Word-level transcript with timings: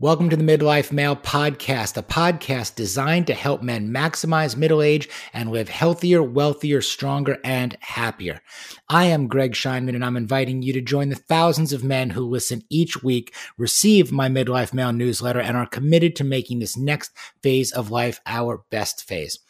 Welcome 0.00 0.30
to 0.30 0.36
the 0.36 0.44
Midlife 0.44 0.92
Male 0.92 1.16
Podcast, 1.16 1.96
a 1.96 2.04
podcast 2.04 2.76
designed 2.76 3.26
to 3.26 3.34
help 3.34 3.62
men 3.62 3.92
maximize 3.92 4.56
middle 4.56 4.80
age 4.80 5.08
and 5.32 5.50
live 5.50 5.68
healthier, 5.68 6.22
wealthier, 6.22 6.80
stronger, 6.80 7.38
and 7.42 7.76
happier. 7.80 8.40
I 8.88 9.06
am 9.06 9.26
Greg 9.26 9.54
Scheinman, 9.54 9.96
and 9.96 10.04
I'm 10.04 10.16
inviting 10.16 10.62
you 10.62 10.72
to 10.74 10.80
join 10.80 11.08
the 11.08 11.16
thousands 11.16 11.72
of 11.72 11.82
men 11.82 12.10
who 12.10 12.22
listen 12.24 12.62
each 12.70 13.02
week, 13.02 13.34
receive 13.56 14.12
my 14.12 14.28
Midlife 14.28 14.72
Male 14.72 14.92
newsletter, 14.92 15.40
and 15.40 15.56
are 15.56 15.66
committed 15.66 16.14
to 16.14 16.24
making 16.24 16.60
this 16.60 16.76
next 16.76 17.10
phase 17.42 17.72
of 17.72 17.90
life 17.90 18.20
our 18.24 18.62
best 18.70 19.02
phase. 19.02 19.40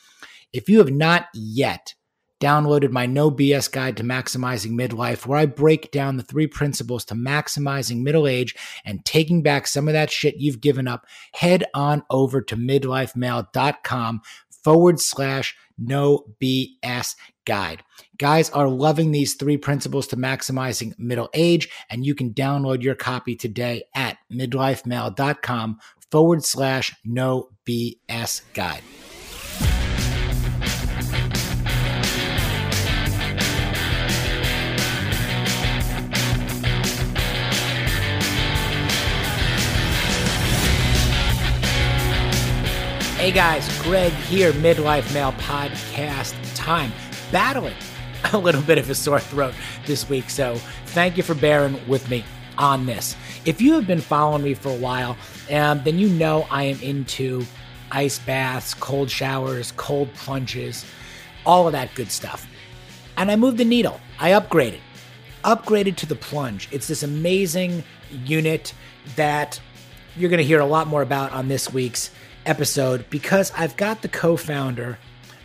If 0.55 0.71
you 0.71 0.79
have 0.79 0.91
not 0.91 1.27
yet 1.35 1.93
downloaded 2.41 2.91
my 2.91 3.07
No 3.07 3.31
BS 3.31 3.71
Guide 3.71 3.97
to 3.97 4.03
Maximizing 4.05 4.73
Midlife, 4.73 5.27
where 5.27 5.39
I 5.39 5.47
break 5.47 5.91
down 5.91 6.17
the 6.17 6.23
three 6.23 6.47
principles 6.47 7.05
to 7.07 7.15
maximizing 7.15 8.03
middle 8.03 8.27
age 8.27 8.55
and 8.85 9.05
taking 9.05 9.43
back 9.43 9.67
some 9.67 9.89
of 9.89 9.95
that 9.95 10.11
shit 10.11 10.37
you've 10.39 10.61
given 10.61 10.87
up. 10.87 11.07
Head 11.33 11.65
on 11.75 12.03
over 12.11 12.41
to 12.43 12.57
midlifemale.com 12.57 14.23
forward 14.63 15.01
slash 15.01 15.57
no 15.79 16.25
BS 16.41 17.15
guide. 17.45 17.83
Guys 18.19 18.51
are 18.51 18.69
loving 18.69 19.13
these 19.13 19.35
three 19.35 19.57
principles 19.57 20.07
to 20.09 20.17
maximizing 20.17 20.99
middle 20.99 21.31
age, 21.35 21.69
and 21.89 22.05
you 22.05 22.15
can 22.15 22.35
download 22.35 22.83
your 22.83 22.95
copy 22.95 23.37
today 23.37 23.85
at 23.95 24.19
midlifemale.com 24.33 25.79
forward 26.11 26.45
slash 26.45 26.95
no 27.05 27.51
BS 27.67 28.43
guide. 28.55 28.83
Hey 43.19 43.33
guys, 43.33 43.83
Greg 43.83 44.13
here, 44.13 44.53
Midlife 44.53 45.13
Male 45.13 45.33
Podcast 45.33 46.37
time. 46.55 46.93
Battling 47.33 47.75
a 48.33 48.39
little 48.39 48.63
bit 48.63 48.79
of 48.79 48.89
a 48.89 48.95
sore 48.95 49.19
throat 49.19 49.55
this 49.87 50.09
week, 50.09 50.31
so 50.31 50.55
thank 50.87 51.17
you 51.17 51.25
for 51.25 51.35
bearing 51.35 51.81
with 51.89 52.09
me 52.09 52.25
on 52.59 52.87
this. 52.87 53.17
If 53.45 53.61
you 53.61 53.73
have 53.73 53.89
been 53.89 54.01
following 54.01 54.45
me 54.45 54.55
for 54.55 54.69
a 54.69 54.77
while, 54.77 55.17
um, 55.51 55.83
then 55.83 55.99
you 55.99 56.09
know 56.09 56.47
I 56.49 56.63
am 56.63 56.81
into 56.81 57.45
ice 57.91 58.21
baths, 58.21 58.73
cold 58.73 59.11
showers, 59.11 59.73
cold 59.73 60.15
plunges, 60.15 60.87
all 61.45 61.67
of 61.67 61.73
that 61.73 61.93
good 61.97 62.13
stuff. 62.13 62.47
And 63.17 63.33
I 63.33 63.37
moved 63.37 63.59
the 63.59 63.65
needle. 63.65 64.01
I 64.21 64.31
upgraded. 64.31 64.79
Upgraded 65.43 65.97
to 65.97 66.07
the 66.07 66.15
plunge. 66.15 66.69
It's 66.71 66.87
this 66.87 67.03
amazing 67.03 67.83
unit 68.13 68.73
that 69.17 69.61
you're 70.17 70.31
going 70.31 70.39
to 70.39 70.45
hear 70.45 70.61
a 70.61 70.67
lot 70.67 70.87
more 70.87 71.03
about 71.03 71.33
on 71.33 71.49
this 71.49 71.73
week's 71.73 72.13
episode 72.49 73.09
because 73.11 73.53
I've 73.57 73.77
got 73.77 74.03
the 74.03 74.09
co 74.09 74.37
founder 74.37 74.99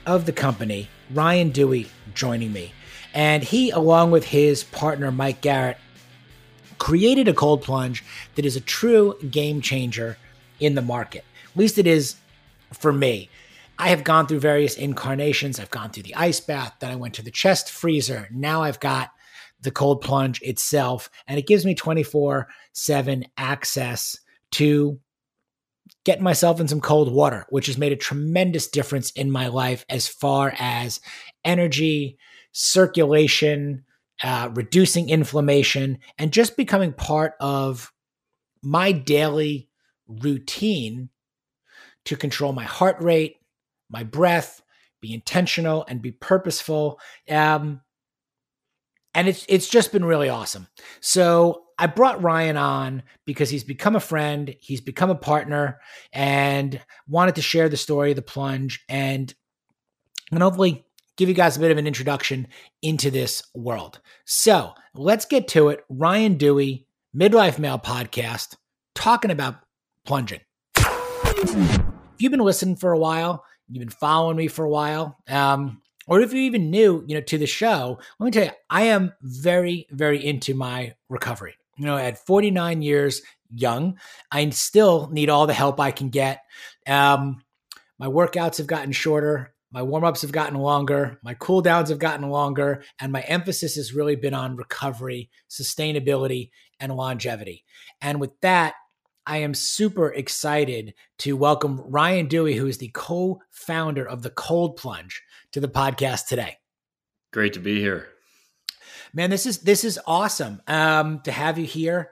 of 0.06 0.26
the 0.26 0.32
company, 0.32 0.90
Ryan 1.12 1.52
Dewey, 1.52 1.88
joining 2.14 2.54
me. 2.54 2.74
And 3.14 3.44
he, 3.44 3.70
along 3.70 4.12
with 4.12 4.26
his 4.26 4.64
partner, 4.64 5.12
Mike 5.12 5.42
Garrett, 5.42 5.78
created 6.80 7.28
a 7.28 7.34
cold 7.34 7.62
plunge 7.62 8.04
that 8.36 8.46
is 8.46 8.56
a 8.56 8.62
true 8.62 9.16
game 9.30 9.62
changer 9.62 10.18
in 10.60 10.76
the 10.76 10.82
market. 10.82 11.24
At 11.52 11.58
least 11.58 11.78
it 11.78 11.86
is 11.86 12.16
for 12.72 12.92
me. 12.92 13.30
I 13.78 13.90
have 13.90 14.04
gone 14.04 14.28
through 14.28 14.40
various 14.40 14.78
incarnations. 14.78 15.60
I've 15.60 15.70
gone 15.70 15.90
through 15.90 16.04
the 16.04 16.16
ice 16.16 16.40
bath, 16.40 16.74
then 16.80 16.92
I 16.92 16.96
went 16.96 17.16
to 17.16 17.24
the 17.24 17.32
chest 17.32 17.70
freezer. 17.70 18.28
Now 18.32 18.64
I've 18.64 18.80
got 18.80 19.12
the 19.62 19.72
cold 19.72 20.02
plunge 20.02 20.42
itself, 20.42 21.10
and 21.28 21.38
it 21.38 21.48
gives 21.48 21.66
me 21.66 21.76
24 21.76 22.48
7 22.74 23.26
access 23.38 24.20
to 24.52 25.00
getting 26.06 26.24
myself 26.24 26.60
in 26.60 26.68
some 26.68 26.82
cold 26.82 27.12
water, 27.12 27.46
which 27.50 27.68
has 27.68 27.78
made 27.78 27.92
a 27.92 27.98
tremendous 27.98 28.68
difference 28.68 29.12
in 29.12 29.32
my 29.32 29.48
life 29.48 29.86
as 29.90 30.08
far 30.08 30.54
as 30.60 31.00
energy, 31.46 32.18
circulation, 32.52 33.86
uh, 34.24 34.50
reducing 34.54 35.10
inflammation, 35.10 36.00
and 36.18 36.34
just 36.34 36.58
becoming 36.58 36.94
part 36.94 37.34
of 37.40 37.92
my 38.62 38.92
daily 38.92 39.70
routine 40.08 41.10
to 42.06 42.16
control 42.16 42.54
my 42.54 42.64
heart 42.64 42.98
rate, 43.02 43.38
my 43.90 44.04
breath, 44.04 44.62
be 45.02 45.14
intentional, 45.14 45.86
and 45.88 46.02
be 46.02 46.12
purposeful. 46.12 47.00
Um, 47.30 47.82
and 49.14 49.28
it's 49.28 49.46
it's 49.48 49.70
just 49.70 49.92
been 49.92 50.06
really 50.06 50.30
awesome. 50.30 50.68
So 51.00 51.64
I 51.84 51.88
brought 51.88 52.24
Ryan 52.24 52.56
on 52.56 53.04
because 53.26 53.50
he's 53.50 53.66
become 53.66 53.98
a 53.98 54.00
friend, 54.00 54.56
he's 54.62 54.80
become 54.80 55.10
a 55.10 55.16
partner, 55.16 55.82
and 56.14 56.80
wanted 57.10 57.36
to 57.36 57.42
share 57.42 57.68
the 57.68 57.76
story 57.76 58.12
of 58.12 58.16
the 58.16 58.22
plunge 58.22 58.86
and, 58.88 59.34
and 60.32 60.42
hopefully 60.42 60.86
give 61.18 61.28
you 61.28 61.36
guys 61.36 61.58
a 61.58 61.60
bit 61.60 61.72
of 61.72 61.78
an 61.78 61.86
introduction 61.86 62.48
into 62.82 63.12
this 63.12 63.44
world. 63.54 64.00
So 64.24 64.72
let's 64.96 65.26
get 65.26 65.50
to 65.50 65.68
it. 65.68 65.84
Ryan 65.90 66.36
Dewey, 66.36 66.88
Midlife 67.14 67.60
Male 67.60 67.80
Podcast, 67.80 68.56
talking 68.96 69.30
about 69.30 69.56
plunging. 70.06 70.40
If 70.78 71.54
you've 72.18 72.32
been 72.32 72.40
listening 72.40 72.78
for 72.78 72.94
a 72.94 72.98
while, 72.98 73.44
you've 73.68 73.82
been 73.82 73.90
following 73.90 74.38
me 74.38 74.48
for 74.48 74.64
a 74.64 74.70
while, 74.70 75.18
um, 75.28 75.82
or 76.08 76.22
if 76.22 76.32
you're 76.32 76.44
even 76.44 76.72
new, 76.72 77.04
you 77.08 77.16
know, 77.16 77.22
to 77.24 77.38
the 77.38 77.46
show, 77.46 78.00
let 78.20 78.26
me 78.26 78.32
tell 78.32 78.46
you, 78.46 78.52
I 78.70 78.84
am 78.84 79.12
very, 79.22 79.86
very 79.92 80.26
into 80.26 80.54
my 80.54 80.94
recovery 81.10 81.56
you 81.78 81.86
know, 81.86 81.98
at 81.98 82.26
49 82.26 82.82
years 82.82 83.22
young, 83.54 84.00
I 84.32 84.50
still 84.50 85.10
need 85.12 85.30
all 85.30 85.48
the 85.48 85.54
help 85.54 85.80
I 85.80 85.92
can 85.92 86.10
get. 86.10 86.44
Um, 86.88 87.44
my 88.00 88.08
workouts 88.08 88.58
have 88.58 88.68
gotten 88.68 88.92
shorter. 88.92 89.54
My 89.72 89.82
warm 89.82 90.04
ups 90.04 90.22
have 90.22 90.32
gotten 90.32 90.58
longer. 90.60 91.20
My 91.24 91.34
cool 91.34 91.62
downs 91.62 91.90
have 91.90 92.00
gotten 92.00 92.30
longer. 92.30 92.84
And 93.00 93.12
my 93.12 93.22
emphasis 93.22 93.76
has 93.76 93.94
really 93.94 94.16
been 94.16 94.34
on 94.34 94.56
recovery, 94.56 95.30
sustainability, 95.50 96.52
and 96.80 96.96
longevity. 96.96 97.66
And 98.02 98.20
with 98.20 98.40
that, 98.42 98.76
I 99.26 99.38
am 99.38 99.54
super 99.54 100.12
excited 100.12 100.94
to 101.20 101.38
welcome 101.38 101.82
Ryan 101.86 102.28
Dewey, 102.28 102.56
who 102.56 102.68
is 102.68 102.78
the 102.78 102.92
co 102.94 103.42
founder 103.52 104.06
of 104.06 104.22
the 104.22 104.30
Cold 104.30 104.76
Plunge, 104.76 105.24
to 105.54 105.62
the 105.62 105.70
podcast 105.70 106.28
today. 106.28 106.58
Great 107.32 107.54
to 107.54 107.60
be 107.60 107.80
here 107.80 108.13
man, 109.14 109.30
this 109.30 109.46
is 109.46 109.60
this 109.60 109.84
is 109.84 110.00
awesome 110.06 110.62
um, 110.68 111.22
to 111.22 111.32
have 111.32 111.58
you 111.58 111.66
here. 111.66 112.12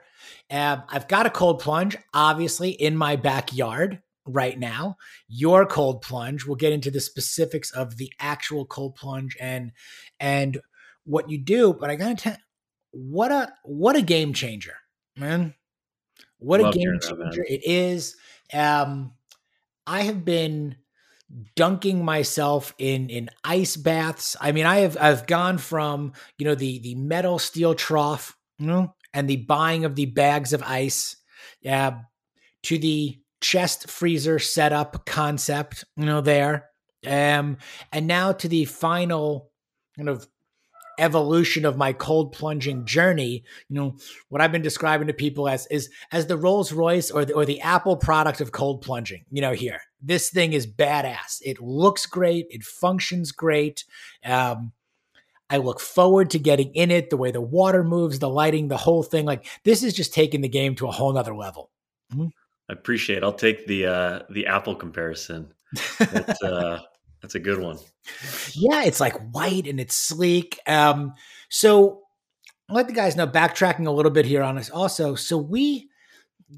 Uh, 0.50 0.78
I've 0.88 1.08
got 1.08 1.26
a 1.26 1.30
cold 1.30 1.60
plunge, 1.60 1.96
obviously, 2.14 2.70
in 2.70 2.96
my 2.96 3.16
backyard 3.16 4.00
right 4.26 4.58
now. 4.58 4.96
Your 5.28 5.66
cold 5.66 6.02
plunge. 6.02 6.46
We'll 6.46 6.56
get 6.56 6.72
into 6.72 6.90
the 6.90 7.00
specifics 7.00 7.70
of 7.70 7.96
the 7.96 8.12
actual 8.20 8.66
cold 8.66 8.94
plunge 8.94 9.36
and 9.40 9.72
and 10.20 10.60
what 11.04 11.30
you 11.30 11.38
do. 11.38 11.72
But 11.72 11.90
I 11.90 11.96
gotta 11.96 12.14
tell, 12.14 12.36
what 12.90 13.32
a 13.32 13.52
what 13.64 13.96
a 13.96 14.02
game 14.02 14.32
changer, 14.32 14.76
man! 15.16 15.54
What 16.38 16.60
Love 16.60 16.74
a 16.74 16.78
game 16.78 16.98
changer 17.00 17.16
that, 17.16 17.44
it 17.48 17.62
is. 17.64 18.16
Um, 18.52 19.14
I 19.86 20.02
have 20.02 20.24
been 20.24 20.76
dunking 21.56 22.04
myself 22.04 22.74
in 22.78 23.08
in 23.10 23.28
ice 23.44 23.76
baths. 23.76 24.36
I 24.40 24.52
mean, 24.52 24.66
I 24.66 24.80
have 24.80 24.96
I've 25.00 25.26
gone 25.26 25.58
from 25.58 26.12
you 26.38 26.46
know 26.46 26.54
the 26.54 26.78
the 26.80 26.94
metal 26.94 27.38
steel 27.38 27.74
trough, 27.74 28.36
you 28.58 28.66
know, 28.66 28.94
and 29.14 29.28
the 29.28 29.36
buying 29.36 29.84
of 29.84 29.94
the 29.94 30.06
bags 30.06 30.52
of 30.52 30.62
ice, 30.62 31.16
yeah, 31.60 32.00
to 32.64 32.78
the 32.78 33.18
chest 33.40 33.90
freezer 33.90 34.38
setup 34.38 35.06
concept, 35.06 35.84
you 35.96 36.06
know, 36.06 36.20
there, 36.20 36.68
um, 37.06 37.56
and 37.92 38.06
now 38.06 38.32
to 38.32 38.48
the 38.48 38.64
final 38.64 39.50
kind 39.96 40.08
of 40.08 40.26
evolution 40.98 41.64
of 41.64 41.76
my 41.76 41.92
cold 41.92 42.32
plunging 42.32 42.84
journey 42.84 43.42
you 43.68 43.74
know 43.74 43.96
what 44.28 44.40
i've 44.40 44.52
been 44.52 44.62
describing 44.62 45.06
to 45.06 45.12
people 45.12 45.48
as 45.48 45.66
is 45.68 45.88
as 46.10 46.26
the 46.26 46.36
rolls 46.36 46.72
royce 46.72 47.10
or 47.10 47.24
the, 47.24 47.32
or 47.32 47.44
the 47.44 47.60
apple 47.60 47.96
product 47.96 48.40
of 48.40 48.52
cold 48.52 48.82
plunging 48.82 49.24
you 49.30 49.40
know 49.40 49.52
here 49.52 49.80
this 50.02 50.30
thing 50.30 50.52
is 50.52 50.66
badass. 50.66 51.40
It 51.42 51.60
looks 51.60 52.06
great. 52.06 52.46
It 52.50 52.64
functions 52.64 53.32
great. 53.32 53.84
Um, 54.24 54.72
I 55.48 55.58
look 55.58 55.80
forward 55.80 56.30
to 56.30 56.38
getting 56.38 56.74
in 56.74 56.90
it. 56.90 57.10
The 57.10 57.16
way 57.16 57.30
the 57.30 57.40
water 57.40 57.84
moves, 57.84 58.18
the 58.18 58.28
lighting, 58.28 58.68
the 58.68 58.76
whole 58.76 59.02
thing. 59.02 59.24
Like 59.24 59.46
this 59.64 59.82
is 59.82 59.94
just 59.94 60.12
taking 60.12 60.40
the 60.40 60.48
game 60.48 60.74
to 60.76 60.88
a 60.88 60.90
whole 60.90 61.12
nother 61.12 61.34
level. 61.34 61.70
Mm-hmm. 62.12 62.28
I 62.68 62.72
appreciate. 62.72 63.18
It. 63.18 63.24
I'll 63.24 63.32
take 63.32 63.66
the 63.66 63.86
uh, 63.86 64.20
the 64.30 64.46
Apple 64.46 64.74
comparison. 64.74 65.52
That's, 65.98 66.42
uh, 66.42 66.80
that's 67.22 67.34
a 67.36 67.40
good 67.40 67.60
one. 67.60 67.78
Yeah, 68.52 68.82
it's 68.82 69.00
like 69.00 69.16
white 69.32 69.66
and 69.66 69.80
it's 69.80 69.94
sleek. 69.94 70.58
Um, 70.66 71.14
so 71.48 72.02
let 72.68 72.88
the 72.88 72.92
guys 72.92 73.16
know. 73.16 73.26
Backtracking 73.26 73.86
a 73.86 73.90
little 73.90 74.10
bit 74.10 74.26
here 74.26 74.42
on 74.42 74.58
us, 74.58 74.68
also. 74.68 75.14
So 75.14 75.38
we 75.38 75.88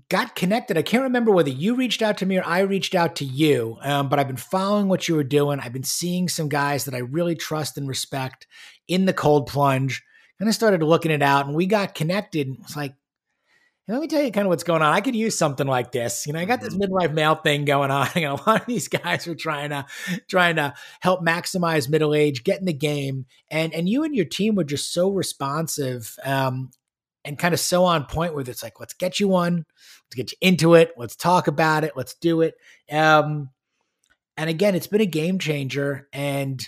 got 0.08 0.34
connected. 0.34 0.76
I 0.76 0.82
can't 0.82 1.04
remember 1.04 1.30
whether 1.30 1.50
you 1.50 1.76
reached 1.76 2.02
out 2.02 2.18
to 2.18 2.26
me 2.26 2.38
or 2.38 2.44
I 2.44 2.60
reached 2.60 2.94
out 2.94 3.16
to 3.16 3.24
you, 3.24 3.76
um, 3.82 4.08
but 4.08 4.18
I've 4.18 4.26
been 4.26 4.36
following 4.36 4.88
what 4.88 5.06
you 5.06 5.14
were 5.14 5.22
doing. 5.22 5.60
I've 5.60 5.72
been 5.72 5.84
seeing 5.84 6.28
some 6.28 6.48
guys 6.48 6.86
that 6.86 6.94
I 6.94 6.98
really 6.98 7.34
trust 7.36 7.78
and 7.78 7.86
respect 7.86 8.46
in 8.88 9.04
the 9.04 9.12
cold 9.12 9.46
plunge. 9.46 10.02
And 10.40 10.48
I 10.48 10.52
started 10.52 10.82
looking 10.82 11.12
it 11.12 11.22
out, 11.22 11.46
and 11.46 11.54
we 11.54 11.66
got 11.66 11.94
connected. 11.94 12.48
It's 12.62 12.76
like, 12.76 12.94
let 13.86 14.00
me 14.00 14.06
tell 14.06 14.22
you 14.22 14.30
kind 14.30 14.46
of 14.46 14.48
what's 14.48 14.64
going 14.64 14.80
on. 14.80 14.94
I 14.94 15.02
could 15.02 15.14
use 15.14 15.36
something 15.36 15.66
like 15.66 15.92
this. 15.92 16.26
You 16.26 16.32
know, 16.32 16.38
I 16.38 16.46
got 16.46 16.62
this 16.62 16.74
mm-hmm. 16.74 16.90
midlife 16.90 17.12
male 17.12 17.34
thing 17.34 17.64
going 17.64 17.90
on. 17.90 18.08
You 18.14 18.22
know, 18.22 18.34
a 18.34 18.44
lot 18.46 18.60
of 18.62 18.66
these 18.66 18.88
guys 18.88 19.26
are 19.26 19.34
trying 19.34 19.70
to 19.70 19.84
trying 20.28 20.56
to 20.56 20.72
help 21.00 21.20
maximize 21.20 21.90
middle 21.90 22.14
age, 22.14 22.44
get 22.44 22.60
in 22.60 22.64
the 22.64 22.72
game, 22.72 23.26
and 23.50 23.74
and 23.74 23.88
you 23.88 24.04
and 24.04 24.14
your 24.14 24.24
team 24.24 24.54
were 24.54 24.64
just 24.64 24.92
so 24.92 25.10
responsive 25.10 26.16
um, 26.24 26.70
and 27.24 27.38
kind 27.38 27.52
of 27.52 27.60
so 27.60 27.84
on 27.84 28.06
point 28.06 28.34
with 28.34 28.48
it's 28.48 28.62
like, 28.62 28.80
let's 28.80 28.94
get 28.94 29.20
you 29.20 29.28
one, 29.28 29.66
let's 30.06 30.14
get 30.14 30.32
you 30.32 30.38
into 30.40 30.74
it, 30.74 30.92
let's 30.96 31.16
talk 31.16 31.46
about 31.46 31.84
it, 31.84 31.92
let's 31.96 32.14
do 32.14 32.40
it. 32.40 32.54
Um, 32.90 33.50
and 34.36 34.48
again, 34.48 34.74
it's 34.74 34.86
been 34.86 35.02
a 35.02 35.06
game 35.06 35.38
changer, 35.38 36.08
and 36.12 36.66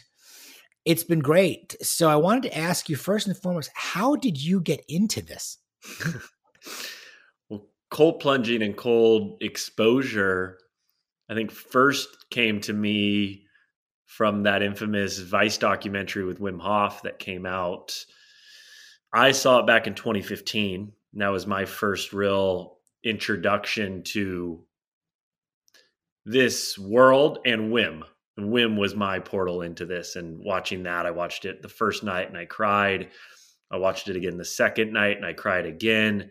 it's 0.84 1.04
been 1.04 1.20
great. 1.20 1.76
So 1.80 2.10
I 2.10 2.16
wanted 2.16 2.44
to 2.44 2.58
ask 2.58 2.90
you 2.90 2.96
first 2.96 3.26
and 3.26 3.36
foremost, 3.36 3.70
how 3.74 4.16
did 4.16 4.42
you 4.42 4.60
get 4.60 4.84
into 4.88 5.22
this? 5.22 5.58
cold 7.96 8.20
plunging 8.20 8.60
and 8.60 8.76
cold 8.76 9.38
exposure, 9.40 10.58
I 11.30 11.34
think 11.34 11.50
first 11.50 12.28
came 12.28 12.60
to 12.60 12.74
me 12.74 13.46
from 14.04 14.42
that 14.42 14.62
infamous 14.62 15.18
Vice 15.18 15.56
documentary 15.56 16.22
with 16.22 16.38
Wim 16.38 16.60
Hof 16.60 17.00
that 17.04 17.18
came 17.18 17.46
out. 17.46 18.04
I 19.14 19.32
saw 19.32 19.60
it 19.60 19.66
back 19.66 19.86
in 19.86 19.94
2015. 19.94 20.92
And 21.14 21.22
That 21.22 21.28
was 21.28 21.46
my 21.46 21.64
first 21.64 22.12
real 22.12 22.76
introduction 23.02 24.02
to 24.08 24.62
this 26.26 26.78
world 26.78 27.38
and 27.46 27.72
Wim. 27.72 28.02
And 28.36 28.52
Wim 28.52 28.78
was 28.78 28.94
my 28.94 29.20
portal 29.20 29.62
into 29.62 29.86
this. 29.86 30.16
And 30.16 30.38
watching 30.44 30.82
that, 30.82 31.06
I 31.06 31.12
watched 31.12 31.46
it 31.46 31.62
the 31.62 31.70
first 31.70 32.04
night 32.04 32.28
and 32.28 32.36
I 32.36 32.44
cried. 32.44 33.08
I 33.70 33.78
watched 33.78 34.08
it 34.08 34.16
again 34.16 34.36
the 34.36 34.44
second 34.44 34.92
night 34.92 35.16
and 35.16 35.24
I 35.24 35.32
cried 35.32 35.64
again 35.64 36.30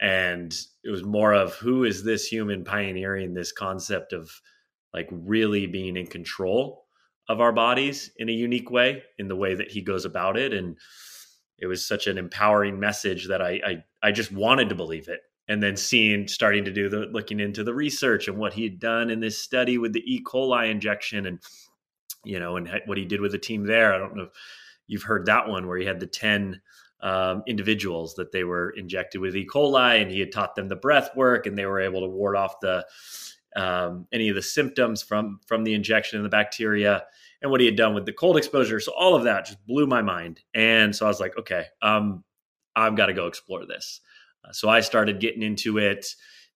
and 0.00 0.58
it 0.82 0.90
was 0.90 1.04
more 1.04 1.34
of 1.34 1.54
who 1.54 1.84
is 1.84 2.02
this 2.02 2.26
human 2.26 2.64
pioneering 2.64 3.34
this 3.34 3.52
concept 3.52 4.12
of 4.12 4.30
like 4.94 5.08
really 5.10 5.66
being 5.66 5.96
in 5.96 6.06
control 6.06 6.86
of 7.28 7.40
our 7.40 7.52
bodies 7.52 8.10
in 8.16 8.28
a 8.28 8.32
unique 8.32 8.70
way 8.70 9.02
in 9.18 9.28
the 9.28 9.36
way 9.36 9.54
that 9.54 9.70
he 9.70 9.82
goes 9.82 10.06
about 10.06 10.38
it? 10.38 10.54
And 10.54 10.78
it 11.58 11.66
was 11.66 11.86
such 11.86 12.06
an 12.06 12.16
empowering 12.16 12.80
message 12.80 13.28
that 13.28 13.42
I, 13.42 13.60
I 13.64 13.84
I, 14.02 14.12
just 14.12 14.32
wanted 14.32 14.70
to 14.70 14.74
believe 14.74 15.08
it. 15.08 15.20
And 15.46 15.62
then 15.62 15.76
seeing 15.76 16.26
starting 16.26 16.64
to 16.64 16.72
do 16.72 16.88
the 16.88 17.00
looking 17.12 17.38
into 17.38 17.62
the 17.62 17.74
research 17.74 18.26
and 18.26 18.38
what 18.38 18.54
he 18.54 18.64
had 18.64 18.80
done 18.80 19.10
in 19.10 19.20
this 19.20 19.42
study 19.42 19.76
with 19.76 19.92
the 19.92 20.02
E. 20.06 20.22
coli 20.24 20.70
injection 20.70 21.26
and 21.26 21.40
you 22.24 22.38
know 22.38 22.56
and 22.56 22.80
what 22.86 22.98
he 22.98 23.04
did 23.04 23.20
with 23.20 23.32
the 23.32 23.38
team 23.38 23.66
there. 23.66 23.92
I 23.92 23.98
don't 23.98 24.16
know 24.16 24.24
if 24.24 24.30
you've 24.86 25.02
heard 25.02 25.26
that 25.26 25.48
one 25.48 25.66
where 25.66 25.76
he 25.76 25.84
had 25.84 26.00
the 26.00 26.06
10 26.06 26.60
um, 27.02 27.42
individuals 27.46 28.14
that 28.14 28.32
they 28.32 28.44
were 28.44 28.70
injected 28.70 29.20
with 29.20 29.36
E. 29.36 29.46
coli, 29.46 30.02
and 30.02 30.10
he 30.10 30.20
had 30.20 30.32
taught 30.32 30.54
them 30.54 30.68
the 30.68 30.76
breath 30.76 31.14
work, 31.16 31.46
and 31.46 31.56
they 31.56 31.66
were 31.66 31.80
able 31.80 32.00
to 32.00 32.06
ward 32.06 32.36
off 32.36 32.60
the 32.60 32.86
um, 33.56 34.06
any 34.12 34.28
of 34.28 34.36
the 34.36 34.42
symptoms 34.42 35.02
from 35.02 35.40
from 35.46 35.64
the 35.64 35.74
injection 35.74 36.18
and 36.18 36.24
the 36.24 36.30
bacteria, 36.30 37.04
and 37.42 37.50
what 37.50 37.60
he 37.60 37.66
had 37.66 37.76
done 37.76 37.94
with 37.94 38.06
the 38.06 38.12
cold 38.12 38.36
exposure. 38.36 38.80
So 38.80 38.92
all 38.92 39.14
of 39.14 39.24
that 39.24 39.46
just 39.46 39.64
blew 39.66 39.86
my 39.86 40.02
mind, 40.02 40.40
and 40.54 40.94
so 40.94 41.06
I 41.06 41.08
was 41.08 41.20
like, 41.20 41.36
okay, 41.38 41.66
um, 41.82 42.24
I've 42.76 42.96
got 42.96 43.06
to 43.06 43.14
go 43.14 43.26
explore 43.26 43.66
this. 43.66 44.00
Uh, 44.44 44.52
so 44.52 44.68
I 44.68 44.80
started 44.80 45.20
getting 45.20 45.42
into 45.42 45.78
it, 45.78 46.06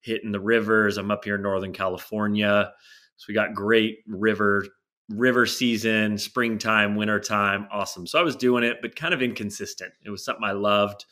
hitting 0.00 0.32
the 0.32 0.40
rivers. 0.40 0.98
I'm 0.98 1.10
up 1.10 1.24
here 1.24 1.36
in 1.36 1.42
Northern 1.42 1.72
California, 1.72 2.72
so 3.16 3.24
we 3.28 3.34
got 3.34 3.54
great 3.54 3.98
river 4.06 4.66
river 5.08 5.46
season, 5.46 6.16
springtime, 6.16 6.96
wintertime, 6.96 7.68
awesome. 7.70 8.06
So 8.06 8.18
I 8.18 8.22
was 8.22 8.36
doing 8.36 8.64
it, 8.64 8.78
but 8.80 8.96
kind 8.96 9.14
of 9.14 9.22
inconsistent. 9.22 9.92
It 10.04 10.10
was 10.10 10.24
something 10.24 10.44
I 10.44 10.52
loved. 10.52 11.04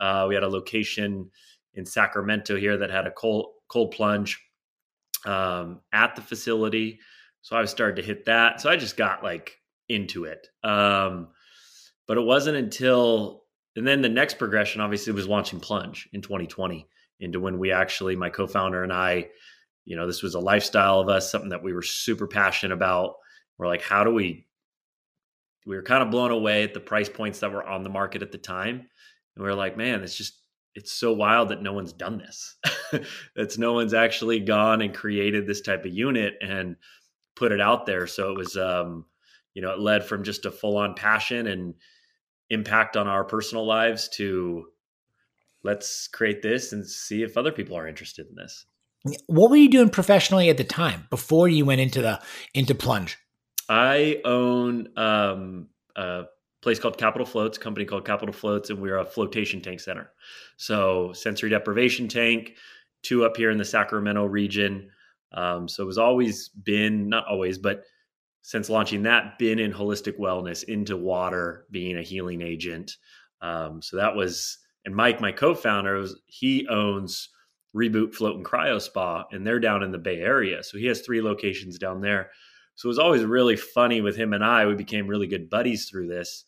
Uh, 0.00 0.26
we 0.28 0.34
had 0.34 0.44
a 0.44 0.48
location 0.48 1.30
in 1.74 1.84
Sacramento 1.84 2.56
here 2.56 2.76
that 2.78 2.90
had 2.90 3.06
a 3.06 3.10
cold 3.10 3.52
cold 3.68 3.90
plunge 3.90 4.42
um, 5.24 5.80
at 5.92 6.16
the 6.16 6.22
facility. 6.22 7.00
So 7.42 7.56
I 7.56 7.64
started 7.66 7.96
to 7.96 8.02
hit 8.02 8.24
that. 8.26 8.60
So 8.60 8.70
I 8.70 8.76
just 8.76 8.96
got 8.96 9.22
like 9.22 9.58
into 9.88 10.24
it. 10.24 10.48
Um, 10.64 11.28
but 12.06 12.16
it 12.16 12.22
wasn't 12.22 12.56
until 12.56 13.44
and 13.76 13.86
then 13.86 14.00
the 14.00 14.08
next 14.08 14.38
progression 14.38 14.80
obviously 14.80 15.12
was 15.12 15.28
launching 15.28 15.60
plunge 15.60 16.08
in 16.12 16.22
2020 16.22 16.86
into 17.20 17.40
when 17.40 17.58
we 17.58 17.72
actually 17.72 18.16
my 18.16 18.30
co-founder 18.30 18.82
and 18.82 18.92
I 18.92 19.28
you 19.84 19.96
know 19.96 20.06
this 20.06 20.22
was 20.22 20.34
a 20.34 20.40
lifestyle 20.40 21.00
of 21.00 21.08
us 21.08 21.30
something 21.30 21.50
that 21.50 21.62
we 21.62 21.72
were 21.72 21.82
super 21.82 22.26
passionate 22.26 22.74
about 22.74 23.16
we're 23.58 23.66
like, 23.66 23.82
how 23.82 24.04
do 24.04 24.12
we? 24.12 24.46
We 25.66 25.76
were 25.76 25.82
kind 25.82 26.02
of 26.02 26.10
blown 26.10 26.30
away 26.30 26.62
at 26.62 26.74
the 26.74 26.80
price 26.80 27.08
points 27.08 27.40
that 27.40 27.52
were 27.52 27.66
on 27.66 27.82
the 27.82 27.90
market 27.90 28.22
at 28.22 28.32
the 28.32 28.38
time, 28.38 28.88
and 29.34 29.44
we 29.44 29.50
are 29.50 29.54
like, 29.54 29.76
man, 29.76 30.02
it's 30.02 30.16
just 30.16 30.40
it's 30.76 30.92
so 30.92 31.12
wild 31.12 31.48
that 31.48 31.62
no 31.62 31.72
one's 31.72 31.94
done 31.94 32.18
this. 32.18 32.56
That's 33.36 33.56
no 33.56 33.72
one's 33.72 33.94
actually 33.94 34.40
gone 34.40 34.82
and 34.82 34.94
created 34.94 35.46
this 35.46 35.62
type 35.62 35.86
of 35.86 35.92
unit 35.92 36.34
and 36.42 36.76
put 37.34 37.50
it 37.50 37.62
out 37.62 37.86
there. 37.86 38.06
So 38.06 38.30
it 38.30 38.36
was, 38.36 38.58
um, 38.58 39.06
you 39.54 39.62
know, 39.62 39.72
it 39.72 39.80
led 39.80 40.04
from 40.04 40.22
just 40.22 40.44
a 40.44 40.50
full 40.50 40.76
on 40.76 40.94
passion 40.94 41.46
and 41.46 41.74
impact 42.50 42.96
on 42.96 43.08
our 43.08 43.24
personal 43.24 43.66
lives 43.66 44.08
to 44.10 44.66
let's 45.64 46.08
create 46.08 46.42
this 46.42 46.72
and 46.72 46.86
see 46.86 47.22
if 47.22 47.38
other 47.38 47.52
people 47.52 47.76
are 47.76 47.88
interested 47.88 48.26
in 48.28 48.34
this. 48.36 48.66
What 49.26 49.50
were 49.50 49.56
you 49.56 49.70
doing 49.70 49.88
professionally 49.88 50.50
at 50.50 50.58
the 50.58 50.64
time 50.64 51.06
before 51.08 51.48
you 51.48 51.64
went 51.64 51.80
into 51.80 52.02
the 52.02 52.20
into 52.54 52.74
plunge? 52.74 53.16
I 53.68 54.20
own 54.24 54.88
um, 54.96 55.68
a 55.96 56.24
place 56.62 56.78
called 56.78 56.98
Capital 56.98 57.26
Floats, 57.26 57.58
company 57.58 57.84
called 57.84 58.04
Capital 58.06 58.32
Floats, 58.32 58.70
and 58.70 58.80
we're 58.80 58.98
a 58.98 59.04
flotation 59.04 59.60
tank 59.60 59.80
center. 59.80 60.12
So 60.56 61.12
sensory 61.12 61.50
deprivation 61.50 62.08
tank, 62.08 62.54
two 63.02 63.24
up 63.24 63.36
here 63.36 63.50
in 63.50 63.58
the 63.58 63.64
Sacramento 63.64 64.24
region. 64.24 64.90
Um, 65.32 65.68
so 65.68 65.82
it 65.82 65.86
was 65.86 65.98
always 65.98 66.48
been 66.48 67.08
not 67.08 67.26
always, 67.26 67.58
but 67.58 67.84
since 68.42 68.70
launching 68.70 69.02
that, 69.02 69.38
been 69.38 69.58
in 69.58 69.72
holistic 69.72 70.18
wellness 70.18 70.64
into 70.64 70.96
water 70.96 71.66
being 71.70 71.98
a 71.98 72.02
healing 72.02 72.42
agent. 72.42 72.96
Um, 73.40 73.82
so 73.82 73.96
that 73.96 74.14
was 74.14 74.58
and 74.86 74.94
Mike, 74.94 75.20
my 75.20 75.32
co-founder, 75.32 76.06
he 76.26 76.66
owns 76.68 77.28
Reboot 77.74 78.14
Float 78.14 78.36
and 78.36 78.44
Cryo 78.44 78.80
Spa, 78.80 79.24
and 79.32 79.44
they're 79.44 79.58
down 79.58 79.82
in 79.82 79.90
the 79.90 79.98
Bay 79.98 80.20
Area. 80.20 80.62
So 80.62 80.78
he 80.78 80.86
has 80.86 81.00
three 81.00 81.20
locations 81.20 81.76
down 81.76 82.00
there. 82.00 82.30
So 82.76 82.86
it 82.86 82.90
was 82.90 82.98
always 82.98 83.24
really 83.24 83.56
funny 83.56 84.00
with 84.00 84.16
him 84.16 84.32
and 84.32 84.44
I. 84.44 84.66
We 84.66 84.74
became 84.74 85.06
really 85.06 85.26
good 85.26 85.50
buddies 85.50 85.86
through 85.86 86.08
this. 86.08 86.44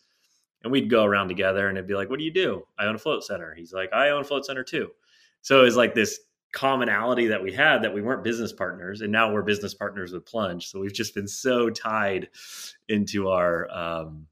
And 0.63 0.73
we'd 0.73 0.91
go 0.91 1.05
around 1.05 1.29
together 1.29 1.69
and 1.69 1.79
it'd 1.79 1.89
be 1.89 1.95
like, 1.95 2.11
What 2.11 2.19
do 2.19 2.25
you 2.25 2.33
do? 2.33 2.65
I 2.79 2.87
own 2.87 2.95
a 2.95 2.99
float 2.99 3.25
center. 3.25 3.55
He's 3.55 3.73
like, 3.73 3.93
I 3.93 4.11
own 4.11 4.23
a 4.23 4.25
float 4.25 4.45
center 4.45 4.65
too. 4.65 4.91
So 5.41 5.61
it 5.61 5.65
was 5.65 5.77
like 5.77 5.95
this 5.95 6.21
commonality 6.53 7.27
that 7.29 7.43
we 7.43 7.53
had 7.53 7.83
that 7.83 7.93
we 7.93 8.03
weren't 8.03 8.25
business 8.25 8.53
partners. 8.53 9.01
And 9.01 9.13
now 9.13 9.32
we're 9.32 9.43
business 9.43 9.75
partners 9.75 10.13
with 10.13 10.27
Plunge. 10.27 10.67
So 10.69 10.81
we've 10.81 10.93
just 10.93 11.15
been 11.15 11.29
so 11.29 11.70
tied 11.70 12.29
into 12.89 13.29
our, 13.29 13.70
um, 13.70 14.27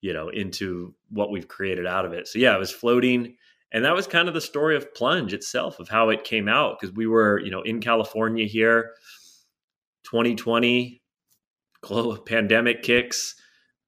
you 0.00 0.12
know, 0.12 0.28
into 0.28 0.94
what 1.08 1.30
we've 1.30 1.48
created 1.48 1.86
out 1.86 2.04
of 2.04 2.12
it. 2.12 2.26
So 2.26 2.38
yeah, 2.38 2.54
it 2.54 2.58
was 2.58 2.70
floating. 2.70 3.36
And 3.72 3.84
that 3.84 3.94
was 3.94 4.06
kind 4.06 4.26
of 4.26 4.34
the 4.34 4.40
story 4.40 4.76
of 4.76 4.92
Plunge 4.94 5.32
itself, 5.32 5.78
of 5.78 5.88
how 5.88 6.08
it 6.08 6.24
came 6.24 6.48
out. 6.48 6.78
Because 6.80 6.94
we 6.94 7.06
were, 7.06 7.40
you 7.40 7.50
know, 7.50 7.62
in 7.62 7.80
California 7.80 8.46
here, 8.46 8.92
2020, 10.04 10.99
pandemic 12.26 12.82
kicks, 12.82 13.34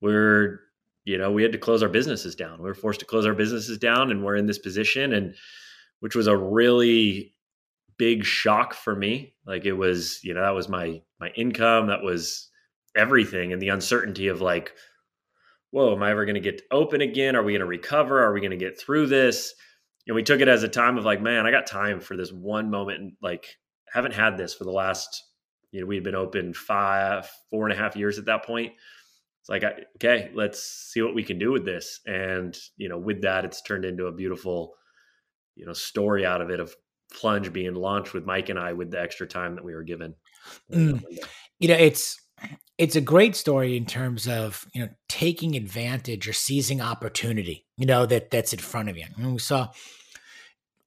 we're 0.00 0.60
you 1.04 1.18
know 1.18 1.32
we 1.32 1.42
had 1.42 1.52
to 1.52 1.58
close 1.58 1.82
our 1.82 1.88
businesses 1.88 2.34
down. 2.34 2.58
We 2.58 2.68
were 2.68 2.74
forced 2.74 3.00
to 3.00 3.06
close 3.06 3.26
our 3.26 3.34
businesses 3.34 3.78
down, 3.78 4.10
and 4.10 4.24
we're 4.24 4.36
in 4.36 4.46
this 4.46 4.58
position, 4.58 5.12
and 5.12 5.34
which 6.00 6.14
was 6.14 6.26
a 6.26 6.36
really 6.36 7.34
big 7.98 8.24
shock 8.24 8.74
for 8.74 8.96
me. 8.96 9.34
Like 9.46 9.64
it 9.64 9.74
was, 9.74 10.18
you 10.24 10.34
know, 10.34 10.42
that 10.42 10.54
was 10.54 10.68
my 10.68 11.02
my 11.20 11.28
income, 11.36 11.86
that 11.86 12.02
was 12.02 12.50
everything, 12.96 13.52
and 13.52 13.62
the 13.62 13.68
uncertainty 13.68 14.28
of 14.28 14.40
like, 14.40 14.72
whoa, 15.70 15.94
am 15.94 16.02
I 16.02 16.10
ever 16.10 16.24
going 16.24 16.34
to 16.34 16.40
get 16.40 16.62
open 16.70 17.00
again? 17.00 17.36
Are 17.36 17.42
we 17.42 17.52
going 17.52 17.60
to 17.60 17.66
recover? 17.66 18.22
Are 18.22 18.32
we 18.32 18.40
going 18.40 18.50
to 18.50 18.56
get 18.56 18.80
through 18.80 19.06
this? 19.06 19.54
And 20.06 20.16
we 20.16 20.24
took 20.24 20.40
it 20.40 20.48
as 20.48 20.64
a 20.64 20.68
time 20.68 20.98
of 20.98 21.04
like, 21.04 21.22
man, 21.22 21.46
I 21.46 21.52
got 21.52 21.66
time 21.66 22.00
for 22.00 22.16
this 22.16 22.32
one 22.32 22.70
moment, 22.70 23.00
and 23.00 23.12
like 23.22 23.46
haven't 23.92 24.14
had 24.14 24.36
this 24.36 24.54
for 24.54 24.64
the 24.64 24.72
last 24.72 25.22
you 25.72 25.80
know, 25.80 25.86
we 25.86 25.96
had 25.96 26.04
been 26.04 26.14
open 26.14 26.54
five, 26.54 27.28
four 27.50 27.66
and 27.66 27.76
a 27.76 27.82
half 27.82 27.96
years 27.96 28.18
at 28.18 28.26
that 28.26 28.44
point. 28.44 28.72
It's 29.40 29.48
like, 29.48 29.64
okay, 29.96 30.30
let's 30.34 30.62
see 30.92 31.02
what 31.02 31.14
we 31.14 31.24
can 31.24 31.38
do 31.38 31.50
with 31.50 31.64
this. 31.64 32.00
And, 32.06 32.56
you 32.76 32.88
know, 32.88 32.98
with 32.98 33.22
that, 33.22 33.44
it's 33.44 33.62
turned 33.62 33.84
into 33.84 34.06
a 34.06 34.12
beautiful, 34.12 34.74
you 35.56 35.66
know, 35.66 35.72
story 35.72 36.24
out 36.24 36.40
of 36.40 36.50
it 36.50 36.60
of 36.60 36.76
plunge 37.12 37.52
being 37.52 37.74
launched 37.74 38.14
with 38.14 38.24
Mike 38.24 38.50
and 38.50 38.58
I 38.58 38.74
with 38.74 38.92
the 38.92 39.00
extra 39.00 39.26
time 39.26 39.56
that 39.56 39.64
we 39.64 39.74
were 39.74 39.82
given. 39.82 40.14
Mm. 40.72 41.02
You 41.58 41.68
know, 41.68 41.74
it's, 41.74 42.20
it's 42.78 42.96
a 42.96 43.00
great 43.00 43.34
story 43.36 43.76
in 43.76 43.86
terms 43.86 44.26
of 44.26 44.66
you 44.74 44.82
know 44.82 44.88
taking 45.08 45.54
advantage 45.54 46.26
or 46.26 46.32
seizing 46.32 46.80
opportunity 46.80 47.64
you 47.76 47.86
know 47.86 48.06
that 48.06 48.30
that's 48.30 48.52
in 48.52 48.58
front 48.58 48.88
of 48.88 48.96
you 48.96 49.04
and 49.16 49.32
we 49.34 49.38
saw 49.38 49.68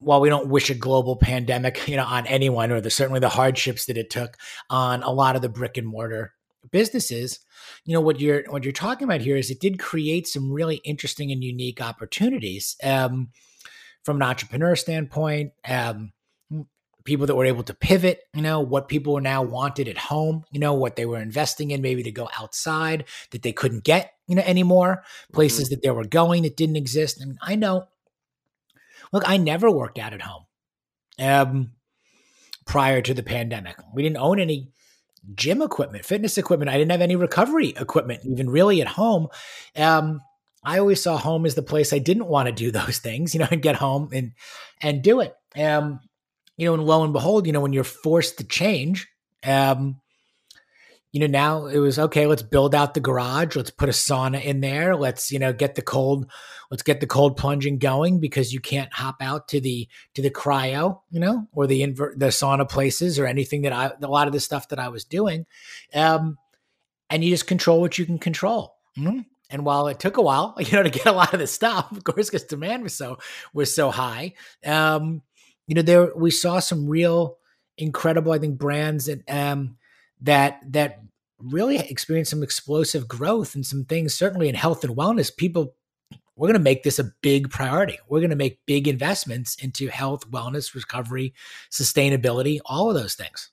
while 0.05 0.21
we 0.21 0.29
don't 0.29 0.47
wish 0.47 0.69
a 0.69 0.75
global 0.75 1.15
pandemic, 1.15 1.87
you 1.87 1.97
know, 1.97 2.05
on 2.05 2.27
anyone 2.27 2.71
or 2.71 2.79
the 2.79 2.89
certainly 2.89 3.19
the 3.19 3.29
hardships 3.29 3.85
that 3.85 3.97
it 3.97 4.09
took 4.09 4.37
on 4.69 5.03
a 5.03 5.11
lot 5.11 5.35
of 5.35 5.41
the 5.41 5.49
brick 5.49 5.77
and 5.77 5.87
mortar 5.87 6.33
businesses, 6.71 7.39
you 7.85 7.93
know, 7.93 8.01
what 8.01 8.19
you're 8.19 8.43
what 8.49 8.63
you're 8.63 8.71
talking 8.71 9.05
about 9.05 9.21
here 9.21 9.35
is 9.35 9.49
it 9.49 9.59
did 9.59 9.79
create 9.79 10.27
some 10.27 10.51
really 10.51 10.77
interesting 10.77 11.31
and 11.31 11.43
unique 11.43 11.81
opportunities. 11.81 12.75
Um, 12.83 13.29
from 14.03 14.17
an 14.17 14.23
entrepreneur 14.23 14.75
standpoint. 14.75 15.51
Um, 15.67 16.13
people 17.05 17.27
that 17.27 17.35
were 17.35 17.45
able 17.45 17.63
to 17.63 17.73
pivot, 17.73 18.21
you 18.33 18.41
know, 18.41 18.59
what 18.59 18.87
people 18.87 19.13
were 19.13 19.21
now 19.21 19.43
wanted 19.43 19.87
at 19.87 19.97
home, 19.97 20.43
you 20.51 20.59
know, 20.59 20.73
what 20.73 20.95
they 20.95 21.05
were 21.05 21.19
investing 21.19 21.71
in, 21.71 21.81
maybe 21.81 22.01
to 22.03 22.11
go 22.11 22.27
outside 22.37 23.05
that 23.31 23.43
they 23.43 23.53
couldn't 23.53 23.83
get, 23.83 24.13
you 24.27 24.35
know, 24.35 24.41
anymore, 24.41 25.03
places 25.31 25.65
mm-hmm. 25.65 25.75
that 25.75 25.81
they 25.83 25.91
were 25.91 26.03
going 26.03 26.43
that 26.43 26.57
didn't 26.57 26.75
exist. 26.75 27.21
And 27.21 27.37
I 27.41 27.55
know, 27.55 27.87
look, 29.11 29.23
I 29.25 29.37
never 29.37 29.69
worked 29.69 29.99
out 29.99 30.13
at 30.13 30.21
home 30.21 30.45
um, 31.19 31.71
prior 32.65 33.01
to 33.01 33.13
the 33.13 33.23
pandemic. 33.23 33.75
We 33.93 34.03
didn't 34.03 34.17
own 34.17 34.39
any 34.39 34.71
gym 35.33 35.61
equipment, 35.61 36.05
fitness 36.05 36.37
equipment. 36.37 36.69
I 36.69 36.77
didn't 36.77 36.91
have 36.91 37.01
any 37.01 37.15
recovery 37.15 37.69
equipment, 37.69 38.21
even 38.25 38.49
really 38.49 38.81
at 38.81 38.87
home. 38.87 39.27
Um, 39.75 40.21
I 40.63 40.79
always 40.79 41.01
saw 41.01 41.17
home 41.17 41.45
as 41.45 41.55
the 41.55 41.61
place 41.61 41.93
I 41.93 41.99
didn't 41.99 42.27
want 42.27 42.47
to 42.47 42.51
do 42.51 42.71
those 42.71 42.99
things, 42.99 43.33
you 43.33 43.39
know, 43.39 43.47
and 43.49 43.61
get 43.61 43.75
home 43.75 44.09
and 44.13 44.33
and 44.81 45.01
do 45.01 45.21
it. 45.21 45.33
Um, 45.55 45.99
you 46.57 46.67
know, 46.67 46.73
and 46.73 46.83
lo 46.83 47.03
and 47.03 47.13
behold, 47.13 47.47
you 47.47 47.53
know, 47.53 47.61
when 47.61 47.73
you're 47.73 47.83
forced 47.83 48.37
to 48.37 48.43
change, 48.43 49.07
um, 49.43 49.99
you 51.15 51.21
know, 51.21 51.27
now 51.27 51.67
it 51.67 51.79
was 51.79 51.97
okay, 51.97 52.27
let's 52.27 52.41
build 52.41 52.75
out 52.75 52.93
the 52.93 52.99
garage, 52.99 53.55
let's 53.55 53.71
put 53.71 53.87
a 53.87 53.93
sauna 53.93 54.43
in 54.43 54.59
there, 54.59 54.97
let's, 54.97 55.31
you 55.31 55.39
know, 55.39 55.53
get 55.53 55.75
the 55.75 55.81
cold, 55.81 56.29
let's 56.69 56.83
get 56.83 56.99
the 56.99 57.07
cold 57.07 57.37
plunging 57.37 57.77
going 57.77 58.19
because 58.19 58.51
you 58.51 58.59
can't 58.59 58.91
hop 58.91 59.15
out 59.21 59.47
to 59.47 59.61
the 59.61 59.87
to 60.15 60.21
the 60.21 60.29
cryo, 60.29 60.99
you 61.11 61.21
know, 61.21 61.47
or 61.53 61.67
the 61.67 61.83
invert 61.83 62.19
the 62.19 62.25
sauna 62.25 62.67
places 62.67 63.17
or 63.17 63.25
anything 63.27 63.61
that 63.61 63.71
I 63.71 63.93
a 64.01 64.07
lot 64.09 64.27
of 64.27 64.33
the 64.33 64.41
stuff 64.41 64.67
that 64.67 64.79
I 64.79 64.89
was 64.89 65.05
doing. 65.05 65.45
Um, 65.93 66.37
and 67.09 67.23
you 67.23 67.29
just 67.29 67.47
control 67.47 67.79
what 67.79 67.97
you 67.97 68.05
can 68.05 68.19
control. 68.19 68.75
Mm-hmm. 68.97 69.21
And 69.49 69.63
while 69.63 69.87
it 69.87 70.01
took 70.01 70.17
a 70.17 70.21
while, 70.21 70.55
you 70.59 70.73
know, 70.73 70.83
to 70.83 70.89
get 70.89 71.05
a 71.05 71.13
lot 71.13 71.33
of 71.33 71.39
this 71.39 71.53
stuff, 71.53 71.93
of 71.93 72.03
course, 72.03 72.29
because 72.29 72.43
demand 72.43 72.83
was 72.83 72.93
so 72.93 73.19
was 73.53 73.73
so 73.73 73.89
high. 73.89 74.33
Um, 74.65 75.21
you 75.65 75.75
know, 75.75 75.81
there 75.81 76.13
we 76.13 76.29
saw 76.29 76.59
some 76.59 76.89
real 76.89 77.37
incredible, 77.77 78.33
I 78.33 78.37
think, 78.39 78.57
brands 78.57 79.05
that 79.05 79.21
um, 79.29 79.77
that 80.19 80.59
that 80.73 80.99
really 81.39 81.79
experienced 81.79 82.31
some 82.31 82.43
explosive 82.43 83.07
growth 83.07 83.55
and 83.55 83.65
some 83.65 83.85
things. 83.85 84.13
Certainly 84.13 84.49
in 84.49 84.55
health 84.55 84.83
and 84.83 84.95
wellness, 84.95 85.35
people 85.35 85.75
we're 86.37 86.47
going 86.47 86.59
to 86.59 86.63
make 86.63 86.83
this 86.83 86.99
a 86.99 87.11
big 87.21 87.49
priority. 87.49 87.97
We're 88.09 88.19
going 88.19 88.29
to 88.29 88.35
make 88.35 88.59
big 88.65 88.89
investments 88.89 89.55
into 89.55 89.87
health, 89.87 90.29
wellness, 90.29 90.75
recovery, 90.75 91.33
sustainability, 91.71 92.59
all 92.65 92.89
of 92.89 92.95
those 92.95 93.15
things. 93.15 93.51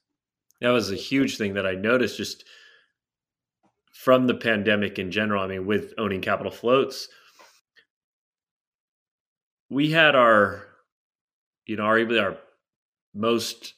That 0.61 0.71
was 0.71 0.91
a 0.91 0.97
huge 0.97 1.39
thing 1.39 1.55
that 1.55 1.67
I 1.67 1.75
noticed 1.75 2.17
just 2.17 2.45
from 3.93 4.27
the 4.27 4.35
pandemic 4.35 4.99
in 4.99 5.13
general. 5.13 5.45
I 5.45 5.47
mean, 5.47 5.65
with 5.65 5.95
owning 5.97 6.21
capital 6.21 6.51
floats, 6.51 7.09
we 9.71 9.93
had 9.93 10.17
our 10.17 10.67
you 11.67 11.77
know, 11.77 11.85
arguably 11.85 12.21
our 12.21 12.37
most 13.15 13.75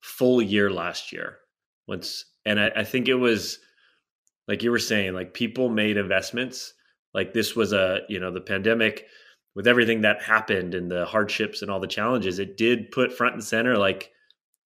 full 0.00 0.42
year 0.42 0.70
last 0.70 1.12
year. 1.12 1.38
Once, 1.86 2.24
and 2.44 2.60
I, 2.60 2.70
I 2.76 2.84
think 2.84 3.08
it 3.08 3.14
was 3.14 3.58
like 4.48 4.62
you 4.62 4.70
were 4.70 4.78
saying, 4.78 5.14
like 5.14 5.34
people 5.34 5.68
made 5.68 5.96
investments. 5.96 6.74
Like 7.12 7.32
this 7.32 7.54
was 7.54 7.72
a, 7.72 8.00
you 8.08 8.18
know, 8.18 8.32
the 8.32 8.40
pandemic 8.40 9.06
with 9.54 9.66
everything 9.66 10.00
that 10.00 10.22
happened 10.22 10.74
and 10.74 10.90
the 10.90 11.04
hardships 11.06 11.62
and 11.62 11.70
all 11.70 11.80
the 11.80 11.86
challenges, 11.86 12.38
it 12.38 12.56
did 12.56 12.90
put 12.90 13.12
front 13.12 13.34
and 13.34 13.44
center 13.44 13.78
like 13.78 14.10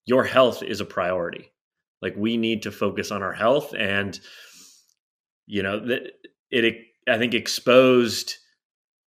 your 0.06 0.24
health 0.24 0.62
is 0.62 0.80
a 0.80 0.86
priority. 0.86 1.52
Like 2.00 2.14
we 2.16 2.36
need 2.36 2.62
to 2.62 2.72
focus 2.72 3.10
on 3.10 3.22
our 3.22 3.32
health 3.32 3.74
and 3.76 4.18
you 5.46 5.62
know 5.62 5.80
that 5.86 6.12
it 6.50 6.76
I 7.08 7.18
think 7.18 7.34
exposed 7.34 8.36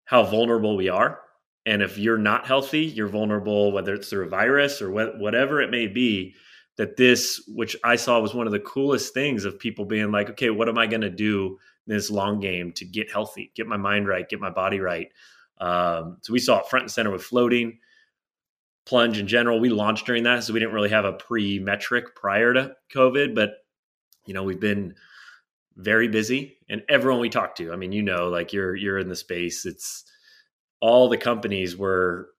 how 0.04 0.24
vulnerable 0.24 0.76
we 0.76 0.88
are 0.88 1.20
and 1.66 1.82
if 1.82 1.98
you're 1.98 2.18
not 2.18 2.46
healthy, 2.46 2.84
you're 2.84 3.08
vulnerable, 3.08 3.72
whether 3.72 3.94
it's 3.94 4.08
through 4.08 4.26
a 4.26 4.28
virus 4.28 4.80
or 4.80 4.90
wh- 4.90 5.20
whatever 5.20 5.60
it 5.60 5.70
may 5.70 5.86
be. 5.86 6.34
That 6.76 6.96
this, 6.96 7.42
which 7.48 7.76
I 7.84 7.96
saw 7.96 8.20
was 8.20 8.32
one 8.32 8.46
of 8.46 8.52
the 8.52 8.60
coolest 8.60 9.12
things 9.12 9.44
of 9.44 9.58
people 9.58 9.84
being 9.84 10.10
like, 10.10 10.30
okay, 10.30 10.50
what 10.50 10.68
am 10.68 10.78
I 10.78 10.86
going 10.86 11.02
to 11.02 11.10
do 11.10 11.58
in 11.86 11.94
this 11.94 12.10
long 12.10 12.40
game 12.40 12.72
to 12.72 12.84
get 12.86 13.10
healthy, 13.10 13.52
get 13.54 13.66
my 13.66 13.76
mind 13.76 14.08
right, 14.08 14.28
get 14.28 14.40
my 14.40 14.50
body 14.50 14.80
right? 14.80 15.08
Um, 15.58 16.18
so 16.22 16.32
we 16.32 16.38
saw 16.38 16.60
it 16.60 16.68
front 16.68 16.84
and 16.84 16.90
center 16.90 17.10
with 17.10 17.22
floating, 17.22 17.80
plunge 18.86 19.18
in 19.18 19.26
general. 19.26 19.60
We 19.60 19.68
launched 19.68 20.06
during 20.06 20.22
that, 20.22 20.42
so 20.42 20.54
we 20.54 20.60
didn't 20.60 20.74
really 20.74 20.88
have 20.88 21.04
a 21.04 21.12
pre 21.12 21.58
metric 21.58 22.16
prior 22.16 22.54
to 22.54 22.76
COVID, 22.94 23.34
but 23.34 23.56
you 24.24 24.32
know, 24.32 24.42
we've 24.42 24.60
been 24.60 24.94
very 25.76 26.08
busy 26.08 26.58
and 26.68 26.82
everyone 26.88 27.20
we 27.20 27.30
talk 27.30 27.54
to, 27.56 27.72
I 27.72 27.76
mean, 27.76 27.92
you 27.92 28.02
know, 28.02 28.28
like 28.28 28.52
you're 28.52 28.74
you're 28.74 28.98
in 28.98 29.08
the 29.08 29.16
space, 29.16 29.66
it's 29.66 30.04
all 30.80 31.08
the 31.08 31.16
companies 31.16 31.76
were 31.76 32.30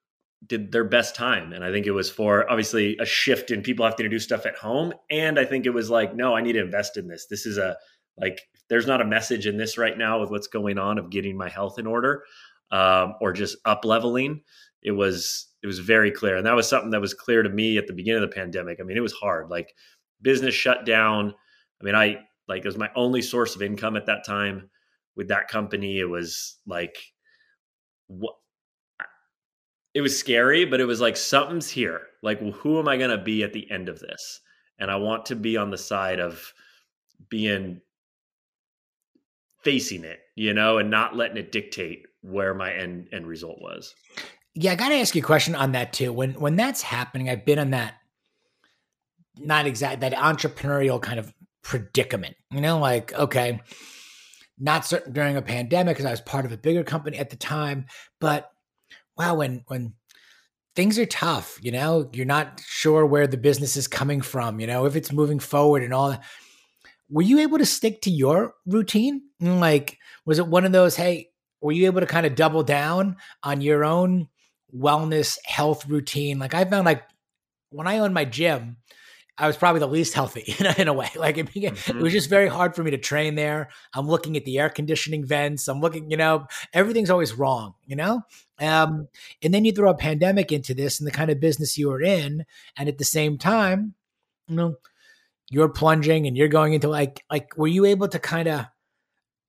did 0.45 0.71
their 0.71 0.83
best 0.83 1.15
time. 1.15 1.53
And 1.53 1.63
i 1.63 1.71
think 1.71 1.85
it 1.85 1.91
was 1.91 2.09
for 2.09 2.49
obviously 2.49 2.97
a 2.97 3.05
shift 3.05 3.51
in 3.51 3.61
people 3.61 3.85
having 3.85 3.97
to 3.97 4.09
do 4.09 4.19
stuff 4.19 4.45
at 4.45 4.55
home. 4.55 4.93
And 5.09 5.39
i 5.39 5.45
think 5.45 5.65
it 5.65 5.71
was 5.71 5.89
like 5.89 6.15
no 6.15 6.35
i 6.35 6.41
need 6.41 6.53
to 6.53 6.63
invest 6.63 6.97
in 6.97 7.07
this. 7.07 7.27
This 7.27 7.45
is 7.45 7.57
a 7.57 7.77
like 8.17 8.41
there's 8.69 8.87
not 8.87 9.01
a 9.01 9.05
message 9.05 9.47
in 9.47 9.57
this 9.57 9.77
right 9.77 9.97
now 9.97 10.19
with 10.19 10.29
what's 10.29 10.47
going 10.47 10.77
on 10.77 10.97
of 10.97 11.09
getting 11.09 11.37
my 11.37 11.49
health 11.49 11.79
in 11.79 11.87
order 11.87 12.23
um, 12.71 13.15
or 13.21 13.33
just 13.33 13.57
up 13.65 13.85
leveling 13.85 14.41
it 14.81 14.91
was 14.91 15.47
it 15.63 15.67
was 15.67 15.79
very 15.79 16.09
clear. 16.09 16.37
And 16.37 16.45
that 16.47 16.55
was 16.55 16.67
something 16.67 16.89
that 16.89 17.01
was 17.01 17.13
clear 17.13 17.43
to 17.43 17.49
me 17.49 17.77
at 17.77 17.85
the 17.85 17.93
beginning 17.93 18.23
of 18.23 18.29
the 18.29 18.35
pandemic. 18.35 18.79
I 18.79 18.83
mean 18.83 18.97
it 18.97 19.01
was 19.01 19.13
hard. 19.13 19.49
Like 19.49 19.73
business 20.21 20.55
shut 20.55 20.85
down. 20.85 21.33
I 21.79 21.83
mean 21.83 21.95
i 21.95 22.17
like 22.47 22.63
it 22.63 22.67
was 22.67 22.77
my 22.77 22.89
only 22.95 23.21
source 23.21 23.55
of 23.55 23.61
income 23.61 23.95
at 23.95 24.07
that 24.07 24.25
time. 24.25 24.69
With 25.15 25.27
that 25.27 25.49
company 25.49 25.99
it 25.99 26.09
was 26.09 26.57
like 26.65 26.97
what 28.07 28.35
it 29.93 30.01
was 30.01 30.17
scary, 30.17 30.65
but 30.65 30.79
it 30.79 30.85
was 30.85 31.01
like 31.01 31.17
something's 31.17 31.69
here. 31.69 32.01
Like, 32.23 32.39
who 32.39 32.79
am 32.79 32.87
I 32.87 32.97
going 32.97 33.15
to 33.15 33.23
be 33.23 33.43
at 33.43 33.53
the 33.53 33.69
end 33.69 33.89
of 33.89 33.99
this? 33.99 34.39
And 34.79 34.89
I 34.89 34.95
want 34.95 35.25
to 35.27 35.35
be 35.35 35.57
on 35.57 35.69
the 35.69 35.77
side 35.77 36.19
of 36.19 36.53
being 37.29 37.81
facing 39.63 40.03
it, 40.03 40.19
you 40.35 40.53
know, 40.53 40.77
and 40.77 40.89
not 40.89 41.15
letting 41.15 41.37
it 41.37 41.51
dictate 41.51 42.05
where 42.21 42.53
my 42.53 42.73
end 42.73 43.09
end 43.11 43.27
result 43.27 43.59
was. 43.61 43.93
Yeah, 44.53 44.73
I 44.73 44.75
got 44.75 44.89
to 44.89 44.95
ask 44.95 45.15
you 45.15 45.21
a 45.21 45.25
question 45.25 45.55
on 45.55 45.73
that 45.73 45.93
too. 45.93 46.11
When 46.13 46.33
when 46.33 46.55
that's 46.55 46.81
happening, 46.81 47.29
I've 47.29 47.45
been 47.45 47.59
on 47.59 47.71
that 47.71 47.95
not 49.37 49.65
exact 49.65 50.01
that 50.01 50.13
entrepreneurial 50.13 51.01
kind 51.01 51.19
of 51.19 51.33
predicament. 51.63 52.35
You 52.51 52.61
know, 52.61 52.79
like 52.79 53.13
okay, 53.13 53.61
not 54.59 54.85
certain 54.85 55.13
during 55.13 55.37
a 55.37 55.41
pandemic 55.41 55.95
because 55.95 56.05
I 56.05 56.11
was 56.11 56.21
part 56.21 56.45
of 56.45 56.51
a 56.51 56.57
bigger 56.57 56.83
company 56.83 57.17
at 57.17 57.29
the 57.29 57.35
time. 57.35 57.85
But 58.19 58.49
wow, 59.17 59.35
when 59.35 59.63
when 59.67 59.93
things 60.75 60.97
are 60.97 61.05
tough, 61.05 61.59
you 61.61 61.71
know, 61.71 62.09
you're 62.13 62.25
not 62.25 62.61
sure 62.65 63.05
where 63.05 63.27
the 63.27 63.37
business 63.37 63.75
is 63.75 63.87
coming 63.87 64.21
from, 64.21 64.59
you 64.59 64.67
know, 64.67 64.85
if 64.85 64.95
it's 64.95 65.11
moving 65.11 65.39
forward 65.39 65.83
and 65.83 65.93
all 65.93 66.11
that. 66.11 66.23
Were 67.09 67.21
you 67.21 67.39
able 67.39 67.57
to 67.57 67.65
stick 67.65 68.01
to 68.03 68.09
your 68.09 68.53
routine? 68.65 69.21
Like, 69.41 69.97
was 70.25 70.39
it 70.39 70.47
one 70.47 70.63
of 70.63 70.71
those, 70.71 70.95
hey, 70.95 71.31
were 71.59 71.73
you 71.73 71.85
able 71.87 71.99
to 71.99 72.07
kind 72.07 72.25
of 72.25 72.35
double 72.35 72.63
down 72.63 73.17
on 73.43 73.61
your 73.61 73.83
own 73.83 74.29
wellness 74.73 75.37
health 75.45 75.87
routine? 75.87 76.39
Like 76.39 76.53
I 76.53 76.63
found 76.63 76.85
like 76.85 77.03
when 77.69 77.87
I 77.87 77.99
owned 77.99 78.13
my 78.13 78.25
gym, 78.25 78.77
I 79.37 79.47
was 79.47 79.57
probably 79.57 79.79
the 79.79 79.87
least 79.87 80.13
healthy 80.13 80.53
in 80.59 80.65
a, 80.65 80.75
in 80.77 80.87
a 80.87 80.93
way. 80.93 81.09
Like 81.15 81.37
it, 81.37 81.47
mm-hmm. 81.47 81.97
it, 81.97 82.01
was 82.01 82.13
just 82.13 82.29
very 82.29 82.47
hard 82.47 82.75
for 82.75 82.83
me 82.83 82.91
to 82.91 82.97
train 82.97 83.35
there. 83.35 83.69
I'm 83.93 84.07
looking 84.07 84.37
at 84.37 84.45
the 84.45 84.59
air 84.59 84.69
conditioning 84.69 85.25
vents. 85.25 85.67
I'm 85.67 85.81
looking, 85.81 86.11
you 86.11 86.17
know, 86.17 86.47
everything's 86.73 87.09
always 87.09 87.33
wrong, 87.33 87.73
you 87.85 87.95
know? 87.95 88.21
Um, 88.59 89.07
and 89.41 89.53
then 89.53 89.65
you 89.65 89.71
throw 89.71 89.89
a 89.89 89.95
pandemic 89.95 90.51
into 90.51 90.73
this 90.73 90.99
and 90.99 91.07
the 91.07 91.11
kind 91.11 91.31
of 91.31 91.39
business 91.39 91.77
you 91.77 91.91
are 91.91 92.01
in. 92.01 92.45
And 92.77 92.87
at 92.87 92.97
the 92.97 93.03
same 93.03 93.37
time, 93.37 93.95
you 94.47 94.55
know, 94.55 94.75
you're 95.49 95.69
plunging 95.69 96.27
and 96.27 96.37
you're 96.37 96.47
going 96.47 96.73
into 96.73 96.87
like, 96.87 97.23
like, 97.31 97.57
were 97.57 97.67
you 97.67 97.85
able 97.85 98.07
to 98.09 98.19
kind 98.19 98.47
of 98.47 98.65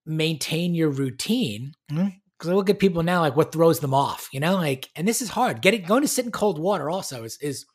maintain 0.06 0.74
your 0.74 0.90
routine? 0.90 1.74
Because 1.88 2.02
mm-hmm. 2.06 2.50
I 2.50 2.54
look 2.54 2.70
at 2.70 2.78
people 2.78 3.02
now, 3.02 3.20
like 3.20 3.36
what 3.36 3.52
throws 3.52 3.80
them 3.80 3.94
off, 3.94 4.28
you 4.32 4.40
know, 4.40 4.54
like, 4.54 4.88
and 4.96 5.06
this 5.06 5.20
is 5.20 5.28
hard. 5.28 5.60
Getting, 5.60 5.84
going 5.84 6.02
to 6.02 6.08
sit 6.08 6.24
in 6.24 6.32
cold 6.32 6.58
water 6.58 6.88
also 6.88 7.24
is, 7.24 7.36
is, 7.40 7.66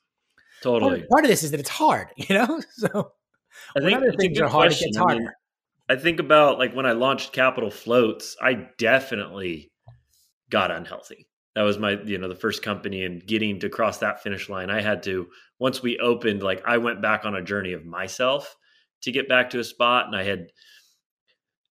Totally. 0.62 1.00
Part, 1.00 1.10
part, 1.10 1.24
of 1.26 1.30
this 1.30 1.44
is 1.44 1.52
that 1.52 1.60
it's 1.60 1.70
hard, 1.70 2.08
you 2.18 2.36
know. 2.36 2.62
So 2.70 3.12
I 3.76 3.82
think 3.82 3.98
other 3.98 4.14
things 4.14 4.40
are 4.40 4.48
hard, 4.48 4.70
question. 4.70 4.90
it 4.90 4.92
gets 4.94 4.98
harder. 4.98 5.14
I, 5.14 5.20
mean, 5.20 5.32
I 5.90 5.96
think 5.96 6.20
about 6.20 6.60
like 6.60 6.74
when 6.74 6.86
I 6.86 6.94
launched 6.94 7.34
Capital 7.34 7.72
Floats, 7.72 8.36
I 8.42 8.68
definitely 8.78 9.72
got 10.50 10.72
unhealthy. 10.72 11.28
That 11.56 11.64
was 11.64 11.80
my, 11.80 12.00
you 12.04 12.20
know, 12.20 12.28
the 12.28 12.36
first 12.36 12.62
company 12.62 13.04
and 13.04 13.26
getting 13.26 13.60
to 13.62 13.70
cross 13.70 13.98
that 14.00 14.22
finish 14.22 14.48
line. 14.48 14.70
I 14.70 14.82
had 14.82 15.02
to 15.04 15.28
once 15.60 15.82
we 15.82 15.98
opened, 15.98 16.44
like 16.44 16.62
I 16.66 16.78
went 16.78 17.02
back 17.02 17.26
on 17.26 17.36
a 17.36 17.42
journey 17.42 17.74
of 17.74 17.86
myself 17.86 18.56
to 19.02 19.12
get 19.12 19.28
back 19.28 19.50
to 19.52 19.60
a 19.60 19.64
spot, 19.64 20.06
and 20.06 20.16
I 20.16 20.24
had 20.24 20.48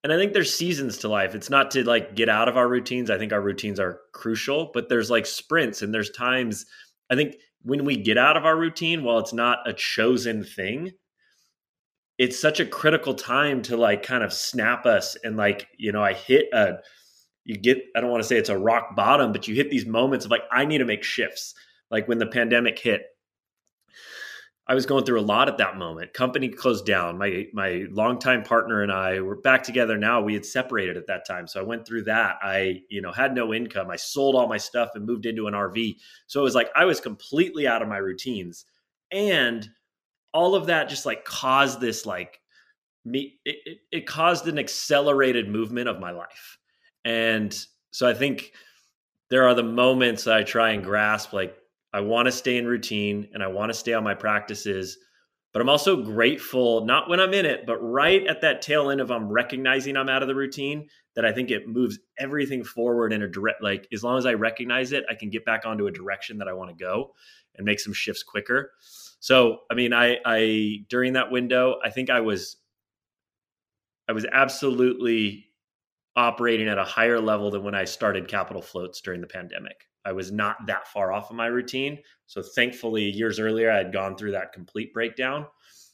and 0.03 0.13
I 0.13 0.19
think 0.19 0.33
there's 0.33 0.55
seasons 0.55 0.99
to 0.99 1.09
life. 1.09 1.35
It's 1.35 1.51
not 1.51 1.73
to 1.73 1.85
like 1.85 2.15
get 2.15 2.29
out 2.29 2.49
of 2.49 2.57
our 2.57 2.69
routines. 2.69 3.11
I 3.11 3.19
think 3.19 3.33
our 3.33 3.41
routines 3.41 3.81
are 3.81 4.01
crucial, 4.13 4.71
but 4.73 4.89
there's 4.89 5.11
like 5.11 5.27
sprints 5.27 5.83
and 5.83 5.93
there's 5.93 6.11
times 6.11 6.65
I 7.11 7.17
think 7.17 7.37
when 7.67 7.85
we 7.85 7.97
get 7.97 8.17
out 8.17 8.37
of 8.37 8.45
our 8.45 8.57
routine, 8.57 9.03
while 9.03 9.19
it's 9.19 9.33
not 9.33 9.69
a 9.69 9.73
chosen 9.73 10.45
thing, 10.45 10.93
it's 12.17 12.39
such 12.39 12.61
a 12.61 12.65
critical 12.65 13.13
time 13.13 13.61
to 13.63 13.77
like 13.77 14.05
kind 14.05 14.23
of 14.23 14.33
snap 14.33 14.87
us 14.87 15.17
and 15.25 15.37
like, 15.37 15.67
you 15.77 15.91
know, 15.91 16.03
I 16.03 16.13
hit 16.13 16.47
a 16.53 16.79
you 17.45 17.57
get 17.57 17.79
I 17.97 18.01
don't 18.01 18.11
want 18.11 18.23
to 18.23 18.29
say 18.29 18.37
it's 18.37 18.49
a 18.49 18.59
rock 18.59 18.95
bottom, 18.95 19.33
but 19.33 19.49
you 19.49 19.55
hit 19.57 19.71
these 19.71 19.85
moments 19.85 20.25
of 20.25 20.31
like 20.31 20.45
I 20.53 20.65
need 20.65 20.79
to 20.79 20.85
make 20.85 21.03
shifts. 21.03 21.55
Like 21.91 22.07
when 22.07 22.19
the 22.19 22.27
pandemic 22.27 22.79
hit, 22.79 23.03
I 24.69 24.75
was 24.75 24.85
going 24.85 25.05
through 25.05 25.21
a 25.21 25.23
lot 25.23 25.49
at 25.49 25.59
that 25.59 25.77
moment. 25.77 26.13
Company 26.13 26.49
closed 26.49 26.87
down. 26.87 27.19
My 27.19 27.47
my 27.53 27.87
longtime 27.91 28.43
partner 28.43 28.83
and 28.83 28.91
I 28.91 29.21
were 29.21 29.37
back 29.37 29.63
together 29.63 29.97
now. 29.97 30.21
We 30.21 30.35
had 30.35 30.45
separated 30.45 30.97
at 30.97 31.07
that 31.07 31.25
time. 31.25 31.47
So 31.47 31.61
I 31.61 31.63
went 31.63 31.87
through 31.87 32.03
that. 32.05 32.39
I, 32.43 32.83
you 32.89 33.01
know, 33.01 33.13
had 33.13 33.35
no 33.35 33.55
income. 33.55 33.91
I 33.91 33.97
sold 33.97 34.35
all 34.35 34.49
my 34.49 34.57
stuff 34.57 34.91
and 34.95 35.07
moved 35.07 35.25
into 35.27 35.47
an 35.47 35.55
RV. 35.55 35.99
So 36.27 36.41
it 36.41 36.43
was 36.43 36.57
like 36.57 36.71
I 36.75 36.85
was 36.85 37.01
completely 37.01 37.69
out 37.69 37.81
of 37.81 37.89
my 37.89 37.99
routines. 37.99 38.65
And 39.13 39.69
all 40.33 40.57
of 40.57 40.67
that 40.67 40.89
just 40.89 41.07
like 41.07 41.25
caused 41.25 41.81
this 41.81 42.05
like 42.05 42.41
me 43.05 43.39
it, 43.45 43.57
it, 43.65 43.79
it 43.93 44.07
caused 44.07 44.49
an 44.49 44.59
accelerated 44.59 45.49
movement 45.49 45.89
of 45.89 46.01
my 46.01 46.11
life. 46.11 46.59
And 47.05 47.57
so 47.93 48.09
I 48.09 48.15
think 48.15 48.53
there 49.31 49.47
are 49.47 49.55
the 49.55 49.63
moments 49.63 50.25
that 50.25 50.37
I 50.37 50.43
try 50.43 50.71
and 50.71 50.83
grasp 50.83 51.33
like 51.33 51.57
I 51.93 52.01
want 52.01 52.27
to 52.27 52.33
stay 52.33 52.57
in 52.57 52.67
routine 52.67 53.29
and 53.33 53.43
I 53.43 53.47
want 53.47 53.71
to 53.71 53.79
stay 53.79 53.93
on 53.95 54.05
my 54.05 54.15
practices. 54.15 54.99
But 55.53 55.63
I'm 55.63 55.69
also 55.71 56.03
grateful, 56.03 56.85
not 56.85 57.09
when 57.09 57.19
I'm 57.19 57.33
in 57.33 57.47
it, 57.47 57.65
but 57.65 57.79
right 57.79 58.27
at 58.27 58.43
that 58.43 58.61
tail 58.61 58.91
end 58.91 59.01
of 59.01 59.11
I'm 59.11 59.29
recognizing 59.29 59.97
I'm 59.97 60.11
out 60.11 60.21
of 60.21 60.29
the 60.29 60.35
routine, 60.35 60.89
that 61.15 61.25
I 61.25 61.33
think 61.33 61.51
it 61.51 61.67
moves 61.67 61.99
everything 62.19 62.63
forward 62.63 63.11
in 63.11 63.23
a 63.23 63.29
direct, 63.29 63.63
like 63.63 63.89
as 63.91 64.05
long 64.05 64.19
as 64.19 64.27
I 64.27 64.35
recognize 64.35 64.93
it, 64.93 65.05
I 65.11 65.15
can 65.15 65.31
get 65.31 65.47
back 65.47 65.65
onto 65.65 65.87
a 65.87 65.91
direction 65.91 66.37
that 66.39 66.49
I 66.49 66.53
want 66.53 66.77
to 66.77 66.85
go 66.85 67.15
and 67.55 67.65
make 67.65 67.81
some 67.81 67.95
shifts 67.95 68.23
quicker. 68.23 68.73
So, 69.19 69.61
I 69.71 69.75
mean, 69.75 69.95
I, 69.95 70.19
I, 70.27 70.85
during 70.91 71.15
that 71.15 71.31
window, 71.31 71.77
I 71.83 71.89
think 71.89 72.11
I 72.11 72.21
was, 72.21 72.59
I 74.07 74.13
was 74.13 74.27
absolutely 74.31 75.47
operating 76.17 76.69
at 76.69 76.77
a 76.77 76.85
higher 76.85 77.21
level 77.21 77.51
than 77.51 77.65
when 77.65 77.75
I 77.75 77.85
started 77.85 78.29
capital 78.29 78.61
floats 78.61 79.01
during 79.01 79.23
the 79.23 79.27
pandemic. 79.27 79.87
I 80.07 80.13
was 80.13 80.31
not 80.31 80.67
that 80.69 80.87
far 80.87 81.13
off 81.13 81.31
of 81.31 81.37
my 81.37 81.47
routine. 81.47 81.99
So 82.27 82.41
thankfully, 82.41 83.11
years 83.11 83.41
earlier, 83.41 83.71
I 83.71 83.79
had 83.79 83.93
gone 83.93 84.17
through 84.17 84.33
that 84.33 84.53
complete 84.53 84.95
breakdown. 84.95 85.47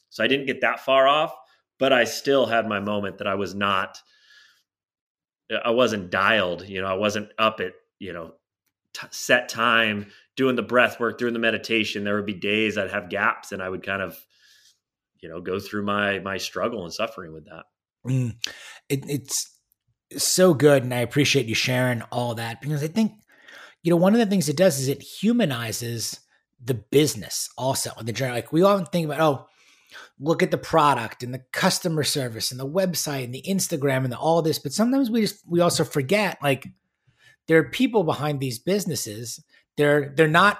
So 0.09 0.23
I 0.23 0.27
didn't 0.27 0.45
get 0.45 0.61
that 0.61 0.79
far 0.79 1.07
off, 1.07 1.33
but 1.79 1.91
I 1.91 2.03
still 2.03 2.45
had 2.45 2.67
my 2.67 2.79
moment 2.79 3.17
that 3.17 3.27
I 3.27 3.33
was 3.33 3.55
not, 3.55 3.97
I 5.65 5.71
wasn't 5.71 6.11
dialed. 6.11 6.67
You 6.67 6.81
know, 6.81 6.87
I 6.87 6.93
wasn't 6.93 7.29
up 7.39 7.59
at, 7.59 7.73
you 7.97 8.13
know, 8.13 8.33
t- 8.93 9.07
set 9.09 9.49
time 9.49 10.11
doing 10.35 10.55
the 10.55 10.61
breath 10.61 10.99
work, 10.99 11.17
doing 11.17 11.33
the 11.33 11.39
meditation. 11.39 12.03
There 12.03 12.15
would 12.15 12.27
be 12.27 12.35
days 12.35 12.77
I'd 12.77 12.91
have 12.91 13.09
gaps 13.09 13.51
and 13.51 13.63
I 13.63 13.69
would 13.69 13.83
kind 13.83 14.03
of, 14.03 14.15
you 15.21 15.29
know, 15.29 15.41
go 15.41 15.59
through 15.59 15.83
my, 15.83 16.19
my 16.19 16.37
struggle 16.37 16.83
and 16.83 16.93
suffering 16.93 17.33
with 17.33 17.45
that. 17.45 17.63
Mm. 18.07 18.35
It, 18.89 19.09
it's 19.09 19.49
so 20.15 20.53
good. 20.53 20.83
And 20.83 20.93
I 20.93 20.99
appreciate 20.99 21.47
you 21.47 21.55
sharing 21.55 22.03
all 22.11 22.35
that 22.35 22.61
because 22.61 22.83
I 22.83 22.87
think 22.87 23.13
you 23.83 23.89
know, 23.89 23.97
one 23.97 24.13
of 24.13 24.19
the 24.19 24.25
things 24.25 24.49
it 24.49 24.57
does 24.57 24.79
is 24.79 24.87
it 24.87 25.01
humanizes 25.01 26.19
the 26.63 26.73
business 26.73 27.49
also. 27.57 27.91
The 28.01 28.13
journey, 28.13 28.33
like 28.33 28.53
we 28.53 28.63
often 28.63 28.85
think 28.85 29.05
about, 29.05 29.19
oh, 29.19 29.47
look 30.19 30.41
at 30.41 30.51
the 30.51 30.57
product 30.57 31.21
and 31.21 31.33
the 31.33 31.43
customer 31.51 32.03
service 32.03 32.51
and 32.51 32.59
the 32.59 32.67
website 32.67 33.25
and 33.25 33.35
the 33.35 33.43
Instagram 33.43 34.03
and 34.03 34.11
the, 34.11 34.17
all 34.17 34.41
this, 34.41 34.57
but 34.57 34.73
sometimes 34.73 35.11
we 35.11 35.21
just 35.21 35.43
we 35.47 35.59
also 35.59 35.83
forget 35.83 36.37
like 36.41 36.67
there 37.47 37.59
are 37.59 37.69
people 37.69 38.03
behind 38.03 38.39
these 38.39 38.57
businesses. 38.57 39.43
They're 39.75 40.13
they're 40.15 40.27
not 40.27 40.59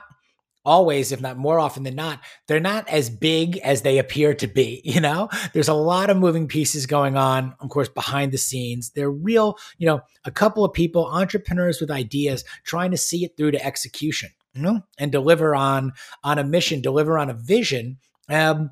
always, 0.65 1.11
if 1.11 1.21
not 1.21 1.37
more 1.37 1.59
often 1.59 1.83
than 1.83 1.95
not, 1.95 2.21
they're 2.47 2.59
not 2.59 2.87
as 2.89 3.09
big 3.09 3.57
as 3.57 3.81
they 3.81 3.97
appear 3.97 4.33
to 4.35 4.47
be. 4.47 4.81
You 4.93 5.01
know, 5.01 5.27
there's 5.53 5.69
a 5.69 5.73
lot 5.73 6.11
of 6.11 6.17
moving 6.17 6.47
pieces 6.47 6.85
going 6.85 7.17
on, 7.17 7.55
of 7.59 7.69
course, 7.69 7.89
behind 7.89 8.31
the 8.31 8.37
scenes. 8.37 8.91
They're 8.91 9.09
real, 9.09 9.57
you 9.79 9.87
know, 9.87 10.01
a 10.23 10.29
couple 10.29 10.63
of 10.63 10.71
people, 10.71 11.07
entrepreneurs 11.07 11.81
with 11.81 11.89
ideas, 11.89 12.43
trying 12.63 12.91
to 12.91 12.97
see 12.97 13.25
it 13.25 13.35
through 13.35 13.51
to 13.51 13.65
execution, 13.65 14.29
you 14.53 14.61
know, 14.61 14.81
and 14.99 15.11
deliver 15.11 15.55
on 15.55 15.93
on 16.23 16.37
a 16.37 16.43
mission, 16.43 16.79
deliver 16.79 17.17
on 17.17 17.31
a 17.31 17.33
vision. 17.33 17.97
Um, 18.29 18.69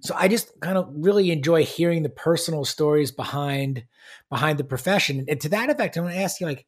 so 0.00 0.14
I 0.18 0.26
just 0.26 0.60
kind 0.60 0.76
of 0.76 0.88
really 0.92 1.30
enjoy 1.30 1.64
hearing 1.64 2.02
the 2.02 2.10
personal 2.10 2.64
stories 2.64 3.12
behind 3.12 3.84
behind 4.28 4.58
the 4.58 4.64
profession. 4.64 5.24
And 5.28 5.40
to 5.40 5.48
that 5.50 5.70
effect, 5.70 5.96
I 5.96 6.00
want 6.00 6.14
to 6.14 6.20
ask 6.20 6.40
you, 6.40 6.46
like, 6.46 6.66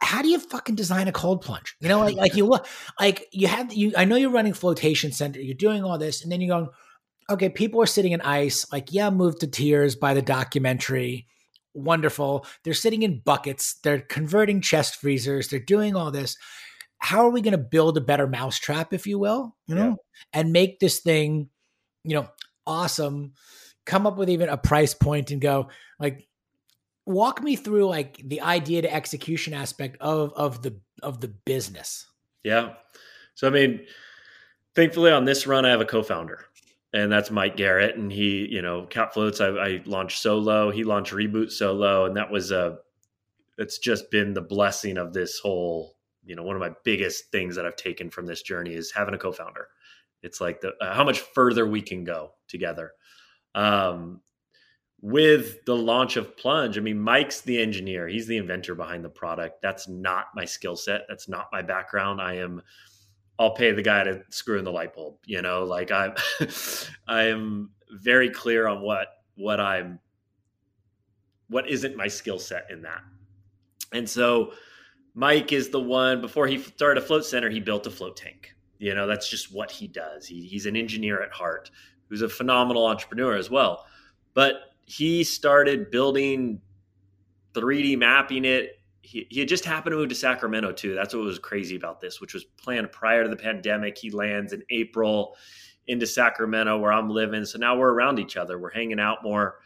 how 0.00 0.22
do 0.22 0.28
you 0.28 0.38
fucking 0.38 0.74
design 0.74 1.08
a 1.08 1.12
cold 1.12 1.42
plunge? 1.42 1.76
You 1.80 1.88
know, 1.88 2.00
like 2.00 2.16
like 2.16 2.34
you 2.34 2.46
look 2.46 2.66
like 2.98 3.26
you 3.32 3.46
have 3.46 3.72
you. 3.72 3.92
I 3.96 4.04
know 4.04 4.16
you're 4.16 4.30
running 4.30 4.54
flotation 4.54 5.12
center. 5.12 5.40
You're 5.40 5.54
doing 5.54 5.84
all 5.84 5.98
this, 5.98 6.22
and 6.22 6.32
then 6.32 6.40
you're 6.40 6.56
going, 6.56 6.70
okay. 7.28 7.48
People 7.48 7.82
are 7.82 7.86
sitting 7.86 8.12
in 8.12 8.20
ice. 8.22 8.70
Like, 8.72 8.92
yeah, 8.92 9.10
moved 9.10 9.40
to 9.40 9.46
tears 9.46 9.96
by 9.96 10.14
the 10.14 10.22
documentary. 10.22 11.26
Wonderful. 11.74 12.46
They're 12.64 12.74
sitting 12.74 13.02
in 13.02 13.20
buckets. 13.20 13.74
They're 13.84 14.00
converting 14.00 14.60
chest 14.60 14.96
freezers. 14.96 15.48
They're 15.48 15.60
doing 15.60 15.94
all 15.94 16.10
this. 16.10 16.36
How 16.98 17.24
are 17.26 17.30
we 17.30 17.40
going 17.40 17.52
to 17.52 17.58
build 17.58 17.96
a 17.96 18.02
better 18.02 18.26
mousetrap, 18.26 18.92
if 18.92 19.06
you 19.06 19.18
will, 19.18 19.56
you 19.66 19.74
know, 19.74 19.88
yeah. 19.88 20.40
and 20.40 20.52
make 20.52 20.80
this 20.80 21.00
thing, 21.00 21.48
you 22.04 22.14
know, 22.14 22.28
awesome? 22.66 23.32
Come 23.86 24.06
up 24.06 24.18
with 24.18 24.28
even 24.28 24.48
a 24.48 24.58
price 24.58 24.92
point 24.92 25.30
and 25.30 25.40
go 25.40 25.68
like 25.98 26.28
walk 27.06 27.42
me 27.42 27.56
through 27.56 27.86
like 27.86 28.16
the 28.28 28.40
idea 28.40 28.82
to 28.82 28.92
execution 28.92 29.54
aspect 29.54 29.96
of 30.00 30.32
of 30.34 30.62
the 30.62 30.76
of 31.02 31.20
the 31.20 31.28
business. 31.28 32.06
Yeah. 32.44 32.74
So 33.34 33.48
I 33.48 33.50
mean, 33.50 33.86
thankfully 34.74 35.10
on 35.10 35.24
this 35.24 35.46
run 35.46 35.64
I 35.64 35.70
have 35.70 35.80
a 35.80 35.86
co-founder 35.86 36.46
and 36.92 37.10
that's 37.10 37.30
Mike 37.30 37.56
Garrett. 37.56 37.96
And 37.96 38.10
he, 38.10 38.48
you 38.50 38.62
know, 38.62 38.86
Cap 38.86 39.14
Floats, 39.14 39.40
I, 39.40 39.48
I, 39.48 39.82
launched 39.84 40.20
solo. 40.20 40.70
He 40.70 40.84
launched 40.84 41.12
Reboot 41.12 41.50
solo, 41.50 42.06
and 42.06 42.16
that 42.16 42.30
was 42.30 42.50
a. 42.50 42.78
It's 43.58 43.78
just 43.78 44.10
been 44.10 44.32
the 44.32 44.40
blessing 44.40 44.96
of 44.96 45.12
this 45.12 45.38
whole. 45.38 45.96
You 46.24 46.36
know, 46.36 46.42
one 46.42 46.56
of 46.56 46.60
my 46.60 46.72
biggest 46.84 47.30
things 47.30 47.56
that 47.56 47.66
I've 47.66 47.76
taken 47.76 48.10
from 48.10 48.26
this 48.26 48.42
journey 48.42 48.74
is 48.74 48.90
having 48.90 49.14
a 49.14 49.18
co-founder. 49.18 49.68
It's 50.22 50.40
like 50.40 50.60
the 50.60 50.72
uh, 50.80 50.94
how 50.94 51.04
much 51.04 51.20
further 51.20 51.66
we 51.66 51.80
can 51.80 52.04
go 52.04 52.32
together. 52.48 52.92
Um, 53.54 54.20
with 55.02 55.64
the 55.64 55.74
launch 55.74 56.16
of 56.16 56.36
Plunge, 56.36 56.76
I 56.76 56.80
mean, 56.80 57.00
Mike's 57.00 57.40
the 57.40 57.60
engineer, 57.60 58.06
he's 58.06 58.26
the 58.26 58.36
inventor 58.36 58.74
behind 58.74 59.04
the 59.04 59.08
product. 59.08 59.62
That's 59.62 59.88
not 59.88 60.26
my 60.34 60.44
skill 60.44 60.76
set. 60.76 61.02
That's 61.08 61.28
not 61.28 61.48
my 61.52 61.62
background. 61.62 62.20
I 62.20 62.34
am, 62.34 62.60
I'll 63.38 63.54
pay 63.54 63.72
the 63.72 63.82
guy 63.82 64.04
to 64.04 64.22
screw 64.28 64.58
in 64.58 64.64
the 64.64 64.72
light 64.72 64.94
bulb. 64.94 65.16
You 65.24 65.40
know, 65.40 65.64
like 65.64 65.90
I'm, 65.90 66.14
I 67.08 67.22
am 67.24 67.70
very 67.90 68.30
clear 68.30 68.66
on 68.68 68.82
what 68.82 69.08
what 69.36 69.58
I'm, 69.58 69.98
what 71.48 71.68
isn't 71.68 71.96
my 71.96 72.08
skill 72.08 72.38
set 72.38 72.66
in 72.70 72.82
that. 72.82 73.00
And 73.92 74.08
so, 74.08 74.52
Mike 75.14 75.52
is 75.52 75.70
the 75.70 75.80
one. 75.80 76.20
Before 76.20 76.46
he 76.46 76.58
started 76.58 77.02
a 77.02 77.06
float 77.06 77.24
center, 77.24 77.48
he 77.48 77.58
built 77.58 77.86
a 77.86 77.90
float 77.90 78.16
tank. 78.16 78.54
You 78.78 78.94
know, 78.94 79.06
that's 79.06 79.28
just 79.28 79.52
what 79.52 79.70
he 79.70 79.88
does. 79.88 80.26
He, 80.26 80.46
he's 80.46 80.66
an 80.66 80.76
engineer 80.76 81.22
at 81.22 81.32
heart, 81.32 81.70
who's 82.08 82.22
a 82.22 82.28
phenomenal 82.28 82.86
entrepreneur 82.86 83.34
as 83.36 83.50
well. 83.50 83.86
But 84.34 84.69
he 84.90 85.22
started 85.22 85.88
building 85.92 86.60
3D 87.54 87.96
mapping 87.96 88.44
it. 88.44 88.80
He, 89.02 89.24
he 89.30 89.38
had 89.38 89.48
just 89.48 89.64
happened 89.64 89.92
to 89.92 89.96
move 89.98 90.08
to 90.08 90.16
Sacramento 90.16 90.72
too. 90.72 90.96
That's 90.96 91.14
what 91.14 91.22
was 91.22 91.38
crazy 91.38 91.76
about 91.76 92.00
this, 92.00 92.20
which 92.20 92.34
was 92.34 92.44
planned 92.44 92.90
prior 92.90 93.22
to 93.22 93.28
the 93.28 93.36
pandemic. 93.36 93.96
He 93.96 94.10
lands 94.10 94.52
in 94.52 94.64
April 94.68 95.36
into 95.86 96.08
Sacramento 96.08 96.76
where 96.78 96.92
I'm 96.92 97.08
living. 97.08 97.44
So 97.44 97.56
now 97.56 97.78
we're 97.78 97.92
around 97.92 98.18
each 98.18 98.36
other. 98.36 98.58
We're 98.58 98.72
hanging 98.72 98.98
out 98.98 99.22
more. 99.22 99.60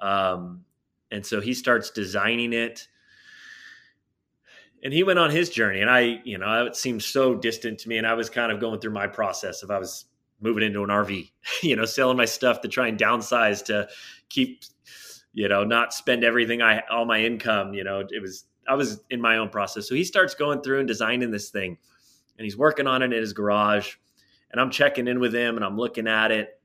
Um, 0.00 0.64
and 1.10 1.24
so 1.24 1.42
he 1.42 1.52
starts 1.52 1.90
designing 1.90 2.54
it. 2.54 2.88
And 4.82 4.90
he 4.90 5.02
went 5.02 5.18
on 5.18 5.30
his 5.30 5.50
journey. 5.50 5.82
And 5.82 5.90
I, 5.90 6.22
you 6.24 6.38
know, 6.38 6.64
it 6.64 6.76
seemed 6.76 7.02
so 7.02 7.34
distant 7.34 7.78
to 7.80 7.90
me. 7.90 7.98
And 7.98 8.06
I 8.06 8.14
was 8.14 8.30
kind 8.30 8.50
of 8.50 8.58
going 8.58 8.80
through 8.80 8.94
my 8.94 9.06
process 9.06 9.62
of 9.62 9.70
I 9.70 9.78
was 9.78 10.06
moving 10.42 10.64
into 10.64 10.82
an 10.82 10.90
RV, 10.90 11.30
you 11.62 11.76
know, 11.76 11.84
selling 11.84 12.16
my 12.16 12.24
stuff 12.24 12.60
to 12.62 12.68
try 12.68 12.88
and 12.88 12.98
downsize 12.98 13.64
to 13.66 13.88
keep, 14.28 14.62
you 15.32 15.48
know, 15.48 15.64
not 15.64 15.94
spend 15.94 16.24
everything 16.24 16.62
I 16.62 16.82
all 16.90 17.04
my 17.04 17.22
income. 17.22 17.74
You 17.74 17.84
know, 17.84 18.06
it 18.08 18.20
was 18.20 18.44
I 18.68 18.74
was 18.74 19.00
in 19.10 19.20
my 19.20 19.38
own 19.38 19.48
process. 19.48 19.88
So 19.88 19.94
he 19.94 20.04
starts 20.04 20.34
going 20.34 20.62
through 20.62 20.80
and 20.80 20.88
designing 20.88 21.30
this 21.30 21.50
thing, 21.50 21.78
and 22.38 22.44
he's 22.44 22.56
working 22.56 22.86
on 22.86 23.02
it 23.02 23.06
in 23.06 23.12
his 23.12 23.32
garage, 23.32 23.94
and 24.50 24.60
I'm 24.60 24.70
checking 24.70 25.08
in 25.08 25.20
with 25.20 25.34
him 25.34 25.56
and 25.56 25.64
I'm 25.64 25.76
looking 25.76 26.06
at 26.06 26.30
it, 26.30 26.60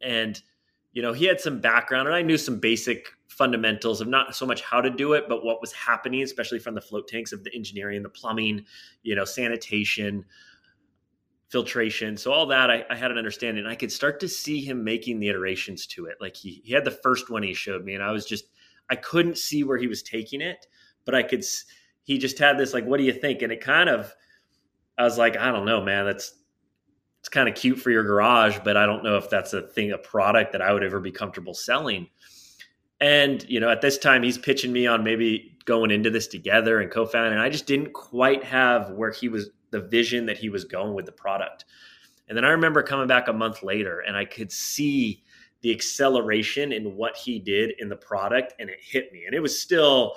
and 0.00 0.40
you 0.94 1.02
know, 1.02 1.12
he 1.12 1.24
had 1.24 1.40
some 1.40 1.60
background 1.60 2.06
and 2.06 2.16
I 2.16 2.22
knew 2.22 2.38
some 2.38 2.60
basic 2.60 3.08
fundamentals 3.26 4.00
of 4.00 4.06
not 4.06 4.36
so 4.36 4.46
much 4.46 4.62
how 4.62 4.80
to 4.80 4.88
do 4.88 5.12
it, 5.14 5.24
but 5.28 5.44
what 5.44 5.60
was 5.60 5.72
happening, 5.72 6.22
especially 6.22 6.60
from 6.60 6.76
the 6.76 6.80
float 6.80 7.08
tanks 7.08 7.32
of 7.32 7.42
the 7.42 7.52
engineering, 7.52 8.02
the 8.02 8.08
plumbing, 8.08 8.64
you 9.02 9.16
know, 9.16 9.24
sanitation, 9.24 10.24
filtration. 11.54 12.16
So 12.16 12.32
all 12.32 12.46
that 12.46 12.68
I, 12.68 12.84
I, 12.90 12.96
had 12.96 13.12
an 13.12 13.16
understanding. 13.16 13.64
I 13.64 13.76
could 13.76 13.92
start 13.92 14.18
to 14.18 14.28
see 14.28 14.60
him 14.60 14.82
making 14.82 15.20
the 15.20 15.28
iterations 15.28 15.86
to 15.86 16.06
it. 16.06 16.16
Like 16.20 16.34
he, 16.36 16.60
he 16.64 16.74
had 16.74 16.84
the 16.84 16.90
first 16.90 17.30
one 17.30 17.44
he 17.44 17.54
showed 17.54 17.84
me 17.84 17.94
and 17.94 18.02
I 18.02 18.10
was 18.10 18.26
just, 18.26 18.46
I 18.90 18.96
couldn't 18.96 19.38
see 19.38 19.62
where 19.62 19.78
he 19.78 19.86
was 19.86 20.02
taking 20.02 20.40
it, 20.40 20.66
but 21.04 21.14
I 21.14 21.22
could, 21.22 21.44
he 22.02 22.18
just 22.18 22.40
had 22.40 22.58
this 22.58 22.74
like, 22.74 22.84
what 22.84 22.98
do 22.98 23.04
you 23.04 23.12
think? 23.12 23.42
And 23.42 23.52
it 23.52 23.60
kind 23.60 23.88
of, 23.88 24.12
I 24.98 25.04
was 25.04 25.16
like, 25.16 25.36
I 25.36 25.52
don't 25.52 25.64
know, 25.64 25.80
man, 25.80 26.06
that's, 26.06 26.34
it's 27.20 27.28
kind 27.28 27.48
of 27.48 27.54
cute 27.54 27.78
for 27.78 27.92
your 27.92 28.02
garage, 28.02 28.58
but 28.64 28.76
I 28.76 28.84
don't 28.84 29.04
know 29.04 29.16
if 29.16 29.30
that's 29.30 29.52
a 29.52 29.62
thing, 29.62 29.92
a 29.92 29.98
product 29.98 30.50
that 30.50 30.60
I 30.60 30.72
would 30.72 30.82
ever 30.82 30.98
be 30.98 31.12
comfortable 31.12 31.54
selling. 31.54 32.08
And, 33.00 33.48
you 33.48 33.60
know, 33.60 33.70
at 33.70 33.80
this 33.80 33.96
time, 33.96 34.24
he's 34.24 34.38
pitching 34.38 34.72
me 34.72 34.88
on 34.88 35.04
maybe 35.04 35.56
going 35.66 35.92
into 35.92 36.10
this 36.10 36.26
together 36.26 36.80
and 36.80 36.90
co 36.90 37.06
founding. 37.06 37.34
And 37.34 37.40
I 37.40 37.48
just 37.48 37.66
didn't 37.66 37.92
quite 37.92 38.42
have 38.42 38.90
where 38.90 39.12
he 39.12 39.28
was, 39.28 39.50
the 39.74 39.80
vision 39.80 40.24
that 40.24 40.38
he 40.38 40.48
was 40.48 40.64
going 40.64 40.94
with 40.94 41.04
the 41.04 41.10
product. 41.10 41.64
And 42.28 42.38
then 42.38 42.44
I 42.44 42.50
remember 42.50 42.80
coming 42.80 43.08
back 43.08 43.26
a 43.26 43.32
month 43.32 43.64
later 43.64 44.04
and 44.06 44.16
I 44.16 44.24
could 44.24 44.52
see 44.52 45.24
the 45.62 45.72
acceleration 45.72 46.70
in 46.70 46.94
what 46.94 47.16
he 47.16 47.40
did 47.40 47.72
in 47.80 47.88
the 47.88 47.96
product 47.96 48.54
and 48.60 48.70
it 48.70 48.78
hit 48.80 49.12
me. 49.12 49.24
And 49.26 49.34
it 49.34 49.40
was 49.40 49.60
still 49.60 50.14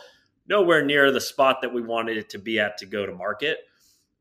nowhere 0.47 0.85
near 0.85 1.11
the 1.11 1.19
spot 1.19 1.57
that 1.63 1.73
we 1.73 1.81
wanted 1.81 2.17
it 2.17 2.29
to 2.29 2.37
be 2.37 2.59
at 2.59 2.77
to 2.77 2.85
go 2.85 3.07
to 3.07 3.13
market. 3.15 3.61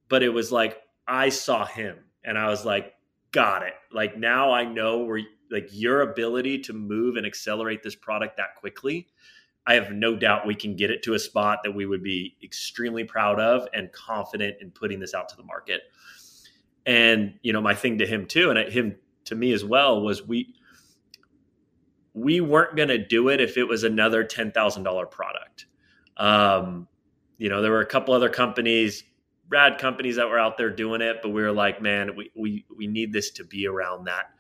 But 0.09 0.23
it 0.23 0.31
was 0.31 0.51
like, 0.51 0.81
I 1.07 1.29
saw 1.29 1.67
him 1.67 1.99
and 2.25 2.39
I 2.39 2.49
was 2.49 2.65
like, 2.65 2.95
got 3.31 3.63
it. 3.63 3.75
Like 3.93 4.17
now 4.17 4.53
I 4.53 4.65
know 4.65 5.05
where 5.05 5.21
like 5.51 5.69
your 5.71 6.01
ability 6.01 6.61
to 6.61 6.73
move 6.73 7.17
and 7.17 7.27
accelerate 7.27 7.83
this 7.83 7.95
product 7.95 8.39
that 8.39 8.55
quickly. 8.57 9.07
I 9.67 9.75
have 9.75 9.91
no 9.91 10.15
doubt 10.17 10.47
we 10.47 10.55
can 10.55 10.77
get 10.77 10.91
it 10.91 11.03
to 11.05 11.15
a 11.15 11.19
spot 11.19 11.61
that 11.65 11.73
we 11.73 11.87
would 11.87 12.03
be 12.03 12.37
extremely 12.43 13.05
proud 13.05 13.41
of 13.41 13.67
and 13.73 13.91
confident 13.93 14.57
in 14.61 14.71
putting 14.71 15.01
this 15.01 15.15
out 15.15 15.29
to 15.31 15.37
the 15.37 15.43
market. 15.43 15.83
And 16.85 17.35
you 17.43 17.53
know, 17.53 17.61
my 17.61 17.75
thing 17.75 17.99
to 17.99 18.07
him 18.07 18.27
too, 18.27 18.51
and 18.51 18.73
him 18.73 18.97
to 19.25 19.35
me 19.35 19.53
as 19.53 19.65
well, 19.65 20.01
was 20.03 20.27
we 20.27 20.55
we 22.15 22.41
weren't 22.41 22.77
going 22.77 22.89
to 22.89 23.05
do 23.05 23.29
it 23.29 23.41
if 23.41 23.57
it 23.57 23.65
was 23.65 23.83
another 23.83 24.23
ten 24.25 24.53
thousand 24.53 24.85
dollar 24.85 25.07
product. 25.07 25.67
Um, 26.17 26.87
you 27.39 27.49
know, 27.49 27.61
there 27.61 27.73
were 27.73 27.81
a 27.81 27.87
couple 27.87 28.15
other 28.15 28.31
companies 28.31 29.03
rad 29.49 29.79
companies 29.79 30.17
that 30.17 30.29
were 30.29 30.39
out 30.39 30.57
there 30.57 30.71
doing 30.71 31.01
it, 31.01 31.19
but 31.23 31.31
we 31.31 31.43
were 31.43 31.53
like, 31.53 31.81
man, 31.81 32.17
we 32.17 32.31
we 32.35 32.65
we 32.77 32.87
need 32.87 33.13
this 33.13 33.31
to 33.33 33.45
be 33.45 33.67
around 33.67 34.05
that. 34.05 34.31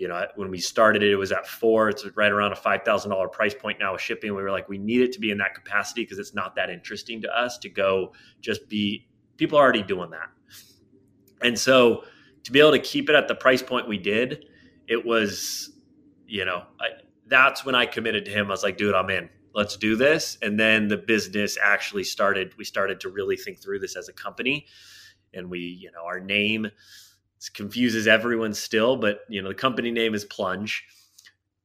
You 0.00 0.08
know, 0.08 0.26
when 0.34 0.50
we 0.50 0.58
started 0.58 1.02
it, 1.02 1.10
it 1.10 1.16
was 1.16 1.30
at 1.30 1.46
four. 1.46 1.90
It's 1.90 2.06
right 2.16 2.32
around 2.32 2.52
a 2.52 2.56
five 2.56 2.84
thousand 2.84 3.10
dollar 3.10 3.28
price 3.28 3.52
point 3.52 3.78
now 3.78 3.92
with 3.92 4.00
shipping. 4.00 4.34
We 4.34 4.42
were 4.42 4.50
like, 4.50 4.66
we 4.66 4.78
need 4.78 5.02
it 5.02 5.12
to 5.12 5.20
be 5.20 5.30
in 5.30 5.36
that 5.38 5.54
capacity 5.54 6.04
because 6.04 6.18
it's 6.18 6.32
not 6.32 6.54
that 6.54 6.70
interesting 6.70 7.20
to 7.20 7.38
us 7.38 7.58
to 7.58 7.68
go 7.68 8.12
just 8.40 8.66
be. 8.70 9.06
People 9.36 9.58
are 9.58 9.62
already 9.62 9.82
doing 9.82 10.08
that, 10.10 10.30
and 11.42 11.58
so 11.58 12.04
to 12.44 12.50
be 12.50 12.60
able 12.60 12.72
to 12.72 12.78
keep 12.78 13.10
it 13.10 13.14
at 13.14 13.28
the 13.28 13.34
price 13.34 13.62
point 13.62 13.86
we 13.86 13.98
did, 13.98 14.46
it 14.88 15.04
was, 15.04 15.70
you 16.26 16.46
know, 16.46 16.64
I, 16.80 16.86
that's 17.26 17.66
when 17.66 17.74
I 17.74 17.84
committed 17.84 18.24
to 18.24 18.30
him. 18.30 18.46
I 18.46 18.50
was 18.50 18.62
like, 18.62 18.78
dude, 18.78 18.94
I'm 18.94 19.10
in 19.10 19.28
let's 19.52 19.76
do 19.76 19.96
this 19.96 20.38
and 20.42 20.60
then 20.60 20.86
the 20.86 20.96
business 20.96 21.58
actually 21.60 22.04
started 22.04 22.56
we 22.56 22.64
started 22.64 23.00
to 23.00 23.08
really 23.08 23.36
think 23.36 23.58
through 23.58 23.80
this 23.80 23.96
as 23.96 24.08
a 24.08 24.12
company 24.12 24.64
and 25.34 25.50
we 25.50 25.58
you 25.58 25.90
know 25.90 26.04
our 26.04 26.20
name 26.20 26.70
confuses 27.48 28.06
everyone 28.06 28.52
still 28.52 28.96
but 28.96 29.20
you 29.28 29.40
know 29.40 29.48
the 29.48 29.54
company 29.54 29.90
name 29.90 30.14
is 30.14 30.24
plunge 30.26 30.84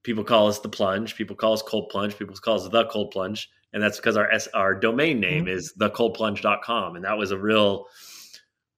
people 0.03 0.23
call 0.23 0.47
us 0.47 0.59
the 0.59 0.69
plunge 0.69 1.15
people 1.15 1.35
call 1.35 1.53
us 1.53 1.61
cold 1.61 1.89
plunge 1.89 2.17
people 2.17 2.35
call 2.35 2.55
us 2.55 2.67
the 2.67 2.85
cold 2.85 3.11
plunge 3.11 3.49
and 3.73 3.83
that's 3.83 3.97
because 3.97 4.15
our 4.15 4.31
our 4.53 4.73
domain 4.73 5.19
name 5.19 5.45
mm-hmm. 5.45 5.57
is 5.57 5.73
thecoldplunge.com 5.79 6.95
and 6.95 7.03
that 7.03 7.17
was 7.17 7.31
a 7.31 7.37
real 7.37 7.85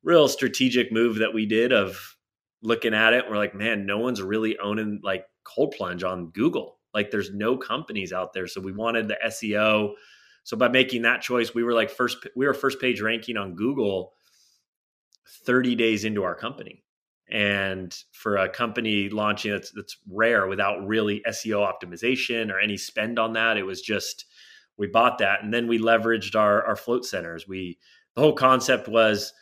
real 0.04 0.28
strategic 0.28 0.92
move 0.92 1.18
that 1.18 1.34
we 1.34 1.46
did 1.46 1.72
of 1.72 2.16
looking 2.64 2.94
at 2.94 3.14
it 3.14 3.26
we're 3.30 3.38
like 3.38 3.54
man 3.54 3.86
no 3.86 4.00
one's 4.00 4.22
really 4.22 4.58
owning 4.58 5.00
like 5.04 5.26
cold 5.44 5.74
plunge 5.78 6.04
on 6.04 6.30
google 6.32 6.78
like 6.98 7.12
there's 7.12 7.32
no 7.32 7.56
companies 7.56 8.12
out 8.12 8.34
there. 8.34 8.48
So 8.48 8.60
we 8.60 8.72
wanted 8.72 9.08
the 9.08 9.18
SEO. 9.28 9.94
So 10.44 10.58
by 10.58 10.68
making 10.68 11.04
that 11.04 11.22
choice, 11.22 11.54
we 11.54 11.64
were 11.64 11.74
like 11.74 11.92
first 11.92 12.18
we 12.36 12.48
were 12.48 12.56
first 12.56 12.82
page 12.82 13.02
ranking 13.02 13.38
on 13.38 13.54
Google 13.54 14.14
30 15.46 15.76
days 15.76 16.06
into 16.06 16.24
our 16.24 16.34
company. 16.34 16.84
And 17.30 17.96
for 18.14 18.38
a 18.38 18.50
company 18.50 19.10
launching 19.10 19.52
that's 19.52 19.72
that's 19.72 19.98
rare 20.10 20.48
without 20.48 20.88
really 20.88 21.22
SEO 21.28 21.70
optimization 21.70 22.52
or 22.52 22.60
any 22.60 22.78
spend 22.78 23.20
on 23.20 23.34
that, 23.34 23.58
it 23.58 23.64
was 23.64 23.82
just 23.82 24.26
we 24.78 24.88
bought 24.88 25.18
that 25.18 25.44
and 25.44 25.54
then 25.54 25.68
we 25.68 25.80
leveraged 25.80 26.36
our 26.36 26.64
our 26.66 26.76
float 26.76 27.06
centers. 27.06 27.48
We 27.48 27.78
the 28.16 28.22
whole 28.22 28.34
concept 28.34 28.88
was 28.88 29.34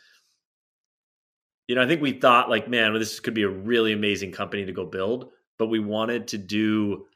you 1.68 1.74
know, 1.74 1.82
I 1.82 1.86
think 1.86 2.00
we 2.00 2.12
thought 2.12 2.48
like, 2.48 2.68
man, 2.68 2.92
well, 2.92 3.00
this 3.00 3.18
could 3.18 3.34
be 3.34 3.42
a 3.42 3.48
really 3.48 3.92
amazing 3.92 4.30
company 4.30 4.64
to 4.66 4.72
go 4.72 4.86
build, 4.86 5.30
but 5.58 5.66
we 5.66 5.80
wanted 5.80 6.28
to 6.28 6.38
do 6.38 7.06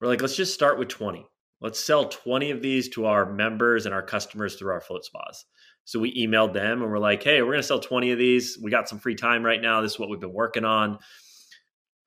we're 0.00 0.08
like, 0.08 0.22
let's 0.22 0.36
just 0.36 0.54
start 0.54 0.78
with 0.78 0.88
20. 0.88 1.26
Let's 1.60 1.78
sell 1.78 2.08
20 2.08 2.52
of 2.52 2.62
these 2.62 2.88
to 2.90 3.04
our 3.04 3.30
members 3.30 3.84
and 3.84 3.94
our 3.94 4.02
customers 4.02 4.56
through 4.56 4.72
our 4.72 4.80
float 4.80 5.04
spas. 5.04 5.44
So 5.84 5.98
we 5.98 6.14
emailed 6.14 6.52
them 6.52 6.82
and 6.82 6.90
we're 6.90 6.98
like, 6.98 7.22
hey, 7.22 7.42
we're 7.42 7.52
going 7.52 7.58
to 7.58 7.66
sell 7.66 7.80
20 7.80 8.12
of 8.12 8.18
these. 8.18 8.58
We 8.62 8.70
got 8.70 8.88
some 8.88 8.98
free 8.98 9.14
time 9.14 9.44
right 9.44 9.60
now. 9.60 9.80
This 9.80 9.92
is 9.92 9.98
what 9.98 10.08
we've 10.08 10.20
been 10.20 10.32
working 10.32 10.64
on. 10.64 10.98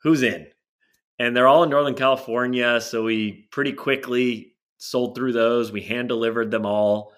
Who's 0.03 0.23
in? 0.23 0.47
And 1.19 1.35
they're 1.35 1.47
all 1.47 1.63
in 1.63 1.69
Northern 1.69 1.95
California. 1.95 2.79
So 2.81 3.03
we 3.03 3.47
pretty 3.51 3.73
quickly 3.73 4.53
sold 4.77 5.15
through 5.15 5.33
those. 5.33 5.71
We 5.71 5.81
hand 5.81 6.09
delivered 6.09 6.51
them 6.51 6.65
all, 6.65 7.13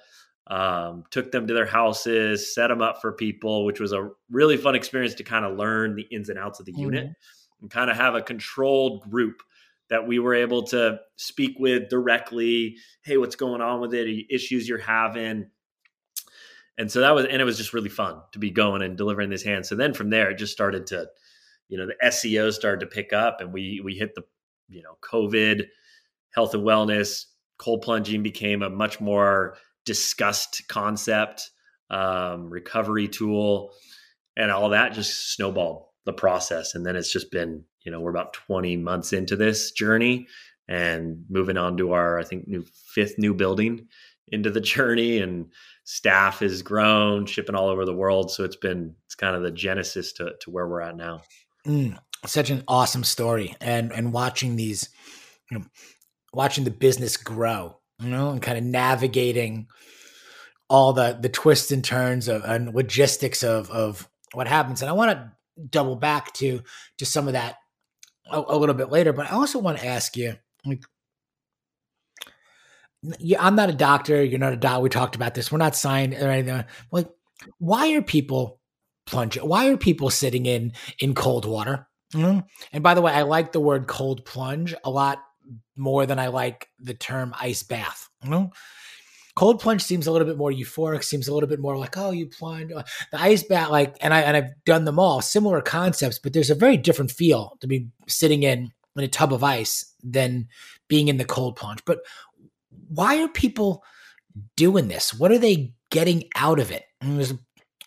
um, 0.47 1.03
took 1.11 1.31
them 1.31 1.47
to 1.47 1.53
their 1.53 1.65
houses, 1.65 2.53
set 2.53 2.67
them 2.67 2.81
up 2.81 3.01
for 3.01 3.11
people, 3.11 3.65
which 3.65 3.79
was 3.79 3.91
a 3.91 4.09
really 4.29 4.57
fun 4.57 4.75
experience 4.75 5.15
to 5.15 5.23
kind 5.23 5.45
of 5.45 5.57
learn 5.57 5.95
the 5.95 6.07
ins 6.11 6.29
and 6.29 6.39
outs 6.39 6.59
of 6.59 6.65
the 6.65 6.73
mm-hmm. 6.73 6.81
unit 6.81 7.09
and 7.61 7.71
kind 7.71 7.89
of 7.89 7.97
have 7.97 8.15
a 8.15 8.21
controlled 8.21 9.09
group 9.09 9.41
that 9.89 10.07
we 10.07 10.19
were 10.19 10.33
able 10.33 10.63
to 10.63 10.99
speak 11.15 11.57
with 11.59 11.89
directly. 11.89 12.77
Hey, 13.03 13.17
what's 13.17 13.35
going 13.35 13.61
on 13.61 13.81
with 13.81 13.93
it? 13.93 14.25
Issues 14.29 14.67
you're 14.67 14.77
having. 14.77 15.49
And 16.77 16.91
so 16.91 16.99
that 17.01 17.15
was, 17.15 17.25
and 17.25 17.41
it 17.41 17.45
was 17.45 17.57
just 17.57 17.73
really 17.73 17.89
fun 17.89 18.21
to 18.33 18.39
be 18.39 18.51
going 18.51 18.81
and 18.81 18.97
delivering 18.97 19.29
this 19.29 19.43
hand. 19.43 19.65
So 19.65 19.75
then 19.75 19.93
from 19.93 20.09
there, 20.09 20.29
it 20.29 20.38
just 20.38 20.51
started 20.51 20.88
to, 20.88 21.07
you 21.69 21.77
know, 21.77 21.88
the 21.88 21.95
SEO 22.03 22.51
started 22.51 22.81
to 22.81 22.93
pick 22.93 23.13
up 23.13 23.39
and 23.39 23.53
we, 23.53 23.81
we 23.83 23.95
hit 23.95 24.13
the, 24.15 24.23
you 24.67 24.83
know, 24.83 24.97
COVID, 25.01 25.67
health 26.31 26.53
and 26.53 26.63
wellness, 26.63 27.25
cold 27.57 27.81
plunging 27.81 28.23
became 28.23 28.61
a 28.61 28.69
much 28.69 28.99
more 28.99 29.55
discussed 29.85 30.67
concept, 30.67 31.49
um, 31.89 32.49
recovery 32.49 33.07
tool, 33.07 33.71
and 34.35 34.51
all 34.51 34.69
that 34.69 34.93
just 34.93 35.33
snowballed 35.33 35.85
the 36.05 36.13
process. 36.13 36.75
And 36.75 36.85
then 36.85 36.95
it's 36.95 37.11
just 37.11 37.31
been 37.31 37.63
you 37.85 37.91
know 37.91 38.01
we're 38.01 38.09
about 38.09 38.33
20 38.33 38.75
months 38.77 39.13
into 39.13 39.35
this 39.35 39.71
journey 39.71 40.27
and 40.67 41.23
moving 41.29 41.57
on 41.57 41.77
to 41.77 41.93
our 41.93 42.19
i 42.19 42.23
think 42.23 42.47
new 42.47 42.65
fifth 42.93 43.15
new 43.17 43.33
building 43.33 43.88
into 44.27 44.49
the 44.49 44.61
journey 44.73 45.19
and 45.19 45.51
staff 45.85 46.39
has 46.39 46.61
grown 46.61 47.25
shipping 47.25 47.55
all 47.55 47.69
over 47.69 47.85
the 47.85 47.93
world. 47.93 48.31
So 48.31 48.43
it's 48.43 48.57
been 48.57 48.95
it's 49.05 49.15
kind 49.15 49.35
of 49.35 49.43
the 49.43 49.51
genesis 49.51 50.11
to, 50.13 50.33
to 50.41 50.51
where 50.51 50.67
we're 50.67 50.81
at 50.81 50.97
now. 50.97 51.21
Mm, 51.65 51.97
such 52.25 52.49
an 52.49 52.63
awesome 52.67 53.03
story. 53.03 53.55
And 53.61 53.91
and 53.91 54.11
watching 54.11 54.55
these 54.55 54.89
you 55.49 55.57
know 55.57 55.65
watching 56.33 56.65
the 56.65 56.71
business 56.71 57.15
grow 57.15 57.77
you 58.01 58.09
know 58.09 58.31
and 58.31 58.41
kind 58.41 58.57
of 58.57 58.63
navigating 58.63 59.67
all 60.69 60.91
the 60.91 61.17
the 61.19 61.29
twists 61.29 61.71
and 61.71 61.83
turns 61.83 62.27
of 62.27 62.43
and 62.43 62.75
logistics 62.75 63.43
of 63.43 63.69
of 63.71 64.09
what 64.33 64.47
happens. 64.47 64.81
And 64.81 64.89
i 64.89 64.93
want 64.93 65.11
to 65.11 65.31
double 65.69 65.95
back 65.95 66.33
to 66.33 66.61
to 66.97 67.05
some 67.05 67.27
of 67.27 67.33
that 67.33 67.55
a, 68.29 68.43
a 68.47 68.57
little 68.57 68.75
bit 68.75 68.89
later. 68.89 69.13
But 69.13 69.27
I 69.27 69.35
also 69.35 69.59
want 69.59 69.79
to 69.79 69.85
ask 69.85 70.17
you, 70.17 70.35
like, 70.65 70.83
I'm 73.39 73.55
not 73.55 73.69
a 73.69 73.73
doctor. 73.73 74.23
You're 74.23 74.39
not 74.39 74.53
a 74.53 74.57
doctor. 74.57 74.81
We 74.81 74.89
talked 74.89 75.15
about 75.15 75.33
this. 75.33 75.51
We're 75.51 75.57
not 75.57 75.75
signed 75.75 76.13
or 76.13 76.29
anything. 76.29 76.63
Like, 76.91 77.09
why 77.57 77.93
are 77.93 78.01
people 78.01 78.59
plunging? 79.05 79.47
Why 79.47 79.69
are 79.69 79.77
people 79.77 80.09
sitting 80.09 80.45
in 80.45 80.73
in 80.99 81.13
cold 81.13 81.45
water? 81.45 81.87
Mm-hmm. 82.13 82.39
And 82.71 82.83
by 82.83 82.93
the 82.93 83.01
way, 83.01 83.11
I 83.11 83.23
like 83.23 83.51
the 83.51 83.59
word 83.59 83.87
cold 83.87 84.25
plunge 84.25 84.73
a 84.83 84.89
lot 84.89 85.23
more 85.75 86.05
than 86.05 86.19
I 86.19 86.27
like 86.27 86.69
the 86.79 86.93
term 86.93 87.33
ice 87.39 87.63
bath. 87.63 88.09
Mm-hmm. 88.23 88.47
Cold 89.35 89.59
plunge 89.59 89.83
seems 89.83 90.07
a 90.07 90.11
little 90.13 90.27
bit 90.27 90.37
more 90.37 90.51
euphoric, 90.51 91.03
seems 91.03 91.27
a 91.27 91.33
little 91.33 91.49
bit 91.49 91.59
more 91.59 91.77
like, 91.77 91.97
oh, 91.97 92.11
you 92.11 92.27
plunge. 92.27 92.71
Uh, 92.71 92.83
the 93.11 93.21
ice 93.21 93.43
bath, 93.43 93.69
like, 93.69 93.97
and 93.99 94.13
I 94.13 94.21
and 94.21 94.37
I've 94.37 94.51
done 94.65 94.85
them 94.85 94.97
all, 94.97 95.21
similar 95.21 95.61
concepts, 95.61 96.19
but 96.19 96.31
there's 96.31 96.49
a 96.49 96.55
very 96.55 96.77
different 96.77 97.11
feel 97.11 97.57
to 97.59 97.67
be 97.67 97.89
sitting 98.07 98.43
in 98.43 98.71
in 98.95 99.03
a 99.03 99.09
tub 99.09 99.33
of 99.33 99.43
ice 99.43 99.93
than 100.01 100.47
being 100.87 101.09
in 101.09 101.17
the 101.17 101.25
cold 101.25 101.57
plunge. 101.57 101.83
But 101.85 101.99
why 102.87 103.21
are 103.21 103.27
people 103.27 103.83
doing 104.55 104.87
this? 104.87 105.13
What 105.13 105.31
are 105.31 105.39
they 105.39 105.73
getting 105.91 106.25
out 106.35 106.59
of 106.59 106.71
it? 106.71 106.83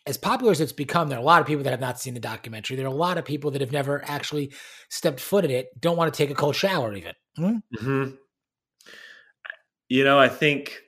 as 0.08 0.16
popular 0.16 0.50
as 0.50 0.61
it's 0.61 0.72
become, 0.72 1.08
there 1.08 1.18
are 1.18 1.20
a 1.20 1.24
lot 1.24 1.42
of 1.42 1.46
people 1.46 1.62
that 1.64 1.70
have 1.70 1.80
not 1.80 2.00
seen 2.00 2.14
the 2.14 2.20
documentary. 2.20 2.76
There 2.76 2.87
are 2.87 2.88
a 2.88 2.94
lot 2.94 3.18
of 3.18 3.26
people 3.26 3.50
that 3.50 3.61
have 3.61 3.72
never 3.72 4.02
actually 4.06 4.54
stepped 4.88 5.20
foot 5.20 5.44
in 5.44 5.50
it, 5.50 5.68
don't 5.78 5.98
want 5.98 6.12
to 6.12 6.16
take 6.16 6.30
a 6.30 6.34
cold 6.34 6.56
shower 6.56 6.94
even. 6.94 7.12
Mm-hmm. 7.38 7.87
Mm-hmm. 7.87 8.14
You 9.90 10.04
know, 10.04 10.18
I 10.18 10.28
think 10.28 10.80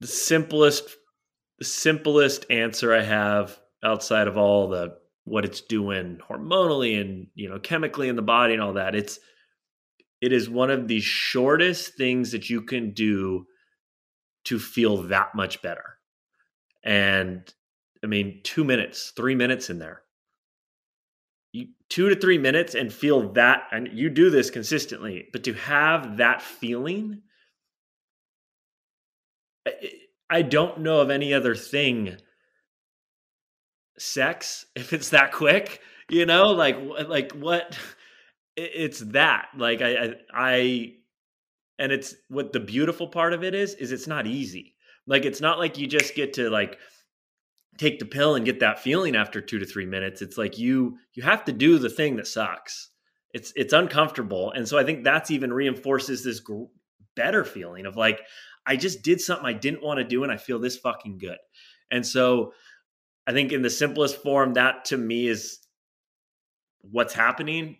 the 0.00 0.08
simplest 0.08 0.96
the 1.60 1.64
simplest 1.64 2.44
answer 2.50 2.92
I 2.92 3.02
have 3.02 3.56
outside 3.84 4.26
of 4.26 4.36
all 4.36 4.68
the 4.68 4.96
what 5.24 5.44
it's 5.44 5.60
doing 5.60 6.18
hormonally 6.28 7.00
and 7.00 7.28
you 7.36 7.48
know 7.48 7.60
chemically 7.60 8.08
in 8.08 8.16
the 8.16 8.22
body 8.22 8.54
and 8.54 8.62
all 8.62 8.72
that 8.72 8.96
it's 8.96 9.20
it 10.22 10.32
is 10.32 10.48
one 10.48 10.70
of 10.70 10.88
the 10.88 11.00
shortest 11.00 11.94
things 11.94 12.30
that 12.30 12.48
you 12.48 12.62
can 12.62 12.92
do 12.92 13.44
to 14.44 14.58
feel 14.58 15.02
that 15.02 15.34
much 15.34 15.60
better. 15.60 15.98
And 16.84 17.52
i 18.02 18.06
mean 18.08 18.40
2 18.42 18.64
minutes 18.64 19.12
3 19.16 19.34
minutes 19.34 19.68
in 19.68 19.78
there. 19.78 20.02
You, 21.52 21.68
two 21.90 22.08
to 22.08 22.16
three 22.16 22.38
minutes 22.38 22.74
and 22.74 22.90
feel 22.90 23.32
that, 23.34 23.64
and 23.70 23.86
you 23.92 24.08
do 24.08 24.30
this 24.30 24.48
consistently, 24.48 25.28
but 25.34 25.44
to 25.44 25.52
have 25.52 26.16
that 26.16 26.40
feeling, 26.40 27.20
I 30.30 30.40
don't 30.40 30.80
know 30.80 31.00
of 31.00 31.10
any 31.10 31.34
other 31.34 31.54
thing 31.54 32.16
sex 33.98 34.64
if 34.74 34.92
it's 34.94 35.10
that 35.10 35.32
quick 35.32 35.80
you 36.08 36.26
know 36.26 36.46
like 36.46 36.76
like 37.06 37.32
what 37.32 37.78
it's 38.56 39.00
that 39.00 39.48
like 39.56 39.80
I, 39.80 39.96
I 39.96 40.14
i 40.34 40.92
and 41.78 41.90
it's 41.90 42.14
what 42.28 42.52
the 42.52 42.60
beautiful 42.60 43.08
part 43.08 43.32
of 43.32 43.42
it 43.42 43.54
is 43.54 43.74
is 43.74 43.92
it's 43.92 44.06
not 44.06 44.26
easy. 44.26 44.76
Like 45.06 45.24
it's 45.24 45.40
not 45.40 45.58
like 45.58 45.78
you 45.78 45.86
just 45.86 46.14
get 46.14 46.34
to 46.34 46.50
like 46.50 46.78
take 47.78 47.98
the 47.98 48.04
pill 48.04 48.34
and 48.34 48.44
get 48.44 48.60
that 48.60 48.78
feeling 48.78 49.16
after 49.16 49.40
2 49.40 49.58
to 49.58 49.66
3 49.66 49.86
minutes. 49.86 50.22
It's 50.22 50.38
like 50.38 50.58
you 50.58 50.98
you 51.14 51.22
have 51.22 51.44
to 51.46 51.52
do 51.52 51.78
the 51.78 51.90
thing 51.90 52.16
that 52.16 52.26
sucks. 52.26 52.90
It's 53.32 53.52
it's 53.56 53.72
uncomfortable 53.72 54.52
and 54.52 54.68
so 54.68 54.78
i 54.78 54.84
think 54.84 55.04
that's 55.04 55.30
even 55.30 55.54
reinforces 55.54 56.22
this 56.22 56.40
gr- 56.40 56.64
better 57.16 57.44
feeling 57.44 57.86
of 57.86 57.96
like 57.96 58.20
i 58.66 58.76
just 58.76 59.02
did 59.02 59.22
something 59.22 59.46
i 59.46 59.54
didn't 59.54 59.82
want 59.82 59.98
to 59.98 60.04
do 60.04 60.22
and 60.22 60.30
i 60.30 60.36
feel 60.36 60.58
this 60.58 60.76
fucking 60.76 61.16
good. 61.16 61.38
And 61.90 62.06
so 62.06 62.52
i 63.26 63.32
think 63.32 63.52
in 63.52 63.62
the 63.62 63.70
simplest 63.70 64.22
form 64.22 64.52
that 64.54 64.84
to 64.86 64.98
me 64.98 65.28
is 65.28 65.60
what's 66.82 67.14
happening 67.14 67.78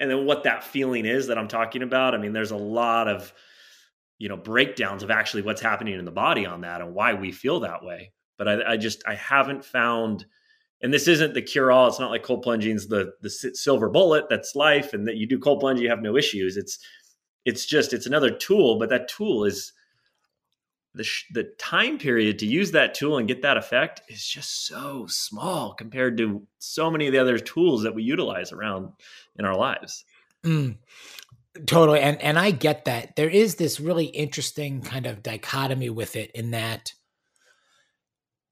and 0.00 0.10
then 0.10 0.26
what 0.26 0.44
that 0.44 0.64
feeling 0.64 1.06
is 1.06 1.26
that 1.26 1.38
i'm 1.38 1.48
talking 1.48 1.82
about 1.82 2.14
i 2.14 2.18
mean 2.18 2.32
there's 2.32 2.50
a 2.50 2.56
lot 2.56 3.08
of 3.08 3.32
you 4.18 4.28
know 4.28 4.36
breakdowns 4.36 5.02
of 5.02 5.10
actually 5.10 5.42
what's 5.42 5.60
happening 5.60 5.98
in 5.98 6.04
the 6.04 6.10
body 6.10 6.46
on 6.46 6.62
that 6.62 6.80
and 6.80 6.94
why 6.94 7.14
we 7.14 7.32
feel 7.32 7.60
that 7.60 7.84
way. 7.84 8.12
But 8.38 8.48
i, 8.48 8.72
I 8.72 8.76
just 8.76 9.02
i 9.06 9.14
haven't 9.14 9.64
found 9.64 10.26
and 10.82 10.92
this 10.92 11.08
isn't 11.08 11.34
the 11.34 11.42
cure 11.42 11.72
all 11.72 11.88
it's 11.88 12.00
not 12.00 12.10
like 12.10 12.22
cold 12.22 12.42
plunging's 12.42 12.86
the 12.86 13.12
the 13.22 13.30
silver 13.30 13.88
bullet 13.88 14.26
that's 14.28 14.54
life 14.54 14.92
and 14.92 15.06
that 15.08 15.16
you 15.16 15.26
do 15.26 15.38
cold 15.38 15.60
plunge 15.60 15.80
you 15.80 15.88
have 15.88 16.02
no 16.02 16.16
issues. 16.16 16.56
It's 16.56 16.78
it's 17.44 17.64
just 17.64 17.92
it's 17.92 18.06
another 18.06 18.30
tool 18.30 18.78
but 18.78 18.88
that 18.90 19.08
tool 19.08 19.44
is 19.44 19.72
the 20.94 21.04
sh- 21.04 21.26
the 21.32 21.44
time 21.58 21.98
period 21.98 22.38
to 22.38 22.46
use 22.46 22.70
that 22.70 22.94
tool 22.94 23.18
and 23.18 23.28
get 23.28 23.42
that 23.42 23.58
effect 23.58 24.00
is 24.08 24.26
just 24.26 24.66
so 24.66 25.06
small 25.08 25.74
compared 25.74 26.16
to 26.16 26.42
so 26.58 26.90
many 26.90 27.06
of 27.06 27.12
the 27.12 27.18
other 27.18 27.38
tools 27.38 27.82
that 27.82 27.94
we 27.94 28.02
utilize 28.02 28.50
around 28.50 28.90
in 29.38 29.44
our 29.44 29.56
lives. 29.56 30.04
Mm, 30.44 30.76
totally, 31.66 32.00
and 32.00 32.20
and 32.22 32.38
I 32.38 32.50
get 32.50 32.84
that. 32.84 33.16
There 33.16 33.28
is 33.28 33.56
this 33.56 33.80
really 33.80 34.06
interesting 34.06 34.82
kind 34.82 35.06
of 35.06 35.22
dichotomy 35.22 35.90
with 35.90 36.16
it 36.16 36.30
in 36.32 36.50
that 36.52 36.92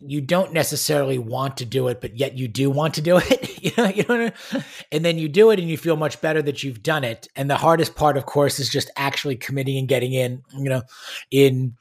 you 0.06 0.20
don't 0.20 0.52
necessarily 0.52 1.18
want 1.18 1.56
to 1.58 1.64
do 1.64 1.88
it, 1.88 2.00
but 2.00 2.18
yet 2.18 2.36
you 2.36 2.48
do 2.48 2.68
want 2.68 2.94
to 2.94 3.00
do 3.00 3.16
it. 3.22 3.62
you 3.62 3.72
know, 3.76 3.88
you 3.88 4.04
know, 4.08 4.30
and 4.92 5.04
then 5.04 5.18
you 5.18 5.28
do 5.28 5.50
it, 5.50 5.58
and 5.58 5.68
you 5.68 5.76
feel 5.76 5.96
much 5.96 6.20
better 6.20 6.42
that 6.42 6.62
you've 6.62 6.82
done 6.82 7.04
it. 7.04 7.28
And 7.36 7.48
the 7.48 7.56
hardest 7.56 7.94
part, 7.94 8.16
of 8.16 8.26
course, 8.26 8.58
is 8.58 8.68
just 8.68 8.90
actually 8.96 9.36
committing 9.36 9.78
and 9.78 9.88
getting 9.88 10.12
in. 10.12 10.42
You 10.56 10.70
know, 10.70 10.82
in 11.30 11.74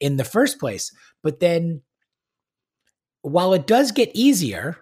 in 0.00 0.16
the 0.16 0.24
first 0.24 0.58
place. 0.58 0.92
But 1.22 1.40
then, 1.40 1.82
while 3.22 3.52
it 3.54 3.66
does 3.66 3.92
get 3.92 4.10
easier 4.14 4.78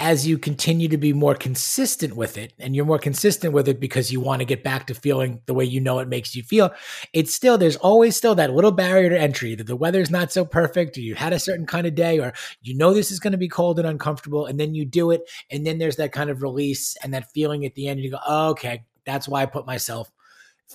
as 0.00 0.26
you 0.26 0.38
continue 0.38 0.88
to 0.88 0.96
be 0.96 1.12
more 1.12 1.34
consistent 1.34 2.16
with 2.16 2.38
it, 2.38 2.54
and 2.58 2.74
you're 2.74 2.86
more 2.86 2.98
consistent 2.98 3.52
with 3.52 3.68
it 3.68 3.78
because 3.78 4.10
you 4.10 4.18
want 4.18 4.40
to 4.40 4.46
get 4.46 4.64
back 4.64 4.86
to 4.86 4.94
feeling 4.94 5.42
the 5.44 5.52
way 5.52 5.62
you 5.62 5.78
know 5.78 5.98
it 5.98 6.08
makes 6.08 6.34
you 6.34 6.42
feel, 6.42 6.72
it's 7.12 7.34
still, 7.34 7.58
there's 7.58 7.76
always 7.76 8.16
still 8.16 8.34
that 8.34 8.54
little 8.54 8.72
barrier 8.72 9.10
to 9.10 9.20
entry 9.20 9.54
that 9.54 9.66
the 9.66 9.76
weather's 9.76 10.10
not 10.10 10.32
so 10.32 10.42
perfect, 10.42 10.96
or 10.96 11.02
you 11.02 11.14
had 11.14 11.34
a 11.34 11.38
certain 11.38 11.66
kind 11.66 11.86
of 11.86 11.94
day, 11.94 12.18
or 12.18 12.32
you 12.62 12.74
know 12.74 12.94
this 12.94 13.10
is 13.10 13.20
going 13.20 13.32
to 13.32 13.38
be 13.38 13.46
cold 13.46 13.78
and 13.78 13.86
uncomfortable, 13.86 14.46
and 14.46 14.58
then 14.58 14.74
you 14.74 14.86
do 14.86 15.10
it, 15.10 15.28
and 15.50 15.66
then 15.66 15.76
there's 15.76 15.96
that 15.96 16.12
kind 16.12 16.30
of 16.30 16.40
release 16.40 16.96
and 17.04 17.12
that 17.12 17.30
feeling 17.32 17.66
at 17.66 17.74
the 17.74 17.86
end, 17.86 18.00
you 18.00 18.10
go, 18.10 18.18
oh, 18.26 18.48
okay, 18.48 18.84
that's 19.04 19.28
why 19.28 19.42
I 19.42 19.46
put 19.46 19.66
myself 19.66 20.10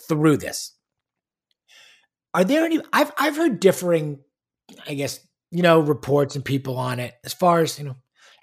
through 0.07 0.37
this. 0.37 0.73
Are 2.35 2.43
there 2.43 2.63
any? 2.63 2.79
I've 2.93 3.11
I've 3.17 3.37
heard 3.37 3.59
differing, 3.59 4.19
I 4.87 4.93
guess 4.93 5.19
you 5.49 5.63
know, 5.63 5.79
reports 5.79 6.35
and 6.35 6.45
people 6.45 6.77
on 6.77 6.99
it 6.99 7.15
as 7.23 7.33
far 7.33 7.61
as 7.61 7.79
you 7.79 7.85
know 7.85 7.95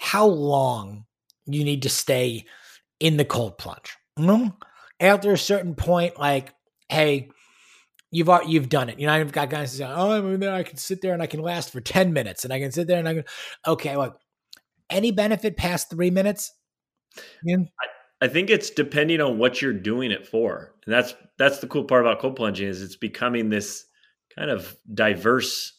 how 0.02 0.26
long 0.26 1.04
you 1.46 1.62
need 1.62 1.82
to 1.82 1.88
stay 1.88 2.44
in 2.98 3.16
the 3.16 3.24
cold 3.24 3.56
plunge. 3.56 3.96
Mm-hmm. 4.18 4.48
After 4.98 5.32
a 5.32 5.38
certain 5.38 5.76
point, 5.76 6.18
like, 6.18 6.52
hey, 6.88 7.30
you've 8.10 8.28
you've 8.46 8.68
done 8.68 8.88
it. 8.88 8.98
You 8.98 9.06
know, 9.06 9.12
I've 9.12 9.30
got 9.30 9.48
guys 9.48 9.72
saying, 9.72 9.92
"Oh, 9.94 10.10
I'm 10.10 10.34
in 10.34 10.40
there. 10.40 10.52
I 10.52 10.64
can 10.64 10.76
sit 10.76 11.02
there 11.02 11.12
and 11.12 11.22
I 11.22 11.26
can 11.26 11.40
last 11.40 11.70
for 11.70 11.80
ten 11.80 12.12
minutes, 12.12 12.44
and 12.44 12.52
I 12.52 12.58
can 12.58 12.72
sit 12.72 12.88
there 12.88 12.98
and 12.98 13.08
I 13.08 13.14
can." 13.14 13.24
Okay, 13.66 13.96
look, 13.96 14.18
any 14.90 15.12
benefit 15.12 15.56
past 15.56 15.88
three 15.88 16.10
minutes? 16.10 16.52
Yeah. 17.44 17.58
I, 17.80 18.26
I 18.26 18.28
think 18.28 18.50
it's 18.50 18.70
depending 18.70 19.20
on 19.20 19.38
what 19.38 19.62
you're 19.62 19.72
doing 19.72 20.10
it 20.10 20.26
for, 20.26 20.74
and 20.84 20.92
that's 20.92 21.14
that's 21.38 21.60
the 21.60 21.68
cool 21.68 21.84
part 21.84 22.02
about 22.02 22.20
cold 22.20 22.34
plunging 22.36 22.68
is 22.68 22.82
it's 22.82 22.96
becoming 22.96 23.50
this 23.50 23.84
kind 24.36 24.50
of 24.50 24.76
diverse 24.92 25.72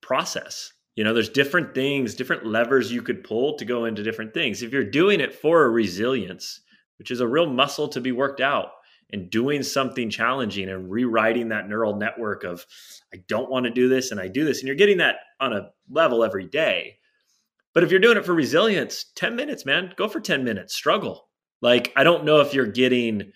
process. 0.00 0.73
You 0.96 1.04
know, 1.04 1.12
there's 1.12 1.28
different 1.28 1.74
things, 1.74 2.14
different 2.14 2.46
levers 2.46 2.92
you 2.92 3.02
could 3.02 3.24
pull 3.24 3.56
to 3.56 3.64
go 3.64 3.84
into 3.84 4.02
different 4.02 4.32
things. 4.32 4.62
If 4.62 4.72
you're 4.72 4.84
doing 4.84 5.20
it 5.20 5.34
for 5.34 5.64
a 5.64 5.70
resilience, 5.70 6.60
which 6.98 7.10
is 7.10 7.20
a 7.20 7.26
real 7.26 7.46
muscle 7.46 7.88
to 7.88 8.00
be 8.00 8.12
worked 8.12 8.40
out, 8.40 8.70
and 9.10 9.30
doing 9.30 9.62
something 9.62 10.10
challenging 10.10 10.68
and 10.68 10.90
rewriting 10.90 11.48
that 11.48 11.68
neural 11.68 11.96
network 11.96 12.42
of, 12.42 12.64
I 13.12 13.18
don't 13.28 13.50
want 13.50 13.64
to 13.64 13.70
do 13.70 13.88
this 13.88 14.10
and 14.10 14.20
I 14.20 14.28
do 14.28 14.44
this, 14.44 14.58
and 14.58 14.66
you're 14.66 14.76
getting 14.76 14.98
that 14.98 15.16
on 15.40 15.52
a 15.52 15.70
level 15.90 16.24
every 16.24 16.46
day. 16.46 16.98
But 17.74 17.84
if 17.84 17.90
you're 17.90 18.00
doing 18.00 18.16
it 18.16 18.24
for 18.24 18.34
resilience, 18.34 19.06
10 19.16 19.36
minutes, 19.36 19.66
man, 19.66 19.92
go 19.96 20.08
for 20.08 20.20
10 20.20 20.44
minutes, 20.44 20.74
struggle. 20.74 21.28
Like, 21.60 21.92
I 21.96 22.04
don't 22.04 22.24
know 22.24 22.40
if 22.40 22.54
you're 22.54 22.66
getting, 22.66 23.32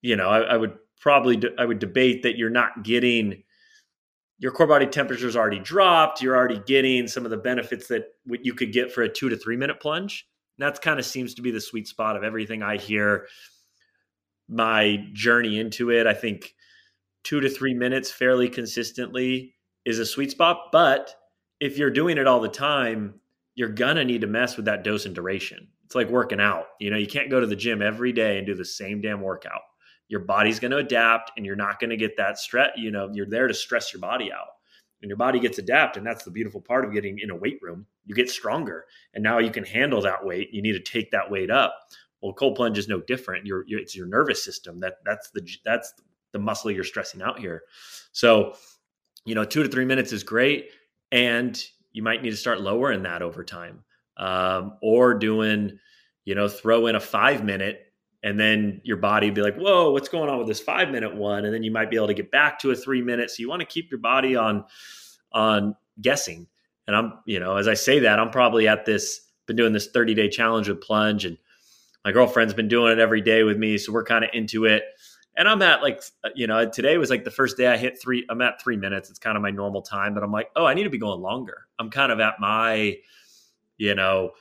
you 0.00 0.16
know, 0.16 0.28
I, 0.28 0.40
I 0.40 0.56
would 0.56 0.76
probably, 1.00 1.36
de- 1.36 1.60
I 1.60 1.64
would 1.64 1.78
debate 1.78 2.22
that 2.22 2.36
you're 2.36 2.50
not 2.50 2.82
getting 2.82 3.42
your 4.38 4.52
core 4.52 4.66
body 4.66 4.86
temperature 4.86 5.26
is 5.26 5.36
already 5.36 5.58
dropped. 5.58 6.22
You're 6.22 6.36
already 6.36 6.60
getting 6.66 7.08
some 7.08 7.24
of 7.24 7.30
the 7.30 7.36
benefits 7.36 7.88
that 7.88 8.14
you 8.26 8.54
could 8.54 8.72
get 8.72 8.92
for 8.92 9.02
a 9.02 9.08
two 9.08 9.28
to 9.28 9.36
three 9.36 9.56
minute 9.56 9.80
plunge. 9.80 10.26
And 10.58 10.66
that 10.66 10.80
kind 10.80 10.98
of 10.98 11.04
seems 11.04 11.34
to 11.34 11.42
be 11.42 11.50
the 11.50 11.60
sweet 11.60 11.88
spot 11.88 12.16
of 12.16 12.22
everything 12.22 12.62
I 12.62 12.76
hear. 12.76 13.26
My 14.48 15.04
journey 15.12 15.58
into 15.58 15.90
it, 15.90 16.06
I 16.06 16.14
think 16.14 16.54
two 17.24 17.40
to 17.40 17.50
three 17.50 17.74
minutes 17.74 18.10
fairly 18.10 18.48
consistently 18.48 19.54
is 19.84 19.98
a 19.98 20.06
sweet 20.06 20.30
spot. 20.30 20.68
But 20.72 21.14
if 21.60 21.76
you're 21.76 21.90
doing 21.90 22.16
it 22.16 22.26
all 22.26 22.40
the 22.40 22.48
time, 22.48 23.20
you're 23.56 23.68
gonna 23.68 24.04
need 24.04 24.20
to 24.20 24.28
mess 24.28 24.56
with 24.56 24.66
that 24.66 24.84
dose 24.84 25.04
and 25.04 25.14
duration. 25.14 25.68
It's 25.84 25.96
like 25.96 26.08
working 26.08 26.40
out. 26.40 26.66
You 26.78 26.90
know, 26.90 26.96
you 26.96 27.08
can't 27.08 27.30
go 27.30 27.40
to 27.40 27.46
the 27.46 27.56
gym 27.56 27.82
every 27.82 28.12
day 28.12 28.38
and 28.38 28.46
do 28.46 28.54
the 28.54 28.64
same 28.64 29.00
damn 29.00 29.20
workout 29.20 29.62
your 30.08 30.20
body's 30.20 30.58
going 30.58 30.70
to 30.70 30.78
adapt 30.78 31.32
and 31.36 31.46
you're 31.46 31.56
not 31.56 31.78
going 31.78 31.90
to 31.90 31.96
get 31.96 32.16
that 32.16 32.38
stress 32.38 32.70
you 32.76 32.90
know 32.90 33.10
you're 33.12 33.26
there 33.26 33.46
to 33.46 33.54
stress 33.54 33.92
your 33.92 34.00
body 34.00 34.32
out. 34.32 34.48
And 35.00 35.08
your 35.08 35.16
body 35.16 35.38
gets 35.38 35.58
adapted 35.58 36.00
and 36.00 36.06
that's 36.06 36.24
the 36.24 36.30
beautiful 36.30 36.60
part 36.60 36.84
of 36.84 36.92
getting 36.92 37.20
in 37.20 37.30
a 37.30 37.36
weight 37.36 37.60
room. 37.62 37.86
You 38.04 38.16
get 38.16 38.28
stronger 38.28 38.86
and 39.14 39.22
now 39.22 39.38
you 39.38 39.50
can 39.50 39.62
handle 39.62 40.02
that 40.02 40.24
weight. 40.24 40.52
You 40.52 40.60
need 40.60 40.72
to 40.72 40.80
take 40.80 41.12
that 41.12 41.30
weight 41.30 41.52
up. 41.52 41.78
Well 42.20 42.32
cold 42.32 42.56
plunge 42.56 42.78
is 42.78 42.88
no 42.88 43.00
different. 43.02 43.46
Your 43.46 43.64
it's 43.68 43.94
your 43.94 44.06
nervous 44.06 44.44
system 44.44 44.80
that 44.80 44.94
that's 45.04 45.30
the 45.30 45.48
that's 45.64 45.92
the 46.32 46.40
muscle 46.40 46.72
you're 46.72 46.82
stressing 46.82 47.22
out 47.22 47.38
here. 47.38 47.62
So 48.10 48.54
you 49.24 49.36
know 49.36 49.44
two 49.44 49.62
to 49.62 49.68
three 49.68 49.84
minutes 49.84 50.12
is 50.12 50.24
great 50.24 50.70
and 51.12 51.62
you 51.92 52.02
might 52.02 52.22
need 52.22 52.30
to 52.30 52.36
start 52.36 52.60
lowering 52.60 53.02
that 53.04 53.22
over 53.22 53.44
time. 53.44 53.84
Um, 54.16 54.78
or 54.82 55.14
doing 55.14 55.78
you 56.24 56.34
know 56.34 56.48
throw 56.48 56.88
in 56.88 56.96
a 56.96 57.00
five 57.00 57.44
minute 57.44 57.87
and 58.28 58.38
then 58.38 58.80
your 58.84 58.98
body 58.98 59.30
be 59.30 59.40
like 59.40 59.56
whoa 59.56 59.90
what's 59.90 60.08
going 60.08 60.28
on 60.28 60.38
with 60.38 60.46
this 60.46 60.60
five 60.60 60.90
minute 60.90 61.14
one? 61.16 61.46
And 61.46 61.54
then 61.54 61.62
you 61.62 61.70
might 61.70 61.90
be 61.90 61.96
able 61.96 62.08
to 62.08 62.14
get 62.14 62.30
back 62.30 62.58
to 62.60 62.70
a 62.70 62.74
three 62.74 63.00
minute 63.00 63.30
so 63.30 63.40
you 63.40 63.48
want 63.48 63.60
to 63.60 63.66
keep 63.66 63.90
your 63.90 64.00
body 64.00 64.36
on 64.36 64.64
on 65.32 65.74
guessing. 66.00 66.46
And 66.86 66.94
i'm 66.94 67.14
you 67.26 67.40
know 67.40 67.56
as 67.56 67.68
i 67.68 67.74
say 67.74 68.00
that 68.00 68.18
i'm 68.18 68.30
probably 68.30 68.68
at 68.68 68.84
this 68.84 69.20
been 69.46 69.56
doing 69.56 69.72
this 69.72 69.88
30 69.88 70.14
day 70.14 70.28
challenge 70.28 70.68
with 70.68 70.80
plunge 70.80 71.24
and 71.24 71.38
my 72.04 72.12
girlfriend's 72.12 72.54
been 72.54 72.68
doing 72.68 72.92
it 72.92 72.98
every 72.98 73.22
day 73.22 73.42
with 73.42 73.56
me 73.56 73.78
so 73.78 73.92
we're 73.92 74.04
kind 74.04 74.24
of 74.24 74.30
into 74.34 74.66
it. 74.66 74.84
And 75.36 75.48
i'm 75.48 75.62
at 75.62 75.82
like 75.82 76.02
uh, 76.24 76.30
you 76.34 76.46
know 76.46 76.68
today 76.68 76.98
was 76.98 77.10
like 77.10 77.24
the 77.24 77.30
first 77.30 77.56
day 77.56 77.66
i 77.66 77.76
hit 77.78 78.00
three 78.00 78.26
i'm 78.28 78.42
at 78.42 78.60
three 78.62 78.76
minutes. 78.76 79.08
It's 79.08 79.18
kind 79.18 79.36
of 79.36 79.42
my 79.42 79.50
normal 79.50 79.82
time 79.82 80.12
but 80.12 80.22
i'm 80.22 80.32
like 80.32 80.50
oh 80.54 80.66
i 80.66 80.74
need 80.74 80.84
to 80.84 80.90
be 80.90 80.98
going 80.98 81.20
longer. 81.20 81.66
I'm 81.78 81.90
kind 81.90 82.12
of 82.12 82.20
at 82.20 82.40
my 82.40 82.96
you 83.78 83.94
know 83.94 84.32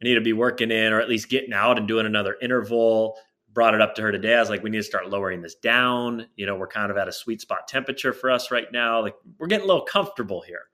I 0.00 0.04
need 0.04 0.14
to 0.14 0.20
be 0.20 0.32
working 0.32 0.70
in 0.70 0.92
or 0.92 1.00
at 1.00 1.08
least 1.08 1.28
getting 1.28 1.52
out 1.52 1.78
and 1.78 1.88
doing 1.88 2.06
another 2.06 2.36
interval. 2.40 3.18
Brought 3.58 3.74
it 3.74 3.80
up 3.80 3.96
to 3.96 4.02
her 4.02 4.12
today. 4.12 4.36
I 4.36 4.38
was 4.38 4.50
like, 4.50 4.62
we 4.62 4.70
need 4.70 4.76
to 4.76 4.84
start 4.84 5.10
lowering 5.10 5.42
this 5.42 5.56
down. 5.56 6.28
You 6.36 6.46
know, 6.46 6.54
we're 6.54 6.68
kind 6.68 6.92
of 6.92 6.96
at 6.96 7.08
a 7.08 7.12
sweet 7.12 7.40
spot 7.40 7.66
temperature 7.66 8.12
for 8.12 8.30
us 8.30 8.52
right 8.52 8.70
now. 8.70 9.02
Like 9.02 9.16
we're 9.36 9.48
getting 9.48 9.64
a 9.64 9.66
little 9.66 9.82
comfortable 9.82 10.42
here. 10.42 10.66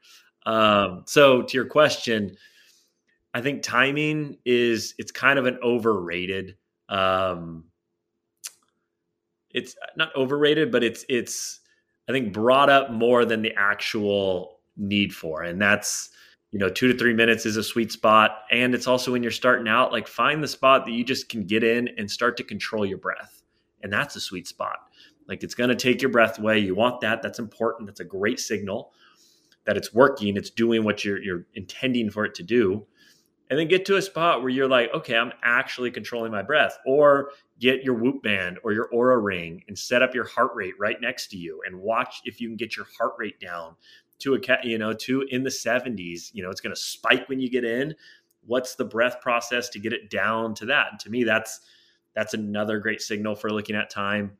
Um, 0.44 1.04
so 1.06 1.40
to 1.40 1.56
your 1.56 1.64
question, 1.64 2.36
I 3.32 3.40
think 3.40 3.62
timing 3.62 4.36
is 4.44 4.94
it's 4.98 5.10
kind 5.10 5.38
of 5.38 5.46
an 5.46 5.58
overrated 5.64 6.56
um 6.90 7.64
it's 9.48 9.74
not 9.96 10.14
overrated, 10.14 10.70
but 10.70 10.84
it's 10.84 11.06
it's 11.08 11.60
I 12.06 12.12
think 12.12 12.34
brought 12.34 12.68
up 12.68 12.90
more 12.90 13.24
than 13.24 13.40
the 13.40 13.54
actual 13.56 14.60
need 14.76 15.14
for. 15.14 15.42
And 15.42 15.58
that's 15.58 16.10
you 16.54 16.60
know, 16.60 16.68
two 16.68 16.86
to 16.86 16.96
three 16.96 17.12
minutes 17.12 17.46
is 17.46 17.56
a 17.56 17.64
sweet 17.64 17.90
spot. 17.90 18.44
And 18.52 18.76
it's 18.76 18.86
also 18.86 19.10
when 19.10 19.24
you're 19.24 19.32
starting 19.32 19.66
out, 19.66 19.90
like 19.90 20.06
find 20.06 20.40
the 20.40 20.46
spot 20.46 20.86
that 20.86 20.92
you 20.92 21.02
just 21.02 21.28
can 21.28 21.42
get 21.42 21.64
in 21.64 21.88
and 21.98 22.08
start 22.08 22.36
to 22.36 22.44
control 22.44 22.86
your 22.86 22.98
breath. 22.98 23.42
And 23.82 23.92
that's 23.92 24.14
a 24.14 24.20
sweet 24.20 24.46
spot. 24.46 24.76
Like 25.26 25.42
it's 25.42 25.56
going 25.56 25.70
to 25.70 25.74
take 25.74 26.00
your 26.00 26.12
breath 26.12 26.38
away. 26.38 26.60
You 26.60 26.76
want 26.76 27.00
that. 27.00 27.22
That's 27.22 27.40
important. 27.40 27.88
That's 27.88 27.98
a 27.98 28.04
great 28.04 28.38
signal 28.38 28.92
that 29.64 29.76
it's 29.76 29.92
working. 29.92 30.36
It's 30.36 30.50
doing 30.50 30.84
what 30.84 31.04
you're, 31.04 31.20
you're 31.20 31.44
intending 31.54 32.08
for 32.08 32.24
it 32.24 32.36
to 32.36 32.44
do. 32.44 32.86
And 33.50 33.58
then 33.58 33.66
get 33.66 33.84
to 33.86 33.96
a 33.96 34.02
spot 34.02 34.40
where 34.40 34.50
you're 34.50 34.68
like, 34.68 34.94
okay, 34.94 35.16
I'm 35.16 35.32
actually 35.42 35.90
controlling 35.90 36.30
my 36.30 36.42
breath. 36.42 36.78
Or 36.86 37.32
get 37.58 37.82
your 37.82 37.94
Whoop 37.94 38.22
band 38.22 38.58
or 38.62 38.72
your 38.72 38.88
Oura 38.94 39.20
ring 39.20 39.64
and 39.66 39.76
set 39.76 40.02
up 40.02 40.14
your 40.14 40.24
heart 40.24 40.52
rate 40.54 40.74
right 40.78 41.00
next 41.00 41.28
to 41.32 41.36
you 41.36 41.62
and 41.66 41.80
watch 41.80 42.20
if 42.24 42.40
you 42.40 42.46
can 42.46 42.56
get 42.56 42.76
your 42.76 42.86
heart 42.96 43.14
rate 43.18 43.40
down 43.40 43.74
to 44.20 44.34
a 44.34 44.38
you 44.62 44.78
know 44.78 44.92
to 44.92 45.22
in 45.30 45.42
the 45.42 45.50
70s 45.50 46.30
you 46.32 46.42
know 46.42 46.50
it's 46.50 46.60
going 46.60 46.74
to 46.74 46.80
spike 46.80 47.28
when 47.28 47.40
you 47.40 47.50
get 47.50 47.64
in. 47.64 47.94
What's 48.46 48.74
the 48.74 48.84
breath 48.84 49.20
process 49.22 49.70
to 49.70 49.78
get 49.78 49.94
it 49.94 50.10
down 50.10 50.54
to 50.56 50.66
that? 50.66 50.88
And 50.90 51.00
to 51.00 51.10
me 51.10 51.24
that's 51.24 51.60
that's 52.14 52.34
another 52.34 52.78
great 52.78 53.00
signal 53.00 53.34
for 53.34 53.50
looking 53.50 53.76
at 53.76 53.90
time 53.90 54.38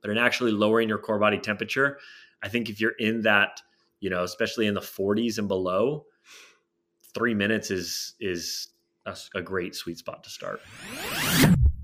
but 0.00 0.10
in 0.10 0.18
actually 0.18 0.52
lowering 0.52 0.88
your 0.88 0.98
core 0.98 1.18
body 1.18 1.38
temperature 1.38 1.98
i 2.42 2.48
think 2.48 2.68
if 2.68 2.80
you're 2.80 2.96
in 2.98 3.22
that 3.22 3.60
you 4.00 4.10
know 4.10 4.22
especially 4.22 4.66
in 4.66 4.74
the 4.74 4.80
40s 4.80 5.38
and 5.38 5.48
below 5.48 6.06
3 7.14 7.34
minutes 7.34 7.70
is 7.70 8.14
is 8.20 8.68
a, 9.06 9.16
a 9.34 9.42
great 9.42 9.74
sweet 9.74 9.98
spot 9.98 10.24
to 10.24 10.30
start 10.30 10.60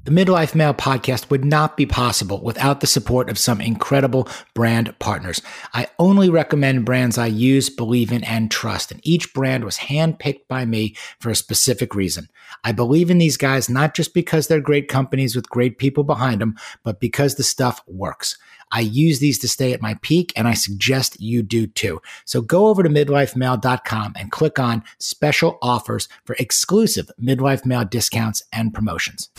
the 0.06 0.12
Midlife 0.12 0.54
Male 0.54 0.72
podcast 0.72 1.30
would 1.30 1.44
not 1.44 1.76
be 1.76 1.84
possible 1.84 2.40
without 2.40 2.80
the 2.80 2.86
support 2.86 3.28
of 3.28 3.36
some 3.36 3.60
incredible 3.60 4.28
brand 4.54 4.96
partners. 5.00 5.42
I 5.74 5.88
only 5.98 6.30
recommend 6.30 6.84
brands 6.84 7.18
I 7.18 7.26
use, 7.26 7.68
believe 7.68 8.12
in, 8.12 8.22
and 8.22 8.48
trust, 8.48 8.92
and 8.92 9.00
each 9.02 9.34
brand 9.34 9.64
was 9.64 9.78
handpicked 9.78 10.46
by 10.46 10.64
me 10.64 10.94
for 11.18 11.30
a 11.30 11.34
specific 11.34 11.96
reason. 11.96 12.28
I 12.62 12.70
believe 12.70 13.10
in 13.10 13.18
these 13.18 13.36
guys 13.36 13.68
not 13.68 13.94
just 13.94 14.14
because 14.14 14.46
they're 14.46 14.60
great 14.60 14.86
companies 14.86 15.34
with 15.34 15.50
great 15.50 15.76
people 15.76 16.04
behind 16.04 16.40
them, 16.40 16.54
but 16.84 17.00
because 17.00 17.34
the 17.34 17.42
stuff 17.42 17.82
works. 17.88 18.38
I 18.70 18.80
use 18.80 19.18
these 19.18 19.40
to 19.40 19.48
stay 19.48 19.72
at 19.72 19.82
my 19.82 19.94
peak, 20.02 20.32
and 20.36 20.46
I 20.46 20.54
suggest 20.54 21.20
you 21.20 21.42
do 21.42 21.66
too. 21.66 22.00
So 22.24 22.40
go 22.40 22.68
over 22.68 22.84
to 22.84 22.88
midlifemale.com 22.88 24.14
and 24.16 24.30
click 24.30 24.60
on 24.60 24.84
special 24.98 25.58
offers 25.62 26.08
for 26.24 26.36
exclusive 26.38 27.10
midlife 27.20 27.66
male 27.66 27.84
discounts 27.84 28.44
and 28.52 28.72
promotions. 28.72 29.30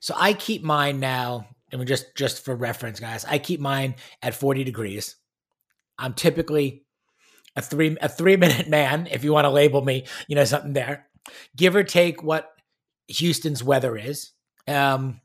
So 0.00 0.14
I 0.16 0.32
keep 0.32 0.62
mine 0.62 0.98
now, 0.98 1.46
mean, 1.76 1.86
just 1.86 2.16
just 2.16 2.44
for 2.44 2.56
reference, 2.56 3.00
guys. 3.00 3.24
I 3.24 3.38
keep 3.38 3.60
mine 3.60 3.94
at 4.22 4.34
40 4.34 4.64
degrees. 4.64 5.16
I'm 5.98 6.14
typically 6.14 6.84
a 7.54 7.62
three 7.62 7.96
a 8.00 8.08
three 8.08 8.36
minute 8.44 8.68
man, 8.68 9.06
if 9.10 9.22
you 9.24 9.32
want 9.32 9.44
to 9.44 9.50
label 9.50 9.82
me, 9.82 10.06
you 10.26 10.36
know, 10.36 10.44
something 10.44 10.72
there. 10.72 11.06
Give 11.56 11.76
or 11.76 11.84
take 11.84 12.22
what 12.22 12.50
Houston's 13.08 13.62
weather 13.62 13.96
is. 13.96 14.32
Um, 14.66 15.20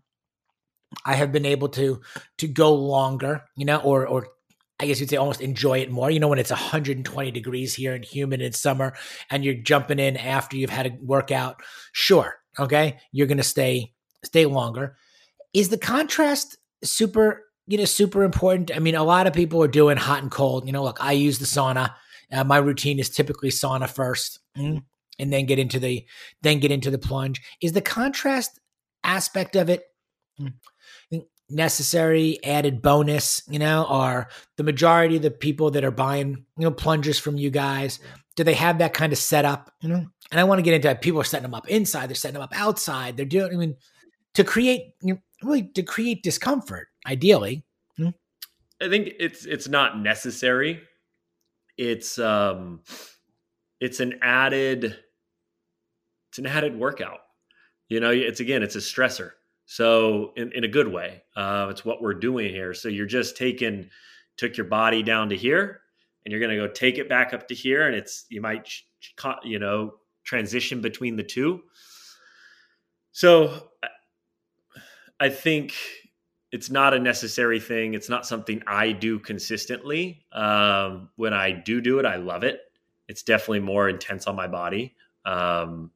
I 1.05 1.13
have 1.15 1.31
been 1.31 1.45
able 1.45 1.69
to 1.69 2.01
to 2.39 2.47
go 2.47 2.75
longer, 2.75 3.43
you 3.55 3.65
know, 3.65 3.77
or 3.77 4.05
or 4.07 4.27
I 4.79 4.87
guess 4.87 4.99
you'd 4.99 5.09
say 5.09 5.15
almost 5.15 5.41
enjoy 5.41 5.79
it 5.79 5.89
more. 5.89 6.11
You 6.11 6.19
know, 6.19 6.27
when 6.27 6.39
it's 6.39 6.51
120 6.51 7.31
degrees 7.31 7.73
here 7.73 7.93
and 7.93 8.03
humid 8.03 8.41
in 8.41 8.51
summer 8.51 8.93
and 9.31 9.45
you're 9.45 9.53
jumping 9.53 9.99
in 9.99 10.17
after 10.17 10.57
you've 10.57 10.69
had 10.69 10.85
a 10.85 10.97
workout, 11.01 11.61
sure, 11.93 12.35
okay, 12.59 12.99
you're 13.13 13.27
going 13.27 13.37
to 13.37 13.43
stay 13.43 13.94
stay 14.25 14.45
longer. 14.45 14.97
Is 15.53 15.69
the 15.69 15.77
contrast 15.77 16.57
super, 16.83 17.43
you 17.67 17.77
know, 17.77 17.85
super 17.85 18.23
important? 18.23 18.71
I 18.75 18.79
mean, 18.79 18.95
a 18.95 19.03
lot 19.03 19.27
of 19.27 19.33
people 19.33 19.63
are 19.63 19.67
doing 19.67 19.97
hot 19.97 20.21
and 20.21 20.31
cold. 20.31 20.65
You 20.65 20.73
know, 20.73 20.83
look, 20.83 20.97
I 21.01 21.13
use 21.13 21.39
the 21.39 21.45
sauna. 21.45 21.93
Uh, 22.31 22.43
my 22.43 22.57
routine 22.57 22.99
is 22.99 23.09
typically 23.09 23.49
sauna 23.49 23.89
first, 23.89 24.39
mm, 24.57 24.83
and 25.19 25.31
then 25.31 25.45
get 25.45 25.59
into 25.59 25.79
the 25.79 26.05
then 26.41 26.59
get 26.59 26.71
into 26.71 26.91
the 26.91 26.97
plunge. 26.97 27.41
Is 27.61 27.73
the 27.73 27.81
contrast 27.81 28.59
aspect 29.03 29.55
of 29.55 29.69
it 29.69 29.83
mm, 30.39 30.53
necessary 31.49 32.43
added 32.43 32.81
bonus? 32.81 33.41
You 33.47 33.59
know, 33.59 33.85
are 33.87 34.27
the 34.57 34.63
majority 34.63 35.17
of 35.17 35.21
the 35.21 35.31
people 35.31 35.71
that 35.71 35.85
are 35.85 35.91
buying 35.91 36.45
you 36.57 36.63
know 36.63 36.71
plungers 36.71 37.19
from 37.19 37.37
you 37.37 37.51
guys? 37.51 37.99
Do 38.35 38.43
they 38.43 38.55
have 38.55 38.79
that 38.79 38.93
kind 38.93 39.13
of 39.13 39.19
setup? 39.19 39.71
You 39.81 39.89
know, 39.89 40.05
and 40.31 40.39
I 40.39 40.43
want 40.43 40.59
to 40.59 40.63
get 40.63 40.73
into 40.73 40.89
it. 40.89 41.01
people 41.01 41.21
are 41.21 41.25
setting 41.25 41.43
them 41.43 41.53
up 41.53 41.69
inside, 41.69 42.09
they're 42.09 42.15
setting 42.15 42.33
them 42.33 42.43
up 42.43 42.53
outside. 42.59 43.17
They're 43.17 43.25
doing. 43.25 43.53
I 43.53 43.57
mean, 43.57 43.75
to 44.35 44.43
create 44.43 44.93
you 45.01 45.15
know, 45.15 45.19
really 45.43 45.63
to 45.63 45.83
create 45.83 46.23
discomfort 46.23 46.87
ideally. 47.07 47.63
Hmm? 47.97 48.09
i 48.81 48.89
think 48.89 49.13
it's 49.19 49.45
it's 49.45 49.67
not 49.67 49.99
necessary. 49.99 50.81
It's 51.77 52.19
um 52.19 52.81
it's 53.79 53.99
an 53.99 54.19
added 54.21 54.97
it's 56.29 56.39
an 56.39 56.45
added 56.45 56.77
workout. 56.77 57.19
You 57.89 57.99
know 57.99 58.11
it's 58.11 58.39
again 58.39 58.63
it's 58.63 58.75
a 58.75 58.79
stressor. 58.79 59.31
So 59.67 60.31
in, 60.35 60.51
in 60.53 60.63
a 60.63 60.67
good 60.67 60.87
way 60.87 61.23
uh, 61.35 61.67
it's 61.71 61.83
what 61.83 62.01
we're 62.01 62.13
doing 62.13 62.49
here. 62.49 62.73
So 62.73 62.87
you're 62.87 63.05
just 63.07 63.35
taking 63.35 63.89
took 64.37 64.57
your 64.57 64.67
body 64.67 65.01
down 65.01 65.29
to 65.29 65.35
here 65.35 65.81
and 66.23 66.31
you're 66.31 66.41
going 66.41 66.51
to 66.51 66.67
go 66.67 66.67
take 66.67 66.97
it 66.97 67.07
back 67.07 67.33
up 67.33 67.47
to 67.47 67.55
here 67.55 67.87
and 67.87 67.95
it's 67.95 68.25
you 68.29 68.41
might 68.41 68.69
you 69.43 69.59
know 69.59 69.95
transition 70.23 70.81
between 70.81 71.15
the 71.15 71.23
two. 71.23 71.61
So 73.11 73.69
I 75.19 75.29
think 75.29 75.73
it's 76.51 76.69
not 76.69 76.93
a 76.93 76.99
necessary 76.99 77.59
thing. 77.59 77.93
It's 77.93 78.09
not 78.09 78.25
something 78.25 78.61
I 78.67 78.91
do 78.91 79.19
consistently. 79.19 80.23
Um, 80.31 81.09
when 81.15 81.33
I 81.33 81.51
do 81.51 81.81
do 81.81 81.99
it, 81.99 82.05
I 82.05 82.15
love 82.15 82.43
it. 82.43 82.61
It's 83.07 83.23
definitely 83.23 83.59
more 83.59 83.89
intense 83.89 84.25
on 84.27 84.35
my 84.35 84.47
body. 84.47 84.95
Um, 85.25 85.91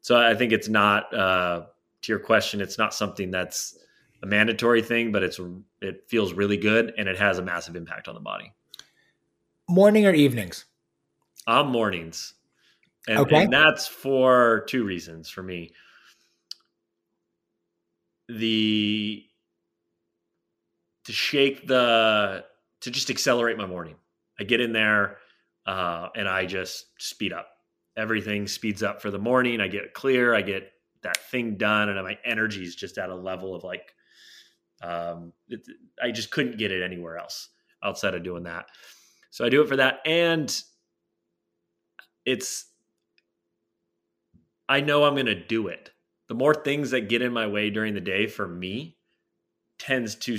so 0.00 0.16
I 0.16 0.34
think 0.34 0.52
it's 0.52 0.68
not 0.68 1.12
uh, 1.14 1.62
to 2.02 2.12
your 2.12 2.18
question. 2.18 2.60
It's 2.60 2.78
not 2.78 2.94
something 2.94 3.30
that's 3.30 3.78
a 4.22 4.26
mandatory 4.26 4.82
thing, 4.82 5.12
but 5.12 5.22
it's 5.22 5.40
it 5.80 6.04
feels 6.08 6.34
really 6.34 6.56
good 6.56 6.92
and 6.98 7.08
it 7.08 7.18
has 7.18 7.38
a 7.38 7.42
massive 7.42 7.76
impact 7.76 8.08
on 8.08 8.14
the 8.14 8.20
body. 8.20 8.52
Morning 9.68 10.06
or 10.06 10.12
evenings? 10.12 10.66
I'm 11.46 11.68
mornings, 11.68 12.34
and, 13.08 13.18
okay. 13.18 13.44
and 13.44 13.52
that's 13.52 13.86
for 13.86 14.64
two 14.68 14.84
reasons 14.84 15.28
for 15.28 15.42
me 15.42 15.72
the 18.28 19.24
to 21.04 21.12
shake 21.12 21.66
the 21.66 22.44
to 22.80 22.90
just 22.90 23.10
accelerate 23.10 23.56
my 23.56 23.66
morning. 23.66 23.96
I 24.38 24.44
get 24.44 24.60
in 24.60 24.72
there 24.72 25.18
uh, 25.66 26.08
and 26.16 26.28
I 26.28 26.46
just 26.46 26.86
speed 26.98 27.32
up. 27.32 27.48
Everything 27.96 28.46
speeds 28.46 28.82
up 28.82 29.00
for 29.00 29.10
the 29.10 29.18
morning. 29.18 29.60
I 29.60 29.68
get 29.68 29.94
clear. 29.94 30.34
I 30.34 30.42
get 30.42 30.72
that 31.02 31.16
thing 31.30 31.56
done, 31.56 31.88
and 31.88 32.02
my 32.02 32.18
energy 32.24 32.62
is 32.62 32.74
just 32.74 32.98
at 32.98 33.10
a 33.10 33.14
level 33.14 33.54
of 33.54 33.62
like 33.62 33.94
um, 34.82 35.32
it, 35.48 35.60
I 36.02 36.10
just 36.10 36.30
couldn't 36.30 36.58
get 36.58 36.72
it 36.72 36.82
anywhere 36.82 37.18
else 37.18 37.50
outside 37.82 38.14
of 38.14 38.24
doing 38.24 38.44
that. 38.44 38.66
So 39.30 39.44
I 39.44 39.48
do 39.48 39.62
it 39.62 39.68
for 39.68 39.76
that, 39.76 40.00
and 40.04 40.54
it's 42.24 42.66
I 44.68 44.80
know 44.80 45.04
I'm 45.04 45.14
going 45.14 45.26
to 45.26 45.34
do 45.34 45.68
it 45.68 45.90
the 46.34 46.38
more 46.38 46.54
things 46.54 46.90
that 46.90 47.08
get 47.08 47.22
in 47.22 47.32
my 47.32 47.46
way 47.46 47.70
during 47.70 47.94
the 47.94 48.00
day 48.00 48.26
for 48.26 48.48
me 48.48 48.96
tends 49.78 50.16
to 50.16 50.36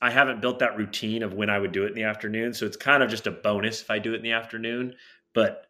I 0.00 0.10
haven't 0.10 0.40
built 0.40 0.58
that 0.58 0.76
routine 0.76 1.22
of 1.22 1.34
when 1.34 1.48
I 1.48 1.60
would 1.60 1.70
do 1.70 1.84
it 1.84 1.88
in 1.88 1.94
the 1.94 2.02
afternoon, 2.02 2.54
so 2.54 2.66
it's 2.66 2.76
kind 2.76 3.04
of 3.04 3.10
just 3.10 3.28
a 3.28 3.30
bonus 3.30 3.82
if 3.82 3.90
I 3.90 4.00
do 4.00 4.12
it 4.12 4.16
in 4.16 4.22
the 4.22 4.32
afternoon, 4.32 4.94
but 5.32 5.68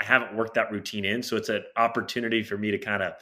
I 0.00 0.04
haven't 0.04 0.36
worked 0.36 0.54
that 0.54 0.72
routine 0.72 1.04
in, 1.04 1.22
so 1.22 1.36
it's 1.36 1.48
an 1.48 1.64
opportunity 1.76 2.42
for 2.42 2.58
me 2.58 2.72
to 2.72 2.78
kind 2.78 3.02
of 3.04 3.14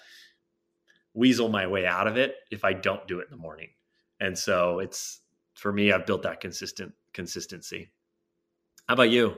weasel 1.13 1.51
my 1.51 1.67
way 1.67 1.87
out 1.87 2.07
of 2.07 2.17
it 2.17 2.37
if 2.51 2.65
I 2.65 2.73
don't 2.73 3.07
do 3.07 3.21
it 3.21 3.25
in 3.25 3.31
the 3.31 3.43
morning. 3.43 3.69
And 4.21 4.39
so 4.39 4.79
it's 4.79 5.21
for 5.55 5.73
me 5.73 5.93
I've 5.93 6.07
built 6.07 6.23
that 6.23 6.41
consistent 6.41 6.95
consistency. 7.13 7.91
How 8.87 8.95
about 8.95 9.11
you? 9.11 9.37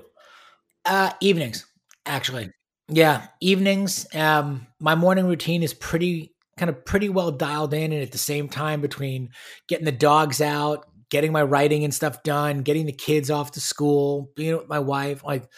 Uh 0.84 1.12
evenings 1.20 1.66
actually. 2.06 2.52
Yeah, 2.90 3.26
evenings. 3.40 4.06
Um, 4.14 4.66
my 4.80 4.94
morning 4.94 5.26
routine 5.26 5.62
is 5.62 5.74
pretty 5.74 6.34
kind 6.56 6.68
of 6.68 6.84
pretty 6.84 7.08
well 7.08 7.30
dialed 7.30 7.72
in, 7.72 7.92
and 7.92 8.02
at 8.02 8.12
the 8.12 8.18
same 8.18 8.48
time 8.48 8.80
between 8.80 9.30
getting 9.68 9.84
the 9.84 9.92
dogs 9.92 10.40
out, 10.40 10.86
getting 11.10 11.32
my 11.32 11.42
writing 11.42 11.84
and 11.84 11.94
stuff 11.94 12.22
done, 12.22 12.62
getting 12.62 12.86
the 12.86 12.92
kids 12.92 13.30
off 13.30 13.52
to 13.52 13.60
school, 13.60 14.30
being 14.36 14.56
with 14.56 14.68
my 14.68 14.78
wife, 14.78 15.22
like, 15.24 15.48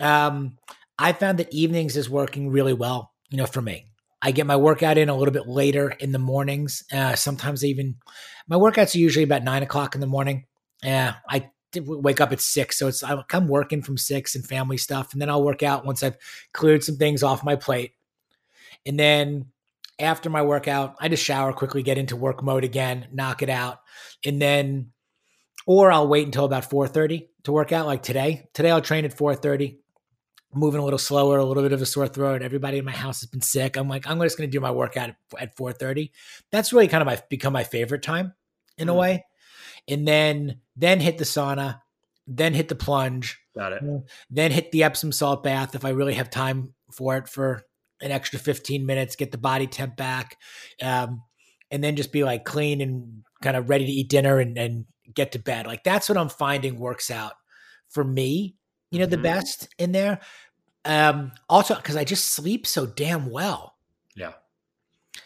um, 0.00 0.56
I 0.98 1.12
found 1.12 1.38
that 1.38 1.52
evenings 1.54 1.96
is 1.96 2.10
working 2.10 2.50
really 2.50 2.74
well. 2.74 3.12
You 3.30 3.38
know, 3.38 3.46
for 3.46 3.62
me, 3.62 3.86
I 4.22 4.32
get 4.32 4.46
my 4.46 4.56
workout 4.56 4.98
in 4.98 5.08
a 5.08 5.16
little 5.16 5.34
bit 5.34 5.48
later 5.48 5.90
in 5.90 6.12
the 6.12 6.18
mornings. 6.18 6.84
Uh, 6.92 7.14
sometimes 7.16 7.64
even 7.64 7.96
my 8.48 8.56
workouts 8.56 8.94
are 8.94 8.98
usually 9.00 9.24
about 9.24 9.44
nine 9.44 9.62
o'clock 9.62 9.94
in 9.94 10.00
the 10.00 10.06
morning. 10.06 10.46
Yeah, 10.82 11.14
I 11.28 11.50
wake 11.80 12.20
up 12.20 12.32
at 12.32 12.40
six. 12.40 12.78
So 12.78 12.88
it's 12.88 13.02
I'm 13.02 13.22
come 13.28 13.48
working 13.48 13.82
from 13.82 13.96
six 13.96 14.34
and 14.34 14.46
family 14.46 14.76
stuff, 14.76 15.12
and 15.12 15.20
then 15.20 15.30
I'll 15.30 15.42
work 15.42 15.62
out 15.62 15.84
once 15.84 16.02
I've 16.02 16.16
cleared 16.52 16.84
some 16.84 16.96
things 16.96 17.22
off 17.22 17.44
my 17.44 17.56
plate. 17.56 17.92
And 18.86 18.98
then 18.98 19.46
after 19.98 20.28
my 20.28 20.42
workout, 20.42 20.96
I 21.00 21.08
just 21.08 21.24
shower 21.24 21.52
quickly, 21.52 21.82
get 21.82 21.98
into 21.98 22.16
work 22.16 22.42
mode 22.42 22.64
again, 22.64 23.08
knock 23.12 23.42
it 23.42 23.48
out, 23.48 23.78
and 24.24 24.40
then, 24.40 24.90
or 25.66 25.92
I'll 25.92 26.08
wait 26.08 26.26
until 26.26 26.44
about 26.44 26.68
four 26.68 26.88
thirty. 26.88 27.30
to 27.44 27.52
work 27.52 27.72
out. 27.72 27.86
Like 27.86 28.02
today, 28.02 28.48
today 28.54 28.70
I'll 28.70 28.80
train 28.80 29.04
at 29.04 29.16
4:30, 29.16 29.78
moving 30.54 30.80
a 30.80 30.84
little 30.84 30.98
slower, 30.98 31.38
a 31.38 31.44
little 31.44 31.62
bit 31.62 31.72
of 31.72 31.82
a 31.82 31.86
sore 31.86 32.08
throat. 32.08 32.42
Everybody 32.42 32.78
in 32.78 32.84
my 32.84 32.92
house 32.92 33.20
has 33.20 33.30
been 33.30 33.40
sick. 33.40 33.76
I'm 33.76 33.88
like, 33.88 34.08
I'm 34.08 34.20
just 34.20 34.38
going 34.38 34.48
to 34.48 34.52
do 34.52 34.60
my 34.60 34.70
workout 34.70 35.10
at, 35.10 35.16
at 35.38 35.56
4:30. 35.56 36.10
That's 36.50 36.72
really 36.72 36.88
kind 36.88 37.02
of 37.02 37.06
my 37.06 37.20
become 37.28 37.52
my 37.52 37.64
favorite 37.64 38.02
time 38.02 38.34
in 38.78 38.88
mm. 38.88 38.92
a 38.92 38.94
way. 38.94 39.24
And 39.88 40.06
then 40.06 40.60
then 40.76 41.00
hit 41.00 41.18
the 41.18 41.24
sauna, 41.24 41.80
then 42.26 42.54
hit 42.54 42.68
the 42.68 42.74
plunge. 42.74 43.38
Got 43.54 43.72
it. 43.72 43.82
Then 44.30 44.50
hit 44.50 44.72
the 44.72 44.82
Epsom 44.82 45.12
salt 45.12 45.42
bath 45.44 45.74
if 45.74 45.84
I 45.84 45.90
really 45.90 46.14
have 46.14 46.30
time 46.30 46.74
for 46.90 47.16
it 47.16 47.28
for 47.28 47.62
an 48.00 48.10
extra 48.10 48.38
15 48.38 48.84
minutes, 48.84 49.16
get 49.16 49.30
the 49.32 49.38
body 49.38 49.66
temp 49.66 49.96
back. 49.96 50.36
Um, 50.82 51.22
and 51.70 51.82
then 51.82 51.96
just 51.96 52.12
be 52.12 52.24
like 52.24 52.44
clean 52.44 52.80
and 52.80 53.24
kind 53.42 53.56
of 53.56 53.68
ready 53.68 53.86
to 53.86 53.92
eat 53.92 54.08
dinner 54.08 54.38
and, 54.38 54.56
and 54.58 54.84
get 55.12 55.32
to 55.32 55.38
bed. 55.38 55.66
Like 55.66 55.84
that's 55.84 56.08
what 56.08 56.18
I'm 56.18 56.28
finding 56.28 56.78
works 56.78 57.10
out 57.10 57.32
for 57.88 58.04
me, 58.04 58.56
you 58.90 58.98
know, 58.98 59.06
the 59.06 59.16
mm-hmm. 59.16 59.22
best 59.22 59.68
in 59.78 59.92
there. 59.92 60.20
Um, 60.84 61.32
also 61.48 61.74
because 61.74 61.96
I 61.96 62.04
just 62.04 62.30
sleep 62.30 62.66
so 62.66 62.86
damn 62.86 63.30
well. 63.30 63.74
Yeah. 64.14 64.32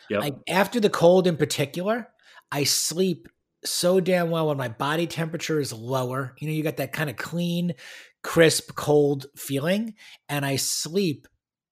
Yeah. 0.08 0.18
Like 0.18 0.36
after 0.48 0.80
the 0.80 0.90
cold 0.90 1.26
in 1.26 1.36
particular, 1.36 2.08
I 2.52 2.64
sleep 2.64 3.28
so 3.64 4.00
damn 4.00 4.30
well 4.30 4.48
when 4.48 4.56
my 4.56 4.68
body 4.68 5.06
temperature 5.06 5.60
is 5.60 5.72
lower. 5.72 6.34
You 6.38 6.48
know, 6.48 6.54
you 6.54 6.62
got 6.62 6.76
that 6.78 6.92
kind 6.92 7.10
of 7.10 7.16
clean, 7.16 7.74
crisp, 8.22 8.74
cold 8.74 9.26
feeling, 9.36 9.94
and 10.28 10.44
I 10.44 10.56
sleep 10.56 11.26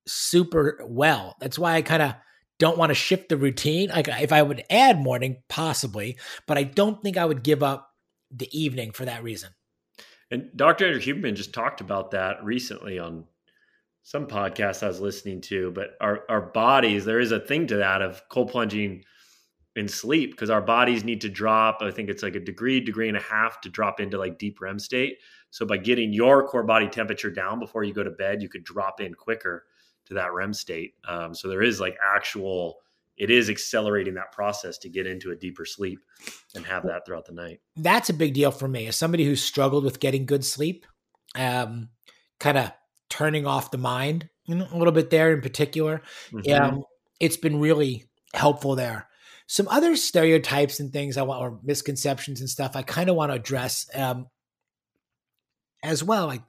super 0.07 0.81
well. 0.87 1.37
That's 1.41 1.59
why 1.59 1.75
I 1.75 1.83
kind 1.83 2.03
of 2.03 2.15
don't 2.59 2.79
want 2.79 2.91
to 2.91 2.95
shift 2.95 3.29
the 3.29 3.37
routine. 3.37 3.91
Like 3.91 4.09
if 4.09 4.33
I 4.33 4.43
would 4.43 4.65
add 4.71 4.99
morning, 4.99 5.43
possibly, 5.49 6.19
but 6.47 6.59
I 6.59 6.63
don't 6.63 7.03
think 7.03 7.17
I 7.17 7.25
would 7.25 7.43
give 7.43 7.63
up 7.63 7.91
the 8.31 8.49
evening 8.59 8.93
for 8.93 9.05
that 9.05 9.23
reason. 9.23 9.51
And 10.31 10.51
Dr. 10.57 10.87
Andrew 10.87 11.01
Huberman 11.01 11.35
just 11.35 11.55
talked 11.55 11.81
about 11.81 12.11
that 12.11 12.43
recently 12.43 12.99
on 12.99 13.25
some 14.03 14.27
podcast 14.27 14.83
I 14.83 14.89
was 14.89 15.01
listening 15.01 15.41
to. 15.43 15.71
But 15.71 15.91
our 16.01 16.25
our 16.29 16.41
bodies, 16.41 17.05
there 17.05 17.21
is 17.21 17.33
a 17.33 17.41
thing 17.41 17.67
to 17.69 17.77
that 17.77 18.03
of 18.03 18.23
cold 18.29 18.51
plunging 18.51 19.05
in 19.77 19.89
sleep 19.89 20.33
because 20.33 20.51
our 20.51 20.61
bodies 20.61 21.05
need 21.05 21.21
to 21.23 21.29
drop. 21.29 21.79
I 21.81 21.91
think 21.91 22.09
it's 22.09 22.23
like 22.23 22.37
a 22.37 22.41
degree, 22.41 22.81
degree 22.81 23.09
and 23.09 23.17
a 23.17 23.23
half 23.23 23.61
to 23.63 23.69
drop 23.69 24.01
into 24.01 24.19
like 24.19 24.39
deep 24.39 24.61
REM 24.61 24.79
state. 24.79 25.19
So 25.51 25.65
by 25.65 25.77
getting 25.79 26.13
your 26.13 26.47
core 26.47 26.65
body 26.65 26.89
temperature 26.89 27.31
down 27.31 27.59
before 27.59 27.85
you 27.85 27.93
go 27.95 28.03
to 28.03 28.11
bed, 28.11 28.43
you 28.43 28.49
could 28.49 28.65
drop 28.65 29.01
in 29.01 29.15
quicker 29.15 29.65
to 30.07 30.15
that 30.15 30.33
REM 30.33 30.53
state. 30.53 30.95
Um, 31.09 31.35
so 31.35 31.49
there 31.49 31.63
is 31.63 31.81
like 31.81 31.97
actual, 32.05 32.79
it 33.17 33.31
is 33.31 33.49
accelerating 33.49 34.15
that 34.15 34.33
process 34.33 34.79
to 34.79 34.89
get 34.89 35.07
into 35.07 35.31
a 35.31 35.37
deeper 35.37 35.65
sleep 35.65 36.01
and 36.55 36.65
have 36.67 36.85
that 36.87 37.07
throughout 37.07 37.27
the 37.27 37.33
night. 37.33 37.61
That's 37.77 38.11
a 38.11 38.15
big 38.15 38.35
deal 38.35 38.51
for 38.51 38.69
me 38.69 38.87
as 38.87 38.97
somebody 38.97 39.25
who's 39.25 39.43
struggled 39.43 39.85
with 39.85 40.01
getting 40.01 40.27
good 40.27 40.45
sleep, 40.45 40.87
um, 41.35 41.89
kind 42.39 42.59
of 42.59 42.73
turning 43.09 43.47
off 43.47 43.71
the 43.71 43.79
mind 43.79 44.29
you 44.47 44.55
know, 44.55 44.67
a 44.73 44.77
little 44.77 44.93
bit 44.93 45.11
there 45.11 45.33
in 45.33 45.41
particular. 45.41 46.03
Mm-hmm. 46.33 46.63
Um, 46.63 46.85
it's 47.21 47.37
been 47.37 47.61
really 47.61 48.05
helpful 48.33 48.77
there. 48.77 49.09
Some 49.47 49.69
other 49.69 49.95
stereotypes 49.97 50.81
and 50.81 50.93
things 50.93 51.17
I 51.17 51.23
want, 51.23 51.43
or 51.43 51.59
misconceptions 51.63 52.41
and 52.41 52.51
stuff, 52.51 52.75
I 52.75 52.83
kind 52.83 53.09
of 53.09 53.17
want 53.17 53.31
to 53.31 53.37
address 53.37 53.89
um, 53.95 54.27
as 55.83 56.03
well. 56.03 56.27
Like 56.27 56.43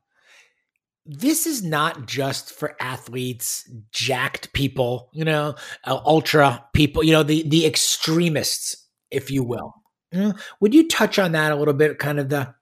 this 1.08 1.48
is 1.48 1.64
not 1.64 2.06
just 2.06 2.52
for 2.52 2.76
athletes, 2.82 3.70
jacked 3.92 4.52
people, 4.52 5.10
you 5.14 5.24
know, 5.24 5.56
uh, 5.86 6.00
ultra 6.06 6.66
people, 6.74 7.04
you 7.04 7.14
know, 7.14 7.24
the 7.24 7.48
the 7.48 7.66
extremists, 7.66 8.76
if 9.10 9.32
you 9.32 9.44
will. 9.44 9.74
Know, 10.12 10.34
would 10.60 10.74
you 10.74 10.88
touch 10.88 11.18
on 11.18 11.32
that 11.32 11.52
a 11.52 11.56
little 11.56 11.74
bit? 11.74 11.98
Kind 12.00 12.20
of 12.20 12.30
the 12.30 12.54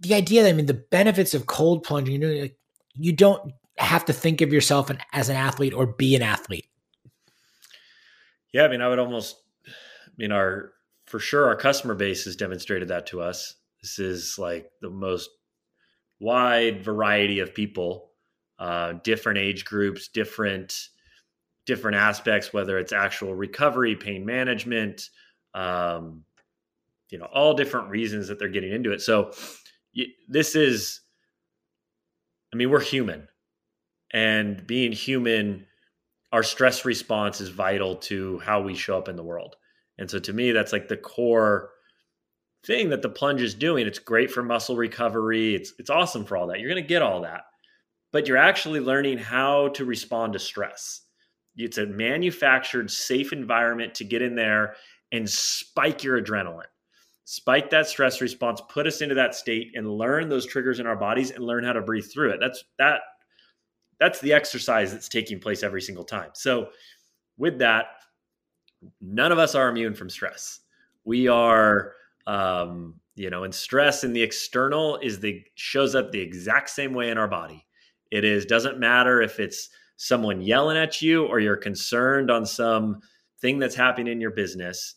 the 0.00 0.14
idea 0.14 0.42
that 0.42 0.48
I 0.48 0.52
mean, 0.52 0.66
the 0.66 0.74
benefits 0.74 1.34
of 1.34 1.46
cold 1.46 1.84
plunging. 1.84 2.20
You 2.20 2.42
know, 2.42 2.48
you 2.94 3.12
don't 3.12 3.52
have 3.78 4.04
to 4.06 4.12
think 4.12 4.40
of 4.40 4.52
yourself 4.52 4.90
as 5.12 5.28
an 5.28 5.36
athlete 5.36 5.74
or 5.74 5.86
be 5.86 6.16
an 6.16 6.22
athlete. 6.22 6.66
Yeah, 8.54 8.62
I 8.62 8.68
mean, 8.68 8.80
I 8.80 8.88
would 8.88 9.00
almost, 9.00 9.36
I 9.66 10.12
mean, 10.16 10.30
our 10.30 10.70
for 11.06 11.18
sure 11.18 11.46
our 11.48 11.56
customer 11.56 11.94
base 11.94 12.24
has 12.24 12.36
demonstrated 12.36 12.88
that 12.88 13.08
to 13.08 13.20
us. 13.20 13.56
This 13.82 13.98
is 13.98 14.38
like 14.38 14.70
the 14.80 14.90
most 14.90 15.28
wide 16.20 16.84
variety 16.84 17.40
of 17.40 17.52
people, 17.52 18.12
uh, 18.60 18.94
different 19.02 19.38
age 19.38 19.64
groups, 19.64 20.06
different 20.06 20.88
different 21.66 21.96
aspects, 21.96 22.52
whether 22.52 22.78
it's 22.78 22.92
actual 22.92 23.34
recovery, 23.34 23.96
pain 23.96 24.24
management, 24.24 25.10
um, 25.54 26.22
you 27.10 27.18
know, 27.18 27.24
all 27.24 27.54
different 27.54 27.88
reasons 27.88 28.28
that 28.28 28.38
they're 28.38 28.48
getting 28.48 28.72
into 28.72 28.92
it. 28.92 29.00
So 29.00 29.32
this 30.28 30.54
is, 30.54 31.00
I 32.52 32.56
mean, 32.56 32.70
we're 32.70 32.80
human, 32.80 33.26
and 34.12 34.64
being 34.64 34.92
human, 34.92 35.66
our 36.34 36.42
stress 36.42 36.84
response 36.84 37.40
is 37.40 37.48
vital 37.48 37.94
to 37.94 38.40
how 38.40 38.60
we 38.60 38.74
show 38.74 38.98
up 38.98 39.08
in 39.08 39.14
the 39.14 39.22
world. 39.22 39.54
And 39.98 40.10
so 40.10 40.18
to 40.18 40.32
me, 40.32 40.50
that's 40.50 40.72
like 40.72 40.88
the 40.88 40.96
core 40.96 41.70
thing 42.66 42.88
that 42.88 43.02
the 43.02 43.08
plunge 43.08 43.40
is 43.40 43.54
doing. 43.54 43.86
It's 43.86 44.00
great 44.00 44.32
for 44.32 44.42
muscle 44.42 44.74
recovery. 44.74 45.54
It's 45.54 45.74
it's 45.78 45.90
awesome 45.90 46.24
for 46.24 46.36
all 46.36 46.48
that. 46.48 46.58
You're 46.58 46.72
going 46.72 46.82
to 46.82 46.88
get 46.88 47.02
all 47.02 47.20
that. 47.20 47.42
But 48.10 48.26
you're 48.26 48.36
actually 48.36 48.80
learning 48.80 49.18
how 49.18 49.68
to 49.68 49.84
respond 49.84 50.32
to 50.32 50.40
stress. 50.40 51.02
It's 51.56 51.78
a 51.78 51.86
manufactured 51.86 52.90
safe 52.90 53.32
environment 53.32 53.94
to 53.94 54.04
get 54.04 54.20
in 54.20 54.34
there 54.34 54.74
and 55.12 55.30
spike 55.30 56.02
your 56.02 56.20
adrenaline. 56.20 56.64
Spike 57.26 57.70
that 57.70 57.86
stress 57.86 58.20
response, 58.20 58.60
put 58.68 58.88
us 58.88 59.02
into 59.02 59.14
that 59.14 59.36
state 59.36 59.70
and 59.76 59.88
learn 59.88 60.28
those 60.28 60.46
triggers 60.46 60.80
in 60.80 60.86
our 60.88 60.96
bodies 60.96 61.30
and 61.30 61.44
learn 61.44 61.62
how 61.62 61.74
to 61.74 61.80
breathe 61.80 62.10
through 62.12 62.30
it. 62.30 62.40
That's 62.40 62.64
that 62.80 63.02
that's 64.00 64.20
the 64.20 64.32
exercise 64.32 64.92
that's 64.92 65.08
taking 65.08 65.38
place 65.40 65.62
every 65.62 65.82
single 65.82 66.04
time. 66.04 66.30
So 66.34 66.68
with 67.36 67.58
that, 67.58 67.86
none 69.00 69.32
of 69.32 69.38
us 69.38 69.54
are 69.54 69.68
immune 69.68 69.94
from 69.94 70.10
stress. 70.10 70.60
We 71.04 71.28
are 71.28 71.92
um, 72.26 73.00
you 73.16 73.30
know 73.30 73.44
and 73.44 73.54
stress 73.54 74.04
in 74.04 74.12
the 74.12 74.22
external 74.22 74.98
is 75.02 75.20
the 75.20 75.42
shows 75.54 75.94
up 75.94 76.10
the 76.10 76.20
exact 76.20 76.70
same 76.70 76.92
way 76.92 77.10
in 77.10 77.18
our 77.18 77.28
body 77.28 77.64
it 78.10 78.24
is 78.24 78.44
doesn't 78.44 78.78
matter 78.78 79.22
if 79.22 79.38
it's 79.38 79.68
someone 79.96 80.40
yelling 80.40 80.76
at 80.76 81.00
you 81.00 81.26
or 81.26 81.38
you're 81.38 81.56
concerned 81.56 82.30
on 82.30 82.44
some 82.44 83.00
thing 83.40 83.58
that's 83.58 83.74
happening 83.74 84.12
in 84.12 84.20
your 84.20 84.30
business 84.30 84.96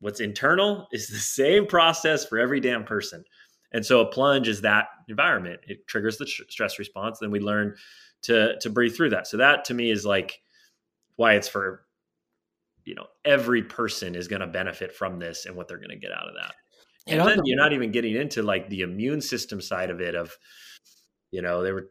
what's 0.00 0.20
internal 0.20 0.86
is 0.92 1.08
the 1.08 1.18
same 1.18 1.66
process 1.66 2.24
for 2.24 2.38
every 2.38 2.60
damn 2.60 2.84
person 2.84 3.22
and 3.72 3.86
so 3.86 4.00
a 4.00 4.10
plunge 4.10 4.48
is 4.48 4.62
that 4.62 4.86
environment 5.10 5.60
it 5.66 5.86
triggers 5.86 6.16
the 6.16 6.26
stress 6.26 6.78
response 6.78 7.18
then 7.18 7.30
we 7.30 7.40
learn 7.40 7.74
to 8.22 8.58
to 8.60 8.70
breathe 8.70 8.94
through 8.94 9.10
that. 9.10 9.26
So 9.26 9.38
that 9.38 9.64
to 9.66 9.74
me 9.74 9.90
is 9.90 10.04
like 10.04 10.40
why 11.16 11.34
it's 11.34 11.48
for 11.48 11.84
you 12.84 12.94
know 12.94 13.06
every 13.24 13.62
person 13.62 14.14
is 14.14 14.28
going 14.28 14.40
to 14.40 14.46
benefit 14.46 14.94
from 14.94 15.18
this 15.18 15.46
and 15.46 15.56
what 15.56 15.68
they're 15.68 15.78
going 15.78 15.90
to 15.90 15.96
get 15.96 16.12
out 16.12 16.28
of 16.28 16.34
that. 16.34 16.54
And, 17.06 17.20
and 17.20 17.28
then 17.28 17.40
you're 17.44 17.56
not 17.56 17.72
even 17.72 17.92
getting 17.92 18.14
into 18.14 18.42
like 18.42 18.68
the 18.68 18.82
immune 18.82 19.20
system 19.20 19.60
side 19.60 19.90
of 19.90 20.00
it 20.00 20.14
of 20.14 20.36
you 21.30 21.42
know 21.42 21.62
they 21.62 21.72
were 21.72 21.90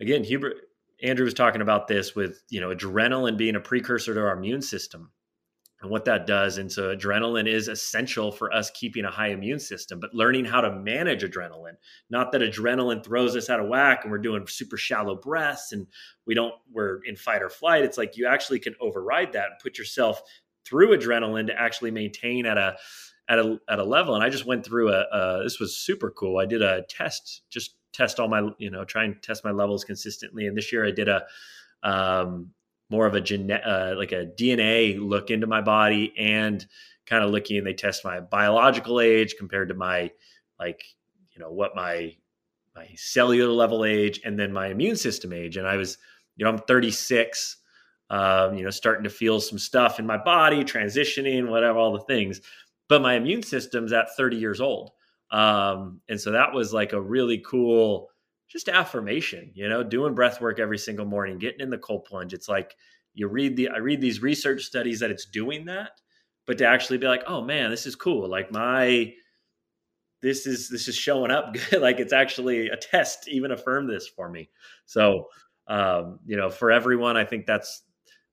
again 0.00 0.24
hubert 0.24 0.56
andrew 1.02 1.24
was 1.24 1.34
talking 1.34 1.60
about 1.60 1.88
this 1.88 2.14
with 2.14 2.42
you 2.48 2.60
know 2.60 2.74
adrenaline 2.74 3.36
being 3.36 3.56
a 3.56 3.60
precursor 3.60 4.14
to 4.14 4.20
our 4.20 4.36
immune 4.36 4.62
system 4.62 5.10
and 5.82 5.90
what 5.90 6.04
that 6.04 6.26
does. 6.26 6.58
And 6.58 6.70
so 6.70 6.94
adrenaline 6.94 7.48
is 7.48 7.68
essential 7.68 8.30
for 8.30 8.52
us 8.52 8.70
keeping 8.70 9.04
a 9.04 9.10
high 9.10 9.28
immune 9.28 9.60
system, 9.60 9.98
but 9.98 10.14
learning 10.14 10.44
how 10.44 10.60
to 10.60 10.72
manage 10.72 11.22
adrenaline, 11.22 11.76
not 12.10 12.32
that 12.32 12.42
adrenaline 12.42 13.02
throws 13.02 13.34
us 13.34 13.48
out 13.48 13.60
of 13.60 13.68
whack 13.68 14.00
and 14.02 14.12
we're 14.12 14.18
doing 14.18 14.46
super 14.46 14.76
shallow 14.76 15.14
breaths 15.14 15.72
and 15.72 15.86
we 16.26 16.34
don't, 16.34 16.54
we're 16.70 17.00
in 17.04 17.16
fight 17.16 17.42
or 17.42 17.48
flight. 17.48 17.82
It's 17.82 17.96
like 17.96 18.16
you 18.16 18.26
actually 18.26 18.58
can 18.58 18.74
override 18.80 19.32
that 19.32 19.46
and 19.46 19.58
put 19.62 19.78
yourself 19.78 20.22
through 20.66 20.96
adrenaline 20.96 21.46
to 21.46 21.58
actually 21.58 21.90
maintain 21.90 22.44
at 22.44 22.58
a, 22.58 22.76
at 23.28 23.38
a, 23.38 23.58
at 23.68 23.78
a 23.78 23.84
level. 23.84 24.14
And 24.14 24.22
I 24.22 24.28
just 24.28 24.44
went 24.44 24.66
through 24.66 24.92
a, 24.92 25.04
a 25.12 25.42
this 25.44 25.58
was 25.58 25.76
super 25.76 26.10
cool. 26.10 26.38
I 26.38 26.46
did 26.46 26.60
a 26.60 26.82
test, 26.90 27.42
just 27.48 27.76
test 27.94 28.20
all 28.20 28.28
my, 28.28 28.50
you 28.58 28.70
know, 28.70 28.84
try 28.84 29.04
and 29.04 29.20
test 29.22 29.44
my 29.44 29.50
levels 29.50 29.84
consistently. 29.84 30.46
And 30.46 30.56
this 30.56 30.72
year 30.72 30.86
I 30.86 30.90
did 30.90 31.08
a, 31.08 31.24
um, 31.82 32.50
more 32.90 33.06
of 33.06 33.14
a 33.14 33.20
genetic, 33.20 33.64
uh, 33.66 33.94
like 33.96 34.12
a 34.12 34.26
DNA 34.26 34.98
look 35.00 35.30
into 35.30 35.46
my 35.46 35.60
body 35.60 36.12
and 36.18 36.66
kind 37.06 37.24
of 37.24 37.30
looking 37.30 37.58
and 37.58 37.66
they 37.66 37.72
test 37.72 38.04
my 38.04 38.20
biological 38.20 39.00
age 39.00 39.34
compared 39.38 39.68
to 39.68 39.74
my 39.74 40.10
like 40.58 40.84
you 41.32 41.40
know 41.40 41.50
what 41.50 41.74
my 41.74 42.14
my 42.74 42.88
cellular 42.96 43.52
level 43.52 43.84
age 43.84 44.20
and 44.24 44.38
then 44.38 44.52
my 44.52 44.68
immune 44.68 44.96
system 44.96 45.32
age. 45.32 45.56
And 45.56 45.66
I 45.66 45.76
was 45.76 45.98
you 46.36 46.44
know 46.44 46.50
I'm 46.50 46.58
36 46.58 47.56
um, 48.10 48.54
you 48.54 48.64
know 48.64 48.70
starting 48.70 49.04
to 49.04 49.10
feel 49.10 49.40
some 49.40 49.58
stuff 49.58 49.98
in 49.98 50.06
my 50.06 50.18
body 50.18 50.64
transitioning 50.64 51.48
whatever 51.48 51.78
all 51.78 51.92
the 51.92 52.00
things. 52.00 52.40
But 52.88 53.02
my 53.02 53.14
immune 53.14 53.44
system's 53.44 53.92
at 53.92 54.16
30 54.16 54.36
years 54.36 54.60
old. 54.60 54.90
Um, 55.30 56.00
and 56.08 56.20
so 56.20 56.32
that 56.32 56.52
was 56.52 56.72
like 56.72 56.92
a 56.92 57.00
really 57.00 57.38
cool 57.38 58.09
just 58.50 58.68
affirmation, 58.68 59.52
you 59.54 59.68
know, 59.68 59.82
doing 59.82 60.14
breath 60.14 60.40
work 60.40 60.58
every 60.58 60.78
single 60.78 61.06
morning, 61.06 61.38
getting 61.38 61.60
in 61.60 61.70
the 61.70 61.78
cold 61.78 62.04
plunge. 62.04 62.34
It's 62.34 62.48
like 62.48 62.74
you 63.14 63.28
read 63.28 63.56
the 63.56 63.68
I 63.68 63.78
read 63.78 64.00
these 64.00 64.22
research 64.22 64.64
studies 64.64 65.00
that 65.00 65.10
it's 65.10 65.26
doing 65.26 65.64
that, 65.66 65.92
but 66.46 66.58
to 66.58 66.66
actually 66.66 66.98
be 66.98 67.06
like, 67.06 67.22
oh 67.26 67.42
man, 67.42 67.70
this 67.70 67.86
is 67.86 67.94
cool. 67.94 68.28
Like 68.28 68.50
my 68.50 69.12
this 70.20 70.46
is 70.46 70.68
this 70.68 70.88
is 70.88 70.96
showing 70.96 71.30
up 71.30 71.54
good. 71.70 71.80
like 71.80 72.00
it's 72.00 72.12
actually 72.12 72.68
a 72.68 72.76
test 72.76 73.28
even 73.28 73.52
affirm 73.52 73.86
this 73.86 74.08
for 74.08 74.28
me. 74.28 74.50
So 74.86 75.28
um, 75.68 76.18
you 76.26 76.36
know, 76.36 76.50
for 76.50 76.72
everyone, 76.72 77.16
I 77.16 77.24
think 77.24 77.46
that's 77.46 77.84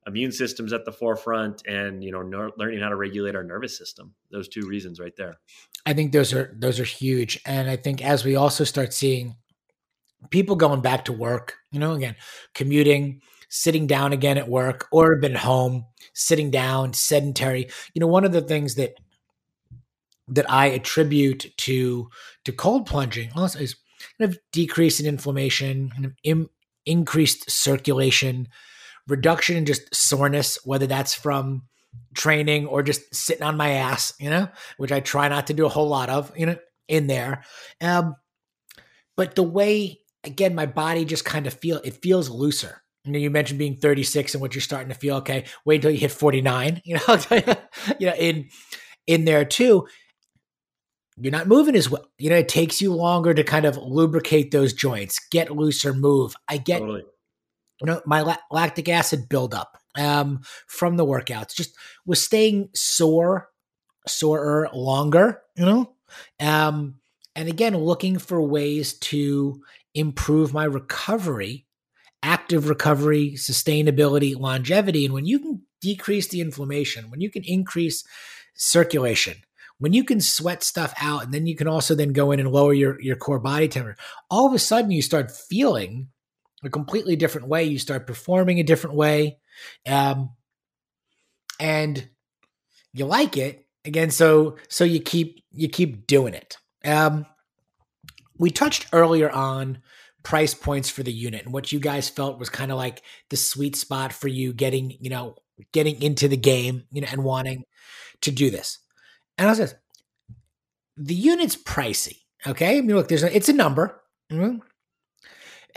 immune 0.07 0.31
systems 0.31 0.73
at 0.73 0.85
the 0.85 0.91
forefront 0.91 1.67
and 1.67 2.03
you 2.03 2.11
know 2.11 2.21
ner- 2.21 2.51
learning 2.57 2.79
how 2.79 2.89
to 2.89 2.95
regulate 2.95 3.35
our 3.35 3.43
nervous 3.43 3.77
system 3.77 4.13
those 4.31 4.47
two 4.47 4.65
reasons 4.65 5.01
right 5.01 5.17
there 5.17 5.35
i 5.85 5.93
think 5.93 6.13
those 6.13 6.33
are 6.33 6.55
those 6.57 6.79
are 6.79 6.85
huge 6.85 7.41
and 7.45 7.69
i 7.69 7.75
think 7.75 8.01
as 8.01 8.23
we 8.23 8.33
also 8.33 8.63
start 8.63 8.93
seeing 8.93 9.35
people 10.29 10.55
going 10.55 10.81
back 10.81 11.05
to 11.05 11.13
work 11.13 11.55
you 11.71 11.79
know 11.79 11.93
again 11.93 12.15
commuting 12.53 13.21
sitting 13.49 13.87
down 13.87 14.13
again 14.13 14.37
at 14.37 14.49
work 14.49 14.87
or 14.91 15.15
been 15.17 15.35
home 15.35 15.85
sitting 16.13 16.51
down 16.51 16.93
sedentary 16.93 17.69
you 17.93 17.99
know 17.99 18.07
one 18.07 18.25
of 18.25 18.31
the 18.31 18.41
things 18.41 18.75
that 18.75 18.93
that 20.27 20.49
i 20.51 20.65
attribute 20.67 21.45
to 21.57 22.09
to 22.43 22.51
cold 22.51 22.85
plunging 22.85 23.29
also 23.35 23.59
is 23.59 23.75
kind 24.19 24.31
of 24.31 24.37
decrease 24.51 24.99
in 24.99 25.05
inflammation 25.05 25.89
kind 25.91 26.05
of 26.05 26.13
Im- 26.23 26.49
increased 26.85 27.49
circulation 27.49 28.47
reduction 29.07 29.57
in 29.57 29.65
just 29.65 29.93
soreness, 29.95 30.59
whether 30.65 30.87
that's 30.87 31.13
from 31.13 31.63
training 32.13 32.67
or 32.67 32.83
just 32.83 33.13
sitting 33.15 33.43
on 33.43 33.57
my 33.57 33.71
ass, 33.71 34.13
you 34.19 34.29
know, 34.29 34.49
which 34.77 34.91
I 34.91 34.99
try 34.99 35.27
not 35.27 35.47
to 35.47 35.53
do 35.53 35.65
a 35.65 35.69
whole 35.69 35.87
lot 35.87 36.09
of, 36.09 36.31
you 36.37 36.45
know, 36.45 36.57
in 36.87 37.07
there. 37.07 37.43
Um, 37.81 38.15
but 39.15 39.35
the 39.35 39.43
way, 39.43 39.99
again, 40.27 40.55
my 40.55 40.65
body 40.65 41.05
just 41.05 41.25
kind 41.25 41.47
of 41.47 41.53
feel 41.53 41.81
it 41.83 42.01
feels 42.01 42.29
looser. 42.29 42.83
You 43.03 43.13
know, 43.13 43.19
you 43.19 43.29
mentioned 43.29 43.59
being 43.59 43.77
36 43.77 44.33
and 44.33 44.41
what 44.41 44.53
you're 44.53 44.61
starting 44.61 44.89
to 44.89 44.95
feel. 44.95 45.15
Okay, 45.17 45.45
wait 45.65 45.77
until 45.77 45.91
you 45.91 45.97
hit 45.97 46.11
49. 46.11 46.81
You 46.85 46.95
know, 46.95 47.17
you 47.99 48.07
know, 48.07 48.15
in 48.15 48.49
in 49.05 49.25
there 49.25 49.45
too. 49.45 49.87
You're 51.19 51.31
not 51.31 51.47
moving 51.47 51.75
as 51.75 51.89
well. 51.89 52.05
You 52.19 52.29
know, 52.29 52.35
it 52.35 52.47
takes 52.47 52.79
you 52.79 52.93
longer 52.93 53.33
to 53.33 53.43
kind 53.43 53.65
of 53.65 53.75
lubricate 53.75 54.51
those 54.51 54.71
joints, 54.71 55.19
get 55.31 55.49
looser, 55.49 55.91
move. 55.91 56.35
I 56.47 56.57
get 56.57 56.79
totally 56.79 57.05
you 57.79 57.87
know, 57.87 58.01
my 58.05 58.21
la- 58.21 58.37
lactic 58.51 58.89
acid 58.89 59.29
buildup 59.29 59.77
um, 59.97 60.41
from 60.67 60.97
the 60.97 61.05
workouts 61.05 61.55
just 61.55 61.75
was 62.05 62.23
staying 62.23 62.69
sore, 62.73 63.49
sorer 64.07 64.69
longer, 64.73 65.41
you 65.55 65.65
know? 65.65 65.93
Um, 66.39 66.99
and 67.35 67.47
again, 67.47 67.77
looking 67.77 68.17
for 68.17 68.41
ways 68.41 68.93
to 68.93 69.61
improve 69.97 70.53
my 70.53 70.63
recovery, 70.63 71.65
active 72.21 72.69
recovery, 72.69 73.33
sustainability, 73.35 74.39
longevity. 74.39 75.05
And 75.05 75.13
when 75.13 75.25
you 75.25 75.39
can 75.39 75.63
decrease 75.81 76.27
the 76.27 76.41
inflammation, 76.41 77.09
when 77.09 77.21
you 77.21 77.31
can 77.31 77.43
increase 77.43 78.03
circulation, 78.53 79.37
when 79.79 79.93
you 79.93 80.03
can 80.03 80.21
sweat 80.21 80.63
stuff 80.63 80.93
out, 81.01 81.23
and 81.23 81.33
then 81.33 81.47
you 81.47 81.55
can 81.55 81.67
also 81.67 81.95
then 81.95 82.13
go 82.13 82.31
in 82.31 82.39
and 82.39 82.51
lower 82.51 82.73
your, 82.73 82.99
your 83.01 83.15
core 83.15 83.39
body 83.39 83.67
temperature, 83.67 83.99
all 84.29 84.47
of 84.47 84.53
a 84.53 84.59
sudden 84.59 84.91
you 84.91 85.01
start 85.01 85.31
feeling 85.31 86.09
a 86.63 86.69
completely 86.69 87.15
different 87.15 87.47
way. 87.47 87.63
You 87.63 87.79
start 87.79 88.07
performing 88.07 88.59
a 88.59 88.63
different 88.63 88.95
way. 88.95 89.39
Um, 89.85 90.31
and 91.59 92.07
you 92.93 93.05
like 93.05 93.37
it 93.37 93.65
again. 93.85 94.11
So, 94.11 94.57
so 94.67 94.83
you 94.83 94.99
keep, 94.99 95.43
you 95.51 95.69
keep 95.69 96.07
doing 96.07 96.33
it. 96.33 96.57
Um, 96.83 97.25
we 98.37 98.49
touched 98.49 98.87
earlier 98.93 99.29
on 99.29 99.79
price 100.23 100.53
points 100.53 100.89
for 100.89 101.03
the 101.03 101.11
unit 101.11 101.45
and 101.45 101.53
what 101.53 101.71
you 101.71 101.79
guys 101.79 102.09
felt 102.09 102.39
was 102.39 102.49
kind 102.49 102.71
of 102.71 102.77
like 102.77 103.01
the 103.29 103.37
sweet 103.37 103.75
spot 103.75 104.11
for 104.11 104.27
you 104.27 104.53
getting, 104.53 104.97
you 104.99 105.09
know, 105.09 105.35
getting 105.71 106.01
into 106.01 106.27
the 106.27 106.37
game, 106.37 106.83
you 106.91 107.01
know, 107.01 107.07
and 107.11 107.23
wanting 107.23 107.63
to 108.21 108.31
do 108.31 108.49
this. 108.49 108.79
And 109.37 109.47
I 109.47 109.51
was 109.51 109.59
like, 109.59 109.73
the 110.97 111.15
unit's 111.15 111.55
pricey. 111.55 112.17
Okay. 112.45 112.77
I 112.77 112.81
mean, 112.81 112.95
look, 112.95 113.07
there's 113.07 113.23
a, 113.23 113.35
it's 113.35 113.49
a 113.49 113.53
number. 113.53 114.01
Mm-hmm 114.31 114.57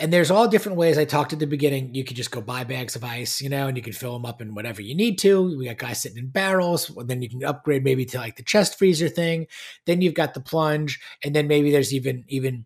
and 0.00 0.12
there's 0.12 0.30
all 0.30 0.48
different 0.48 0.78
ways. 0.78 0.98
I 0.98 1.04
talked 1.04 1.32
at 1.32 1.38
the 1.38 1.46
beginning. 1.46 1.94
You 1.94 2.04
could 2.04 2.16
just 2.16 2.30
go 2.30 2.40
buy 2.40 2.64
bags 2.64 2.96
of 2.96 3.04
ice, 3.04 3.40
you 3.40 3.48
know, 3.48 3.68
and 3.68 3.76
you 3.76 3.82
can 3.82 3.92
fill 3.92 4.14
them 4.14 4.24
up 4.24 4.40
in 4.40 4.54
whatever 4.54 4.82
you 4.82 4.94
need 4.94 5.18
to. 5.18 5.56
We 5.56 5.66
got 5.66 5.78
guys 5.78 6.02
sitting 6.02 6.18
in 6.18 6.28
barrels. 6.28 6.90
Then 7.04 7.22
you 7.22 7.28
can 7.28 7.44
upgrade 7.44 7.84
maybe 7.84 8.04
to 8.06 8.18
like 8.18 8.36
the 8.36 8.42
chest 8.42 8.78
freezer 8.78 9.08
thing. 9.08 9.46
Then 9.86 10.00
you've 10.00 10.14
got 10.14 10.34
the 10.34 10.40
plunge, 10.40 11.00
and 11.22 11.34
then 11.34 11.46
maybe 11.46 11.70
there's 11.70 11.94
even 11.94 12.24
even 12.28 12.64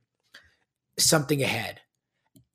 something 0.98 1.42
ahead. 1.42 1.80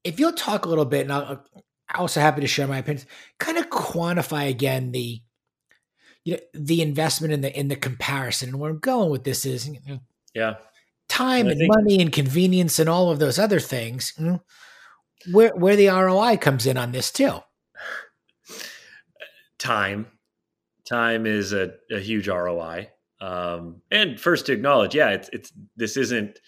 If 0.03 0.19
you'll 0.19 0.33
talk 0.33 0.65
a 0.65 0.69
little 0.69 0.85
bit, 0.85 1.01
and 1.01 1.13
I'll, 1.13 1.45
I'm 1.89 2.01
also 2.01 2.21
happy 2.21 2.41
to 2.41 2.47
share 2.47 2.67
my 2.67 2.77
opinions. 2.77 3.05
Kind 3.37 3.57
of 3.57 3.69
quantify 3.69 4.49
again 4.49 4.91
the 4.91 5.21
you 6.23 6.33
know 6.33 6.39
the 6.53 6.81
investment 6.81 7.33
in 7.33 7.41
the 7.41 7.57
in 7.57 7.67
the 7.67 7.75
comparison. 7.75 8.49
And 8.49 8.59
where 8.59 8.71
I'm 8.71 8.79
going 8.79 9.09
with 9.09 9.23
this 9.23 9.45
is, 9.45 9.67
you 9.67 9.79
know, 9.87 9.99
yeah, 10.33 10.55
time 11.07 11.47
and, 11.47 11.51
and 11.51 11.59
think- 11.59 11.75
money 11.75 12.01
and 12.01 12.11
convenience 12.11 12.79
and 12.79 12.89
all 12.89 13.09
of 13.09 13.19
those 13.19 13.39
other 13.39 13.59
things. 13.59 14.13
You 14.17 14.25
know, 14.25 14.41
where 15.31 15.55
where 15.55 15.75
the 15.75 15.87
ROI 15.87 16.37
comes 16.37 16.65
in 16.65 16.77
on 16.77 16.91
this 16.91 17.11
too. 17.11 17.39
Time, 19.57 20.07
time 20.87 21.25
is 21.25 21.53
a, 21.53 21.73
a 21.91 21.99
huge 21.99 22.27
ROI. 22.27 22.89
Um, 23.21 23.81
and 23.91 24.19
first 24.19 24.45
to 24.45 24.53
acknowledge, 24.53 24.95
yeah, 24.95 25.09
it's 25.09 25.29
it's 25.33 25.51
this 25.75 25.97
isn't 25.97 26.39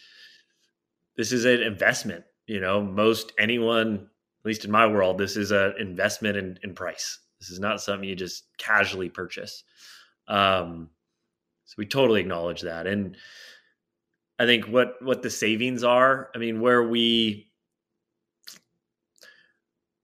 this 1.17 1.31
is 1.31 1.45
an 1.45 1.61
investment. 1.61 2.23
You 2.47 2.59
know, 2.59 2.81
most 2.81 3.33
anyone, 3.37 3.95
at 3.95 4.45
least 4.45 4.65
in 4.65 4.71
my 4.71 4.87
world, 4.87 5.17
this 5.17 5.37
is 5.37 5.51
an 5.51 5.73
investment 5.79 6.37
in, 6.37 6.59
in 6.63 6.73
price. 6.73 7.19
This 7.39 7.49
is 7.49 7.59
not 7.59 7.81
something 7.81 8.07
you 8.07 8.15
just 8.15 8.45
casually 8.57 9.09
purchase. 9.09 9.63
Um, 10.27 10.89
so 11.65 11.75
we 11.77 11.85
totally 11.85 12.21
acknowledge 12.21 12.61
that, 12.61 12.87
and 12.87 13.17
I 14.39 14.45
think 14.45 14.65
what 14.65 14.95
what 15.01 15.21
the 15.21 15.29
savings 15.29 15.83
are. 15.83 16.29
I 16.33 16.37
mean, 16.37 16.61
where 16.61 16.87
we 16.87 17.50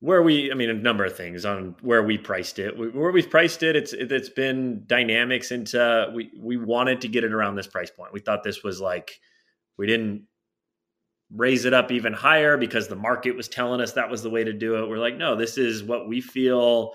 where 0.07 0.21
we 0.21 0.49
i 0.53 0.55
mean 0.55 0.69
a 0.69 0.73
number 0.73 1.03
of 1.03 1.17
things 1.17 1.43
on 1.43 1.75
where 1.81 2.01
we 2.01 2.17
priced 2.17 2.59
it. 2.59 2.77
Where 2.77 3.11
we've 3.11 3.29
priced 3.29 3.61
it 3.61 3.75
it's 3.75 3.91
it's 3.91 4.29
been 4.29 4.83
dynamics 4.87 5.51
into 5.51 6.09
we 6.15 6.31
we 6.39 6.55
wanted 6.55 7.01
to 7.01 7.09
get 7.09 7.25
it 7.25 7.33
around 7.33 7.55
this 7.55 7.67
price 7.67 7.91
point. 7.91 8.13
We 8.13 8.21
thought 8.21 8.41
this 8.41 8.63
was 8.63 8.79
like 8.79 9.19
we 9.77 9.85
didn't 9.85 10.23
raise 11.29 11.65
it 11.65 11.73
up 11.73 11.91
even 11.91 12.13
higher 12.13 12.55
because 12.55 12.87
the 12.87 12.95
market 12.95 13.35
was 13.35 13.49
telling 13.49 13.81
us 13.81 13.91
that 13.93 14.09
was 14.09 14.23
the 14.23 14.29
way 14.29 14.45
to 14.45 14.53
do 14.53 14.77
it. 14.77 14.87
We're 14.87 14.97
like 14.97 15.17
no 15.17 15.35
this 15.35 15.57
is 15.57 15.83
what 15.83 16.07
we 16.07 16.21
feel 16.21 16.93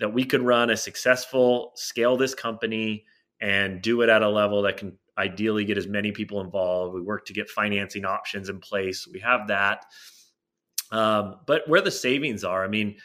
that 0.00 0.14
we 0.14 0.24
could 0.24 0.40
run 0.40 0.70
a 0.70 0.78
successful 0.78 1.72
scale 1.74 2.16
this 2.16 2.34
company 2.34 3.04
and 3.42 3.82
do 3.82 4.00
it 4.00 4.08
at 4.08 4.22
a 4.22 4.28
level 4.28 4.62
that 4.62 4.78
can 4.78 4.96
ideally 5.18 5.66
get 5.66 5.76
as 5.76 5.86
many 5.86 6.12
people 6.12 6.40
involved. 6.40 6.94
We 6.94 7.02
work 7.02 7.26
to 7.26 7.34
get 7.34 7.50
financing 7.50 8.06
options 8.06 8.48
in 8.48 8.58
place. 8.58 9.06
We 9.06 9.20
have 9.20 9.48
that 9.48 9.84
um, 10.94 11.40
but 11.44 11.68
where 11.68 11.80
the 11.80 11.90
savings 11.90 12.44
are, 12.44 12.64
I 12.64 12.68
mean, 12.68 12.96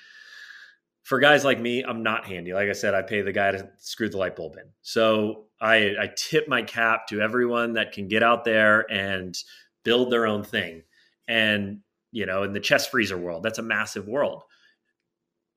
for 1.01 1.19
guys 1.19 1.43
like 1.43 1.59
me, 1.59 1.83
I'm 1.83 2.03
not 2.03 2.25
handy. 2.25 2.53
Like 2.53 2.69
I 2.69 2.73
said, 2.73 2.93
I 2.93 3.01
pay 3.01 3.21
the 3.21 3.31
guy 3.31 3.49
to 3.49 3.67
screw 3.77 4.09
the 4.09 4.17
light 4.17 4.35
bulb 4.35 4.57
in. 4.57 4.69
So 4.83 5.45
I, 5.59 5.95
I 5.99 6.11
tip 6.15 6.47
my 6.47 6.61
cap 6.61 7.07
to 7.07 7.19
everyone 7.19 7.73
that 7.73 7.93
can 7.93 8.07
get 8.07 8.21
out 8.21 8.45
there 8.45 8.85
and 8.91 9.35
build 9.83 10.11
their 10.11 10.27
own 10.27 10.43
thing. 10.43 10.83
And, 11.27 11.79
you 12.11 12.27
know, 12.27 12.43
in 12.43 12.53
the 12.53 12.59
chest 12.59 12.91
freezer 12.91 13.17
world, 13.17 13.41
that's 13.41 13.57
a 13.57 13.63
massive 13.63 14.07
world. 14.07 14.43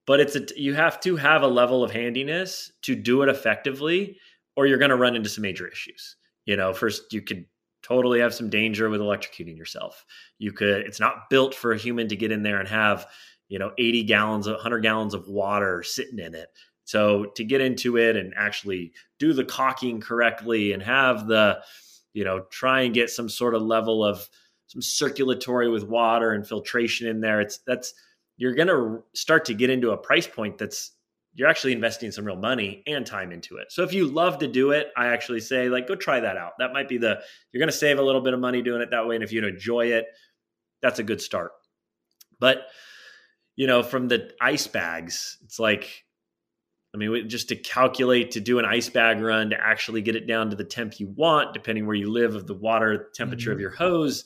But 0.06 0.20
it's 0.20 0.36
a, 0.36 0.46
you 0.56 0.72
have 0.72 1.00
to 1.00 1.16
have 1.16 1.42
a 1.42 1.48
level 1.48 1.84
of 1.84 1.90
handiness 1.90 2.72
to 2.82 2.96
do 2.96 3.20
it 3.20 3.28
effectively, 3.28 4.16
or 4.56 4.66
you're 4.66 4.78
going 4.78 4.90
to 4.90 4.96
run 4.96 5.16
into 5.16 5.28
some 5.28 5.42
major 5.42 5.68
issues. 5.68 6.16
You 6.46 6.56
know, 6.56 6.72
first 6.72 7.12
you 7.12 7.20
could 7.20 7.44
totally 7.82 8.20
have 8.20 8.34
some 8.34 8.50
danger 8.50 8.88
with 8.88 9.00
electrocuting 9.00 9.56
yourself. 9.56 10.04
You 10.38 10.52
could, 10.52 10.82
it's 10.82 11.00
not 11.00 11.28
built 11.30 11.54
for 11.54 11.72
a 11.72 11.78
human 11.78 12.08
to 12.08 12.16
get 12.16 12.32
in 12.32 12.42
there 12.42 12.60
and 12.60 12.68
have, 12.68 13.06
you 13.48 13.58
know, 13.58 13.72
80 13.78 14.04
gallons, 14.04 14.48
100 14.48 14.80
gallons 14.80 15.14
of 15.14 15.28
water 15.28 15.82
sitting 15.82 16.18
in 16.18 16.34
it. 16.34 16.48
So 16.84 17.26
to 17.36 17.44
get 17.44 17.60
into 17.60 17.96
it 17.96 18.16
and 18.16 18.32
actually 18.36 18.92
do 19.18 19.32
the 19.32 19.44
caulking 19.44 20.00
correctly 20.00 20.72
and 20.72 20.82
have 20.82 21.26
the, 21.26 21.60
you 22.12 22.24
know, 22.24 22.44
try 22.50 22.82
and 22.82 22.94
get 22.94 23.10
some 23.10 23.28
sort 23.28 23.54
of 23.54 23.62
level 23.62 24.04
of 24.04 24.28
some 24.66 24.82
circulatory 24.82 25.68
with 25.68 25.84
water 25.84 26.32
and 26.32 26.46
filtration 26.46 27.06
in 27.06 27.20
there, 27.20 27.40
it's 27.40 27.58
that's, 27.66 27.94
you're 28.36 28.54
going 28.54 28.68
to 28.68 29.02
start 29.14 29.44
to 29.44 29.54
get 29.54 29.70
into 29.70 29.90
a 29.90 29.96
price 29.96 30.26
point 30.26 30.58
that's 30.58 30.92
you're 31.34 31.48
actually 31.48 31.72
investing 31.72 32.10
some 32.10 32.24
real 32.24 32.36
money 32.36 32.82
and 32.86 33.06
time 33.06 33.32
into 33.32 33.56
it. 33.56 33.72
So 33.72 33.82
if 33.82 33.92
you 33.92 34.06
love 34.06 34.38
to 34.38 34.48
do 34.48 34.72
it, 34.72 34.88
I 34.96 35.08
actually 35.08 35.40
say 35.40 35.68
like 35.68 35.88
go 35.88 35.94
try 35.94 36.20
that 36.20 36.36
out. 36.36 36.52
That 36.58 36.72
might 36.72 36.88
be 36.88 36.98
the 36.98 37.20
you're 37.52 37.60
going 37.60 37.70
to 37.70 37.76
save 37.76 37.98
a 37.98 38.02
little 38.02 38.20
bit 38.20 38.34
of 38.34 38.40
money 38.40 38.62
doing 38.62 38.82
it 38.82 38.90
that 38.90 39.06
way 39.06 39.14
and 39.14 39.24
if 39.24 39.32
you 39.32 39.44
enjoy 39.46 39.86
it, 39.92 40.06
that's 40.82 40.98
a 40.98 41.04
good 41.04 41.20
start. 41.20 41.52
But 42.38 42.66
you 43.56 43.66
know, 43.66 43.82
from 43.82 44.08
the 44.08 44.30
ice 44.40 44.66
bags, 44.66 45.38
it's 45.44 45.58
like 45.58 46.04
I 46.94 46.98
mean, 46.98 47.26
just 47.30 47.48
to 47.48 47.56
calculate 47.56 48.32
to 48.32 48.40
do 48.40 48.58
an 48.58 48.66
ice 48.66 48.90
bag 48.90 49.20
run 49.20 49.50
to 49.50 49.56
actually 49.58 50.02
get 50.02 50.14
it 50.14 50.26
down 50.26 50.50
to 50.50 50.56
the 50.56 50.64
temp 50.64 51.00
you 51.00 51.08
want, 51.16 51.54
depending 51.54 51.86
where 51.86 51.96
you 51.96 52.10
live, 52.10 52.34
of 52.34 52.46
the 52.46 52.54
water 52.54 53.08
temperature 53.14 53.48
mm-hmm. 53.48 53.56
of 53.56 53.60
your 53.60 53.70
hose. 53.70 54.24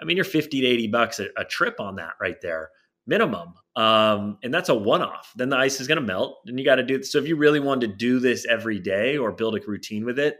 I 0.00 0.04
mean, 0.04 0.16
you're 0.16 0.24
50 0.24 0.60
to 0.60 0.66
80 0.66 0.88
bucks 0.88 1.20
a, 1.20 1.28
a 1.36 1.44
trip 1.44 1.78
on 1.78 1.96
that 1.96 2.14
right 2.20 2.40
there 2.40 2.70
minimum. 3.10 3.54
Um, 3.74 4.38
and 4.42 4.54
that's 4.54 4.68
a 4.68 4.74
one 4.74 5.02
off. 5.02 5.32
Then 5.36 5.50
the 5.50 5.56
ice 5.56 5.80
is 5.80 5.88
going 5.88 6.00
to 6.00 6.06
melt 6.06 6.38
and 6.46 6.58
you 6.58 6.64
got 6.64 6.76
to 6.76 6.82
do 6.82 7.02
So 7.02 7.18
if 7.18 7.26
you 7.26 7.36
really 7.36 7.60
wanted 7.60 7.90
to 7.90 7.96
do 7.96 8.20
this 8.20 8.46
every 8.46 8.78
day 8.78 9.18
or 9.18 9.32
build 9.32 9.56
a 9.56 9.60
routine 9.66 10.06
with 10.06 10.18
it, 10.18 10.38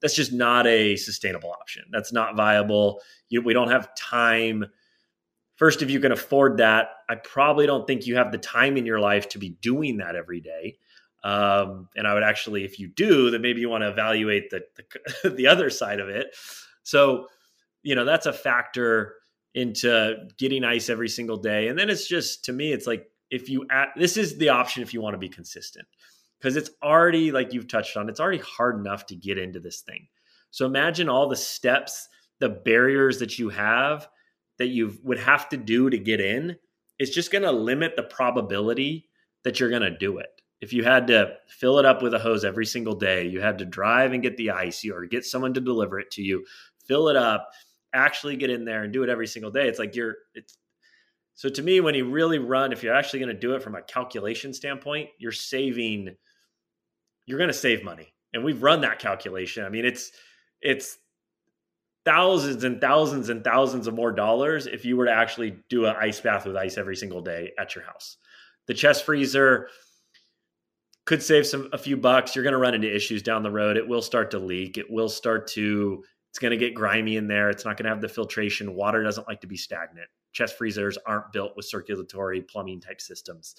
that's 0.00 0.14
just 0.14 0.32
not 0.32 0.66
a 0.66 0.96
sustainable 0.96 1.50
option. 1.50 1.84
That's 1.92 2.12
not 2.12 2.34
viable. 2.34 3.00
You, 3.28 3.42
we 3.42 3.52
don't 3.52 3.70
have 3.70 3.94
time. 3.94 4.64
First, 5.56 5.82
if 5.82 5.90
you 5.90 6.00
can 6.00 6.12
afford 6.12 6.56
that, 6.58 6.88
I 7.10 7.16
probably 7.16 7.66
don't 7.66 7.86
think 7.86 8.06
you 8.06 8.16
have 8.16 8.32
the 8.32 8.38
time 8.38 8.76
in 8.76 8.86
your 8.86 9.00
life 9.00 9.28
to 9.30 9.38
be 9.38 9.50
doing 9.60 9.98
that 9.98 10.16
every 10.16 10.40
day. 10.40 10.78
Um, 11.24 11.88
and 11.96 12.06
I 12.06 12.14
would 12.14 12.22
actually, 12.22 12.64
if 12.64 12.78
you 12.78 12.88
do, 12.88 13.30
then 13.30 13.42
maybe 13.42 13.60
you 13.60 13.68
want 13.68 13.82
to 13.82 13.88
evaluate 13.88 14.50
the, 14.50 14.62
the, 15.22 15.30
the 15.34 15.46
other 15.48 15.68
side 15.68 16.00
of 16.00 16.08
it. 16.08 16.34
So, 16.84 17.26
you 17.82 17.94
know, 17.96 18.04
that's 18.04 18.26
a 18.26 18.32
factor 18.32 19.14
into 19.54 20.16
getting 20.38 20.64
ice 20.64 20.88
every 20.88 21.08
single 21.08 21.36
day. 21.36 21.68
And 21.68 21.78
then 21.78 21.90
it's 21.90 22.06
just 22.06 22.44
to 22.46 22.52
me, 22.52 22.72
it's 22.72 22.86
like 22.86 23.06
if 23.30 23.48
you 23.48 23.66
add, 23.70 23.88
this 23.96 24.16
is 24.16 24.38
the 24.38 24.50
option 24.50 24.82
if 24.82 24.94
you 24.94 25.00
want 25.00 25.14
to 25.14 25.18
be 25.18 25.28
consistent 25.28 25.86
because 26.38 26.56
it's 26.56 26.70
already 26.82 27.32
like 27.32 27.52
you've 27.52 27.68
touched 27.68 27.96
on, 27.96 28.08
it's 28.08 28.20
already 28.20 28.38
hard 28.38 28.78
enough 28.78 29.06
to 29.06 29.16
get 29.16 29.38
into 29.38 29.60
this 29.60 29.80
thing. 29.80 30.08
So 30.50 30.66
imagine 30.66 31.08
all 31.08 31.28
the 31.28 31.36
steps, 31.36 32.08
the 32.38 32.48
barriers 32.48 33.18
that 33.18 33.38
you 33.38 33.48
have 33.50 34.08
that 34.58 34.68
you 34.68 34.98
would 35.02 35.18
have 35.18 35.48
to 35.50 35.56
do 35.56 35.90
to 35.90 35.98
get 35.98 36.20
in. 36.20 36.56
It's 36.98 37.14
just 37.14 37.30
going 37.30 37.42
to 37.42 37.52
limit 37.52 37.94
the 37.96 38.02
probability 38.02 39.08
that 39.44 39.60
you're 39.60 39.70
going 39.70 39.82
to 39.82 39.96
do 39.96 40.18
it 40.18 40.38
if 40.60 40.72
you 40.72 40.84
had 40.84 41.06
to 41.08 41.34
fill 41.48 41.78
it 41.78 41.84
up 41.84 42.02
with 42.02 42.14
a 42.14 42.18
hose 42.18 42.44
every 42.44 42.66
single 42.66 42.94
day, 42.94 43.26
you 43.26 43.40
had 43.40 43.58
to 43.58 43.64
drive 43.64 44.12
and 44.12 44.22
get 44.22 44.36
the 44.36 44.50
ice 44.50 44.84
or 44.86 45.04
get 45.06 45.24
someone 45.24 45.54
to 45.54 45.60
deliver 45.60 46.00
it 46.00 46.10
to 46.12 46.22
you, 46.22 46.44
fill 46.86 47.08
it 47.08 47.16
up, 47.16 47.50
actually 47.92 48.36
get 48.36 48.50
in 48.50 48.64
there 48.64 48.84
and 48.84 48.92
do 48.92 49.02
it 49.02 49.08
every 49.08 49.26
single 49.26 49.50
day. 49.50 49.68
It's 49.68 49.78
like 49.78 49.94
you're 49.94 50.16
it's 50.34 50.58
so 51.34 51.48
to 51.48 51.62
me 51.62 51.80
when 51.80 51.94
you 51.94 52.10
really 52.10 52.38
run 52.38 52.72
if 52.72 52.82
you're 52.82 52.94
actually 52.94 53.20
going 53.20 53.34
to 53.34 53.40
do 53.40 53.54
it 53.54 53.62
from 53.62 53.74
a 53.74 53.82
calculation 53.82 54.52
standpoint, 54.52 55.10
you're 55.18 55.32
saving 55.32 56.16
you're 57.26 57.38
going 57.38 57.48
to 57.48 57.54
save 57.54 57.84
money. 57.84 58.12
And 58.32 58.42
we've 58.42 58.62
run 58.62 58.80
that 58.80 58.98
calculation. 58.98 59.64
I 59.64 59.68
mean, 59.68 59.84
it's 59.84 60.10
it's 60.60 60.98
thousands 62.04 62.64
and 62.64 62.80
thousands 62.80 63.28
and 63.28 63.44
thousands 63.44 63.86
of 63.86 63.94
more 63.94 64.12
dollars 64.12 64.66
if 64.66 64.84
you 64.84 64.96
were 64.96 65.04
to 65.04 65.12
actually 65.12 65.58
do 65.68 65.84
an 65.84 65.94
ice 66.00 66.20
bath 66.20 66.46
with 66.46 66.56
ice 66.56 66.78
every 66.78 66.96
single 66.96 67.20
day 67.20 67.52
at 67.58 67.74
your 67.74 67.84
house. 67.84 68.16
The 68.66 68.74
chest 68.74 69.04
freezer 69.04 69.68
could 71.04 71.22
save 71.22 71.46
some 71.46 71.68
a 71.72 71.78
few 71.78 71.96
bucks. 71.96 72.34
You're 72.34 72.44
going 72.44 72.52
to 72.52 72.58
run 72.58 72.74
into 72.74 72.94
issues 72.94 73.22
down 73.22 73.42
the 73.42 73.50
road. 73.50 73.76
It 73.76 73.86
will 73.86 74.02
start 74.02 74.30
to 74.32 74.38
leak. 74.38 74.78
It 74.78 74.90
will 74.90 75.08
start 75.08 75.46
to 75.48 76.02
it's 76.30 76.38
going 76.38 76.50
to 76.50 76.56
get 76.56 76.74
grimy 76.74 77.16
in 77.16 77.26
there. 77.26 77.50
It's 77.50 77.64
not 77.64 77.76
going 77.76 77.84
to 77.84 77.90
have 77.90 78.00
the 78.00 78.08
filtration. 78.08 78.74
Water 78.74 79.02
doesn't 79.02 79.28
like 79.28 79.40
to 79.40 79.46
be 79.46 79.56
stagnant. 79.56 80.08
Chest 80.32 80.56
freezers 80.58 80.98
aren't 81.06 81.32
built 81.32 81.56
with 81.56 81.66
circulatory 81.66 82.42
plumbing 82.42 82.80
type 82.80 83.00
systems. 83.00 83.56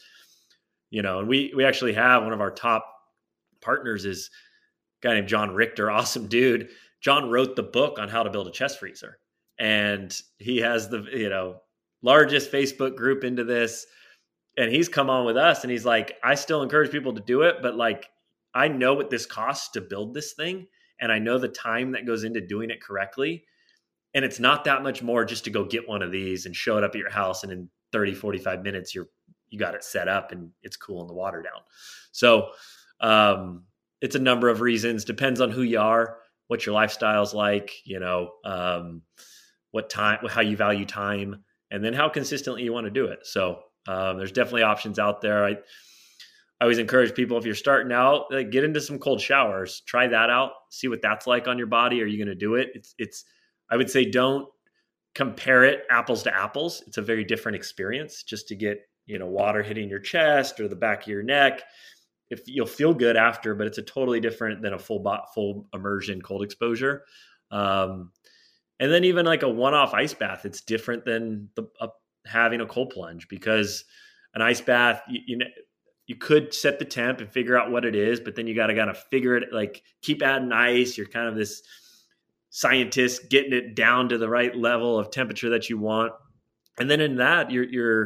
You 0.92 1.02
know, 1.02 1.20
and 1.20 1.28
we 1.28 1.54
we 1.56 1.66
actually 1.66 1.94
have 1.94 2.24
one 2.24 2.34
of 2.34 2.42
our 2.42 2.52
top 2.52 2.86
partners 3.62 4.06
is 4.06 4.30
a 5.04 5.08
guy 5.08 5.14
named 5.16 5.28
John 5.28 5.54
Richter, 5.54 5.92
awesome 5.92 6.28
dude. 6.28 6.70
John 7.02 7.30
wrote 7.30 7.56
the 7.56 7.64
book 7.64 7.98
on 8.00 8.10
how 8.10 8.24
to 8.24 8.30
build 8.30 8.48
a 8.48 8.52
chest 8.52 8.80
freezer. 8.80 9.20
And 9.58 10.18
he 10.38 10.58
has 10.60 10.90
the, 10.90 11.06
you 11.12 11.30
know, 11.30 11.62
largest 12.02 12.52
Facebook 12.52 12.96
group 12.96 13.24
into 13.24 13.44
this 13.44 13.86
and 14.60 14.72
he's 14.72 14.90
come 14.90 15.10
on 15.10 15.26
with 15.26 15.38
us 15.38 15.64
and 15.64 15.72
he's 15.72 15.86
like 15.86 16.18
i 16.24 16.36
still 16.36 16.62
encourage 16.62 16.92
people 16.92 17.14
to 17.14 17.22
do 17.22 17.42
it 17.42 17.58
but 17.62 17.76
like 17.76 18.10
i 18.54 18.68
know 18.68 18.94
what 18.94 19.10
this 19.10 19.26
costs 19.26 19.70
to 19.70 19.82
build 19.82 20.14
this 20.14 20.34
thing 20.34 20.68
and 21.02 21.12
i 21.12 21.20
know 21.20 21.38
the 21.38 21.48
time 21.48 21.92
that 21.92 22.06
goes 22.06 22.24
into 22.24 22.42
doing 22.42 22.70
it 22.70 22.82
correctly 22.82 23.44
and 24.14 24.26
it's 24.26 24.40
not 24.40 24.64
that 24.64 24.82
much 24.82 25.04
more 25.04 25.24
just 25.24 25.44
to 25.44 25.50
go 25.50 25.64
get 25.64 25.88
one 25.88 26.02
of 26.02 26.12
these 26.12 26.46
and 26.46 26.56
show 26.56 26.78
it 26.78 26.84
up 26.84 26.92
at 26.92 27.00
your 27.00 27.12
house 27.12 27.44
and 27.44 27.52
in 27.52 27.70
30 27.92 28.14
45 28.14 28.64
minutes 28.64 28.94
you're 28.94 29.08
you 29.50 29.58
got 29.58 29.76
it 29.76 29.84
set 29.84 30.08
up 30.08 30.32
and 30.32 30.52
it's 30.62 30.78
cooling 30.78 31.08
the 31.08 31.14
water 31.14 31.42
down. 31.42 31.62
So 32.12 32.50
um 33.02 33.64
it's 34.02 34.16
a 34.16 34.20
number 34.20 34.48
of 34.48 34.62
reasons. 34.62 35.04
Depends 35.04 35.42
on 35.42 35.52
who 35.52 35.62
you 35.62 35.80
are 35.80 36.18
what 36.48 36.66
your 36.66 36.74
lifestyle's 36.74 37.34
like 37.34 37.74
you 37.86 38.00
know 38.00 38.32
um 38.44 39.02
what 39.72 39.90
time 39.90 40.20
how 40.28 40.42
you 40.42 40.58
value 40.58 40.86
time 40.86 41.44
and 41.72 41.84
then 41.84 41.94
how 41.94 42.10
consistently 42.10 42.64
you 42.64 42.74
want 42.74 42.86
to 42.86 42.92
do 42.92 43.06
it. 43.06 43.20
So 43.26 43.60
um, 43.88 44.18
there's 44.18 44.32
definitely 44.32 44.64
options 44.64 44.98
out 44.98 45.22
there. 45.22 45.46
I, 45.46 45.58
I 46.60 46.66
always 46.66 46.78
encourage 46.78 47.16
people 47.16 47.38
if 47.38 47.46
you're 47.46 47.56
starting 47.56 47.94
out, 47.94 48.26
like, 48.32 48.50
get 48.50 48.66
into 48.66 48.82
some 48.82 49.00
cold 49.00 49.22
showers, 49.22 49.82
try 49.86 50.08
that 50.08 50.30
out, 50.30 50.52
see 50.70 50.90
what 50.90 51.02
that's 51.02 51.26
like 51.26 51.48
on 51.48 51.58
your 51.58 51.68
body. 51.68 52.02
Are 52.02 52.06
you 52.06 52.18
going 52.18 52.28
to 52.28 52.36
do 52.36 52.56
it? 52.56 52.70
It's, 52.74 52.94
it's, 52.98 53.24
I 53.70 53.78
would 53.78 53.90
say 53.90 54.04
don't 54.04 54.48
compare 55.16 55.64
it 55.64 55.86
apples 55.90 56.22
to 56.24 56.36
apples. 56.36 56.84
It's 56.86 56.98
a 56.98 57.02
very 57.02 57.24
different 57.24 57.56
experience 57.56 58.24
just 58.24 58.48
to 58.50 58.56
get, 58.56 58.82
you 59.06 59.18
know, 59.20 59.26
water 59.26 59.64
hitting 59.64 59.90
your 59.90 60.00
chest 60.00 60.60
or 60.60 60.68
the 60.68 60.76
back 60.76 61.04
of 61.04 61.08
your 61.08 61.24
neck. 61.24 61.62
If 62.30 62.42
you'll 62.46 62.68
feel 62.68 62.94
good 62.94 63.16
after, 63.16 63.56
but 63.56 63.66
it's 63.66 63.78
a 63.78 63.84
totally 63.84 64.20
different 64.20 64.62
than 64.62 64.74
a 64.74 64.80
full 64.80 65.00
bot, 65.00 65.34
full 65.34 65.68
immersion 65.74 66.22
cold 66.22 66.44
exposure. 66.44 67.06
Um, 67.52 68.12
and 68.80 68.92
then 68.92 69.06
even 69.06 69.26
like 69.26 69.44
a 69.44 69.50
one-off 69.50 69.94
ice 69.94 70.14
bath, 70.14 70.46
it's 70.46 70.62
different 70.62 71.06
than 71.06 71.50
the, 71.56 71.64
a 71.80 71.88
having 72.26 72.62
a 72.62 72.66
cold 72.66 72.92
plunge 72.92 73.28
because 73.30 73.86
an 74.36 74.42
ice 74.42 74.62
bath, 74.62 75.02
you, 75.10 75.22
you 75.26 75.38
know, 75.38 75.46
you 76.10 76.16
could 76.16 76.56
set 76.56 76.80
the 76.80 76.86
temp 76.86 77.22
and 77.22 77.30
figure 77.30 77.56
out 77.56 77.70
what 77.70 77.86
it 77.86 77.96
is, 77.96 78.20
but 78.20 78.36
then 78.36 78.48
you 78.48 78.56
got 78.56 78.68
to 78.68 78.76
kind 78.76 78.90
of 78.90 78.98
figure 78.98 79.38
it 79.38 79.54
like 79.54 79.84
keep 80.02 80.24
adding 80.24 80.52
ice. 80.52 80.98
You're 80.98 81.06
kind 81.06 81.28
of 81.28 81.36
this 81.36 81.62
scientist 82.50 83.30
getting 83.30 83.54
it 83.54 83.76
down 83.76 84.10
to 84.10 84.18
the 84.18 84.28
right 84.28 84.56
level 84.56 84.98
of 84.98 85.12
temperature 85.12 85.52
that 85.52 85.70
you 85.70 85.78
want. 85.78 86.14
And 86.80 86.90
then 86.90 87.00
in 87.00 87.18
that, 87.18 87.52
you're, 87.52 87.66
you're, 87.66 88.06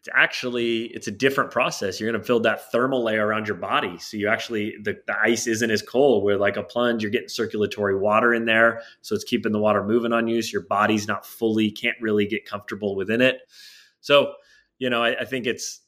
it's 0.00 0.10
actually 0.12 0.88
it's 0.88 1.06
a 1.06 1.10
different 1.10 1.50
process. 1.50 1.98
You're 1.98 2.12
going 2.12 2.20
to 2.20 2.26
build 2.26 2.42
that 2.42 2.70
thermal 2.70 3.02
layer 3.02 3.26
around 3.26 3.48
your 3.48 3.56
body. 3.56 3.96
So 3.96 4.18
you 4.18 4.28
actually 4.28 4.74
the, 4.82 4.98
the 5.06 5.18
ice 5.18 5.46
isn't 5.46 5.70
as 5.70 5.80
cold 5.80 6.24
where 6.24 6.36
like 6.36 6.58
a 6.58 6.62
plunge 6.62 7.02
you're 7.02 7.10
getting 7.10 7.30
circulatory 7.30 7.96
water 7.96 8.34
in 8.34 8.44
there. 8.44 8.82
So 9.00 9.14
it's 9.14 9.24
keeping 9.24 9.52
the 9.52 9.58
water 9.58 9.82
moving 9.82 10.12
on 10.12 10.28
you. 10.28 10.42
So 10.42 10.52
your 10.52 10.66
body's 10.66 11.08
not 11.08 11.24
fully 11.24 11.70
can't 11.70 11.96
really 12.02 12.26
get 12.26 12.44
comfortable 12.44 12.96
within 12.96 13.22
it. 13.22 13.40
So 14.02 14.34
you 14.78 14.90
know 14.90 15.02
I, 15.02 15.20
I 15.20 15.24
think 15.24 15.46
it's 15.46 15.80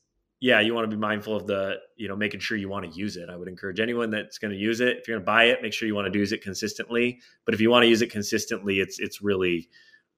yeah 0.43 0.61
you 0.61 0.75
want 0.75 0.85
to 0.89 0.95
be 0.95 1.01
mindful 1.01 1.35
of 1.35 1.47
the 1.47 1.77
you 1.97 2.09
know 2.09 2.17
making 2.17 2.41
sure 2.41 2.57
you 2.57 2.69
want 2.69 2.85
to 2.85 2.99
use 2.99 3.17
it 3.17 3.31
i 3.31 3.37
would 3.37 3.49
encourage 3.49 3.81
anyone 3.81 4.11
that's 4.11 4.39
going 4.39 4.51
to 4.51 4.59
use 4.59 4.81
it 4.81 4.99
if 4.99 5.09
you're 5.09 5.17
going 5.17 5.25
to 5.25 5.27
buy 5.27 5.45
it 5.45 5.63
make 5.63 5.73
sure 5.73 5.89
you 5.89 5.95
want 5.95 6.13
to 6.13 6.19
use 6.19 6.33
it 6.33 6.43
consistently 6.43 7.21
but 7.47 7.55
if 7.55 7.61
you 7.61 7.71
want 7.71 7.83
to 7.83 7.89
use 7.89 8.03
it 8.03 8.11
consistently 8.11 8.81
it's 8.81 8.99
it's 8.99 9.23
really 9.23 9.69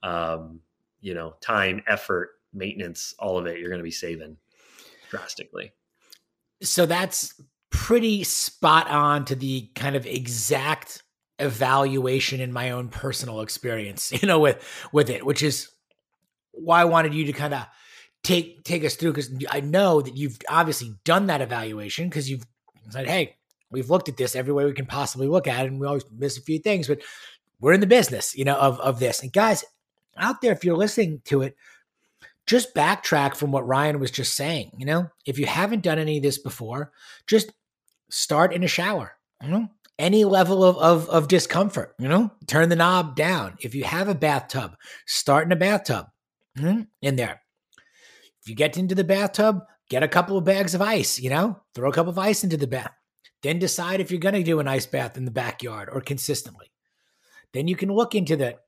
um 0.02 0.60
you 1.00 1.14
know 1.14 1.34
time 1.40 1.82
effort 1.86 2.30
maintenance, 2.54 3.14
all 3.18 3.36
of 3.36 3.46
it, 3.46 3.58
you're 3.58 3.68
going 3.68 3.80
to 3.80 3.84
be 3.84 3.90
saving 3.90 4.36
drastically. 5.10 5.72
So 6.62 6.86
that's 6.86 7.40
pretty 7.70 8.24
spot 8.24 8.88
on 8.88 9.24
to 9.26 9.34
the 9.34 9.68
kind 9.74 9.96
of 9.96 10.06
exact 10.06 11.02
evaluation 11.38 12.40
in 12.40 12.52
my 12.52 12.70
own 12.70 12.88
personal 12.88 13.40
experience, 13.40 14.12
you 14.22 14.26
know, 14.26 14.38
with 14.38 14.64
with 14.92 15.10
it, 15.10 15.26
which 15.26 15.42
is 15.42 15.68
why 16.52 16.80
I 16.80 16.84
wanted 16.84 17.14
you 17.14 17.24
to 17.26 17.32
kind 17.32 17.52
of 17.52 17.66
take 18.24 18.64
take 18.64 18.84
us 18.84 18.96
through 18.96 19.12
because 19.12 19.30
I 19.50 19.60
know 19.60 20.00
that 20.00 20.16
you've 20.16 20.38
obviously 20.48 20.94
done 21.04 21.26
that 21.26 21.40
evaluation 21.40 22.08
because 22.08 22.28
you've 22.28 22.44
said, 22.90 23.06
"Hey, 23.06 23.36
we've 23.70 23.90
looked 23.90 24.08
at 24.08 24.16
this 24.16 24.34
every 24.34 24.52
way 24.52 24.64
we 24.64 24.72
can 24.72 24.86
possibly 24.86 25.28
look 25.28 25.46
at 25.46 25.64
it, 25.64 25.68
and 25.68 25.78
we 25.78 25.86
always 25.86 26.04
miss 26.10 26.36
a 26.36 26.42
few 26.42 26.58
things, 26.58 26.88
but 26.88 27.00
we're 27.60 27.74
in 27.74 27.80
the 27.80 27.86
business, 27.86 28.34
you 28.34 28.44
know, 28.44 28.56
of 28.56 28.80
of 28.80 28.98
this." 28.98 29.22
And 29.22 29.32
guys 29.32 29.64
out 30.16 30.40
there, 30.40 30.52
if 30.52 30.64
you're 30.64 30.76
listening 30.76 31.20
to 31.26 31.42
it, 31.42 31.56
just 32.46 32.74
backtrack 32.74 33.36
from 33.36 33.52
what 33.52 33.66
Ryan 33.66 34.00
was 34.00 34.10
just 34.10 34.34
saying. 34.34 34.72
You 34.78 34.86
know, 34.86 35.10
if 35.26 35.38
you 35.38 35.46
haven't 35.46 35.82
done 35.82 35.98
any 35.98 36.16
of 36.16 36.22
this 36.22 36.38
before, 36.38 36.90
just 37.26 37.52
start 38.10 38.52
in 38.52 38.64
a 38.64 38.68
shower. 38.68 39.12
You 39.42 39.50
know, 39.50 39.68
any 39.98 40.24
level 40.24 40.64
of, 40.64 40.76
of, 40.78 41.08
of 41.08 41.28
discomfort, 41.28 41.94
you 41.98 42.08
know, 42.08 42.30
turn 42.46 42.68
the 42.68 42.76
knob 42.76 43.16
down. 43.16 43.56
If 43.60 43.74
you 43.74 43.84
have 43.84 44.08
a 44.08 44.14
bathtub, 44.14 44.76
start 45.06 45.46
in 45.46 45.52
a 45.52 45.56
bathtub 45.56 46.06
mm-hmm, 46.56 46.82
in 47.02 47.16
there. 47.16 47.42
If 48.44 48.50
you 48.50 48.54
get 48.56 48.76
into 48.76 48.94
the 48.94 49.04
bathtub, 49.04 49.64
get 49.88 50.02
a 50.02 50.08
couple 50.08 50.36
of 50.36 50.44
bags 50.44 50.74
of 50.74 50.82
ice, 50.82 51.18
you 51.18 51.30
know, 51.30 51.60
throw 51.74 51.88
a 51.88 51.92
couple 51.94 52.10
of 52.10 52.18
ice 52.18 52.44
into 52.44 52.58
the 52.58 52.66
bath. 52.66 52.92
Then 53.42 53.58
decide 53.58 54.00
if 54.00 54.10
you're 54.10 54.20
going 54.20 54.34
to 54.34 54.42
do 54.42 54.60
an 54.60 54.68
ice 54.68 54.84
bath 54.84 55.16
in 55.16 55.24
the 55.24 55.30
backyard 55.30 55.88
or 55.90 56.02
consistently. 56.02 56.70
Then 57.54 57.68
you 57.68 57.76
can 57.76 57.90
look 57.90 58.14
into 58.14 58.36
the 58.36 58.58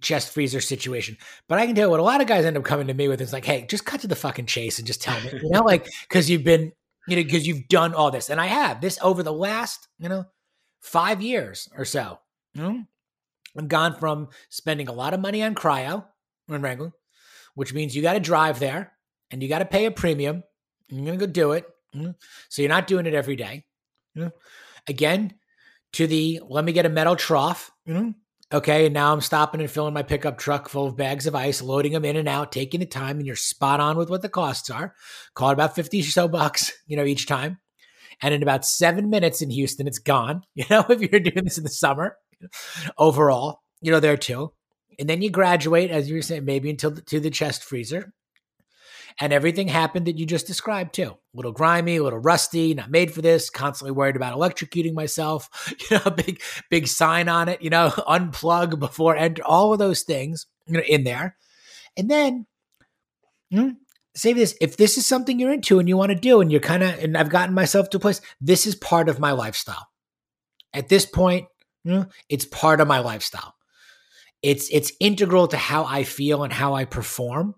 chest 0.00 0.32
freezer 0.32 0.60
situation. 0.60 1.16
But 1.48 1.60
I 1.60 1.66
can 1.66 1.76
tell 1.76 1.86
you 1.86 1.90
what 1.90 2.00
a 2.00 2.04
lot 2.04 2.20
of 2.20 2.26
guys 2.26 2.44
end 2.44 2.56
up 2.56 2.64
coming 2.64 2.88
to 2.88 2.94
me 2.94 3.06
with 3.06 3.20
is 3.20 3.32
like, 3.32 3.44
hey, 3.44 3.66
just 3.68 3.84
cut 3.84 4.00
to 4.00 4.08
the 4.08 4.16
fucking 4.16 4.46
chase 4.46 4.78
and 4.78 4.86
just 4.86 5.00
tell 5.00 5.20
me, 5.20 5.30
you 5.42 5.50
know, 5.50 5.62
like 5.62 5.88
because 6.08 6.28
you've 6.28 6.44
been, 6.44 6.72
you 7.06 7.16
know, 7.16 7.22
because 7.22 7.46
you've 7.46 7.68
done 7.68 7.94
all 7.94 8.10
this, 8.10 8.30
and 8.30 8.40
I 8.40 8.46
have 8.46 8.80
this 8.80 8.98
over 9.00 9.22
the 9.22 9.32
last, 9.32 9.86
you 10.00 10.08
know, 10.08 10.24
five 10.80 11.22
years 11.22 11.68
or 11.76 11.84
so. 11.84 12.18
You 12.54 12.62
know? 12.62 12.84
I've 13.56 13.68
gone 13.68 13.96
from 13.96 14.28
spending 14.48 14.88
a 14.88 14.92
lot 14.92 15.14
of 15.14 15.20
money 15.20 15.42
on 15.42 15.54
cryo 15.54 16.04
in 16.48 16.62
Wrangling, 16.62 16.92
which 17.54 17.72
means 17.72 17.94
you 17.94 18.02
got 18.02 18.14
to 18.14 18.20
drive 18.20 18.58
there 18.58 18.92
and 19.30 19.42
you 19.42 19.48
got 19.48 19.60
to 19.60 19.64
pay 19.64 19.86
a 19.86 19.90
premium. 19.90 20.42
you're 20.88 21.04
gonna 21.04 21.16
go 21.16 21.26
do 21.26 21.52
it, 21.52 21.66
hmm, 21.92 22.10
so 22.48 22.62
you're 22.62 22.68
not 22.68 22.86
doing 22.86 23.06
it 23.06 23.14
every 23.14 23.36
day. 23.36 23.64
Hmm. 24.14 24.28
Again, 24.88 25.34
to 25.94 26.06
the 26.06 26.40
let 26.48 26.64
me 26.64 26.72
get 26.72 26.86
a 26.86 26.90
metal 26.90 27.16
trough. 27.16 27.70
Hmm, 27.86 28.10
okay, 28.52 28.86
and 28.86 28.94
now 28.94 29.12
I'm 29.12 29.20
stopping 29.20 29.60
and 29.60 29.70
filling 29.70 29.94
my 29.94 30.02
pickup 30.02 30.38
truck 30.38 30.68
full 30.68 30.86
of 30.86 30.96
bags 30.96 31.26
of 31.26 31.34
ice, 31.34 31.62
loading 31.62 31.92
them 31.92 32.04
in 32.04 32.16
and 32.16 32.28
out, 32.28 32.52
taking 32.52 32.80
the 32.80 32.86
time, 32.86 33.18
and 33.18 33.26
you're 33.26 33.36
spot 33.36 33.80
on 33.80 33.96
with 33.96 34.10
what 34.10 34.22
the 34.22 34.28
costs 34.28 34.70
are. 34.70 34.94
Call 35.34 35.50
it 35.50 35.54
about 35.54 35.74
50 35.74 36.00
or 36.00 36.04
so 36.04 36.28
bucks, 36.28 36.72
you 36.86 36.96
know, 36.96 37.04
each 37.04 37.26
time. 37.26 37.58
And 38.22 38.34
in 38.34 38.42
about 38.42 38.66
seven 38.66 39.08
minutes 39.08 39.40
in 39.40 39.50
Houston, 39.50 39.86
it's 39.86 39.98
gone. 39.98 40.42
You 40.54 40.64
know, 40.68 40.84
if 40.88 41.00
you're 41.00 41.20
doing 41.20 41.44
this 41.44 41.56
in 41.58 41.64
the 41.64 41.70
summer, 41.70 42.16
overall, 42.98 43.60
you 43.80 43.90
know, 43.90 44.00
there 44.00 44.16
too. 44.16 44.52
And 44.98 45.08
then 45.08 45.22
you 45.22 45.30
graduate, 45.30 45.90
as 45.90 46.10
you 46.10 46.16
were 46.16 46.22
saying, 46.22 46.44
maybe 46.44 46.68
until 46.68 46.90
the, 46.90 47.00
to 47.02 47.20
the 47.20 47.30
chest 47.30 47.64
freezer. 47.64 48.12
And 49.18 49.32
everything 49.32 49.68
happened 49.68 50.06
that 50.06 50.18
you 50.18 50.26
just 50.26 50.46
described 50.46 50.94
too. 50.94 51.10
A 51.10 51.16
little 51.34 51.52
grimy, 51.52 51.96
a 51.96 52.02
little 52.02 52.18
rusty, 52.18 52.74
not 52.74 52.90
made 52.90 53.12
for 53.12 53.22
this, 53.22 53.50
constantly 53.50 53.92
worried 53.92 54.16
about 54.16 54.36
electrocuting 54.36 54.94
myself, 54.94 55.74
you 55.90 55.98
know, 55.98 56.10
big, 56.10 56.40
big 56.70 56.86
sign 56.86 57.28
on 57.28 57.48
it, 57.48 57.62
you 57.62 57.70
know, 57.70 57.88
unplug 58.08 58.78
before 58.78 59.16
enter, 59.16 59.42
all 59.44 59.72
of 59.72 59.78
those 59.78 60.02
things, 60.02 60.46
you 60.66 60.74
know, 60.74 60.84
in 60.86 61.04
there. 61.04 61.36
And 61.96 62.10
then, 62.10 62.46
hmm, 63.50 63.70
say 64.14 64.32
this 64.32 64.56
if 64.60 64.76
this 64.76 64.98
is 64.98 65.06
something 65.06 65.38
you're 65.38 65.52
into 65.52 65.78
and 65.78 65.88
you 65.88 65.96
want 65.96 66.10
to 66.10 66.18
do, 66.18 66.40
and 66.40 66.50
you're 66.50 66.60
kind 66.60 66.82
of, 66.82 66.98
and 67.02 67.16
I've 67.16 67.30
gotten 67.30 67.54
myself 67.54 67.90
to 67.90 67.96
a 67.96 68.00
place, 68.00 68.20
this 68.40 68.66
is 68.66 68.74
part 68.74 69.08
of 69.08 69.18
my 69.18 69.32
lifestyle. 69.32 69.88
At 70.72 70.88
this 70.88 71.06
point, 71.06 71.46
you 71.84 71.92
know, 71.92 72.06
it's 72.28 72.44
part 72.44 72.80
of 72.80 72.88
my 72.88 73.00
lifestyle. 73.00 73.54
It's 74.42 74.68
it's 74.70 74.92
integral 75.00 75.48
to 75.48 75.56
how 75.56 75.84
I 75.84 76.04
feel 76.04 76.44
and 76.44 76.52
how 76.52 76.74
I 76.74 76.84
perform 76.84 77.54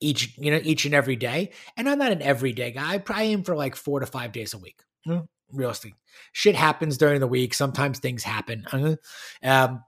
each 0.00 0.36
you 0.38 0.50
know 0.50 0.60
each 0.62 0.84
and 0.84 0.94
every 0.94 1.16
day. 1.16 1.52
And 1.76 1.88
I'm 1.88 1.98
not 1.98 2.12
an 2.12 2.22
everyday 2.22 2.72
guy. 2.72 2.94
I 2.94 2.98
probably 2.98 3.32
aim 3.32 3.42
for 3.42 3.56
like 3.56 3.76
four 3.76 4.00
to 4.00 4.06
five 4.06 4.32
days 4.32 4.54
a 4.54 4.58
week. 4.58 4.82
Hmm, 5.04 5.20
realistic 5.52 5.94
shit 6.32 6.54
happens 6.54 6.98
during 6.98 7.20
the 7.20 7.26
week. 7.26 7.54
Sometimes 7.54 7.98
things 7.98 8.22
happen. 8.22 8.64
Uh-huh. 8.72 8.96
Um, 9.42 9.82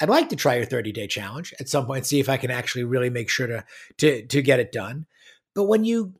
I'd 0.00 0.08
like 0.08 0.28
to 0.28 0.36
try 0.36 0.56
your 0.56 0.66
30 0.66 0.92
day 0.92 1.06
challenge 1.06 1.54
at 1.58 1.68
some 1.68 1.86
point, 1.86 2.06
see 2.06 2.20
if 2.20 2.28
I 2.28 2.36
can 2.36 2.50
actually 2.50 2.84
really 2.84 3.10
make 3.10 3.30
sure 3.30 3.46
to 3.46 3.64
to 3.98 4.26
to 4.26 4.42
get 4.42 4.60
it 4.60 4.72
done. 4.72 5.06
But 5.54 5.64
when 5.64 5.84
you 5.84 6.14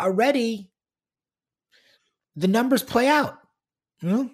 are 0.00 0.12
ready, 0.12 0.70
the 2.34 2.48
numbers 2.48 2.82
play 2.82 3.08
out. 3.08 3.38
Hmm? 4.00 4.26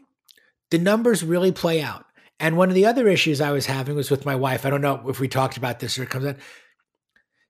The 0.70 0.78
numbers 0.78 1.24
really 1.24 1.52
play 1.52 1.82
out. 1.82 2.06
And 2.40 2.56
one 2.56 2.68
of 2.68 2.74
the 2.74 2.86
other 2.86 3.08
issues 3.08 3.40
I 3.40 3.52
was 3.52 3.66
having 3.66 3.94
was 3.94 4.10
with 4.10 4.26
my 4.26 4.34
wife. 4.34 4.66
I 4.66 4.70
don't 4.70 4.80
know 4.80 5.08
if 5.08 5.20
we 5.20 5.28
talked 5.28 5.56
about 5.56 5.78
this 5.78 5.98
or 5.98 6.02
it 6.02 6.10
comes 6.10 6.24
in. 6.24 6.36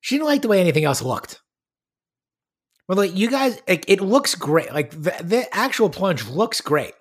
She 0.03 0.16
didn't 0.16 0.26
like 0.26 0.42
the 0.42 0.48
way 0.48 0.61
anything 0.61 0.84
else 0.84 1.00
looked. 1.00 1.40
Well, 2.88 2.98
like 2.98 3.16
you 3.16 3.30
guys, 3.30 3.62
like, 3.68 3.84
it 3.88 4.00
looks 4.00 4.34
great. 4.34 4.74
Like 4.74 4.90
the, 4.90 5.14
the 5.22 5.46
actual 5.53 5.88
plunge 5.88 6.28
looks 6.28 6.61
great. 6.61 6.92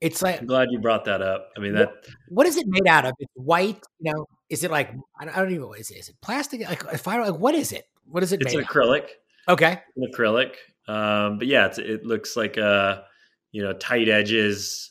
It's 0.00 0.22
like 0.22 0.40
I'm 0.40 0.46
glad 0.46 0.68
you 0.70 0.80
brought 0.80 1.04
that 1.04 1.22
up. 1.22 1.50
I 1.56 1.60
mean, 1.60 1.74
that 1.74 1.88
what, 1.88 2.06
what 2.28 2.46
is 2.46 2.56
it 2.56 2.66
made 2.66 2.88
out 2.88 3.04
of? 3.04 3.12
It's 3.20 3.30
white. 3.34 3.78
You 4.00 4.12
know, 4.12 4.26
is 4.48 4.64
it 4.64 4.70
like 4.70 4.90
I 5.20 5.26
don't, 5.26 5.36
I 5.36 5.40
don't 5.40 5.50
even 5.50 5.62
know. 5.62 5.74
Is 5.74 5.90
it, 5.90 5.98
is 5.98 6.08
it 6.08 6.16
plastic? 6.22 6.66
Like 6.66 6.82
if 6.92 7.06
I 7.06 7.22
like, 7.22 7.38
what 7.38 7.54
is 7.54 7.70
it? 7.70 7.84
What 8.06 8.22
is 8.22 8.32
it? 8.32 8.40
It's 8.40 8.54
made 8.54 8.64
acrylic. 8.64 9.04
Of? 9.46 9.52
Okay, 9.54 9.80
an 9.96 10.10
acrylic. 10.12 10.54
Um, 10.88 11.38
but 11.38 11.46
yeah, 11.46 11.72
it 11.76 12.04
looks 12.04 12.34
like 12.34 12.56
a 12.56 13.04
you 13.52 13.62
know 13.62 13.74
tight 13.74 14.08
edges 14.08 14.90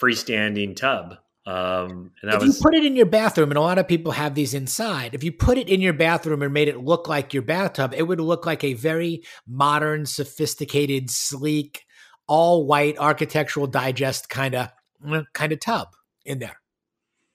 freestanding 0.00 0.74
tub. 0.74 1.16
Um, 1.50 2.12
and 2.22 2.32
if 2.32 2.42
was, 2.42 2.56
you 2.56 2.62
put 2.62 2.74
it 2.74 2.84
in 2.84 2.94
your 2.94 3.06
bathroom, 3.06 3.50
and 3.50 3.58
a 3.58 3.60
lot 3.60 3.78
of 3.78 3.88
people 3.88 4.12
have 4.12 4.36
these 4.36 4.54
inside, 4.54 5.14
if 5.14 5.24
you 5.24 5.32
put 5.32 5.58
it 5.58 5.68
in 5.68 5.80
your 5.80 5.92
bathroom 5.92 6.42
and 6.42 6.54
made 6.54 6.68
it 6.68 6.84
look 6.84 7.08
like 7.08 7.34
your 7.34 7.42
bathtub, 7.42 7.92
it 7.96 8.04
would 8.04 8.20
look 8.20 8.46
like 8.46 8.62
a 8.62 8.74
very 8.74 9.24
modern, 9.48 10.06
sophisticated, 10.06 11.10
sleek, 11.10 11.84
all 12.28 12.66
white 12.66 12.96
architectural 12.98 13.66
digest 13.66 14.28
kind 14.28 14.54
of 14.54 14.68
kind 15.32 15.50
of 15.50 15.58
tub 15.58 15.88
in 16.24 16.38
there. 16.38 16.60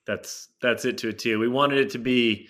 That's 0.08 0.48
that's 0.62 0.86
it 0.86 0.98
to 1.00 1.10
a 1.10 1.14
T. 1.14 1.36
We 1.36 1.50
wanted 1.50 1.80
it 1.80 1.90
to 1.90 2.00
be, 2.00 2.48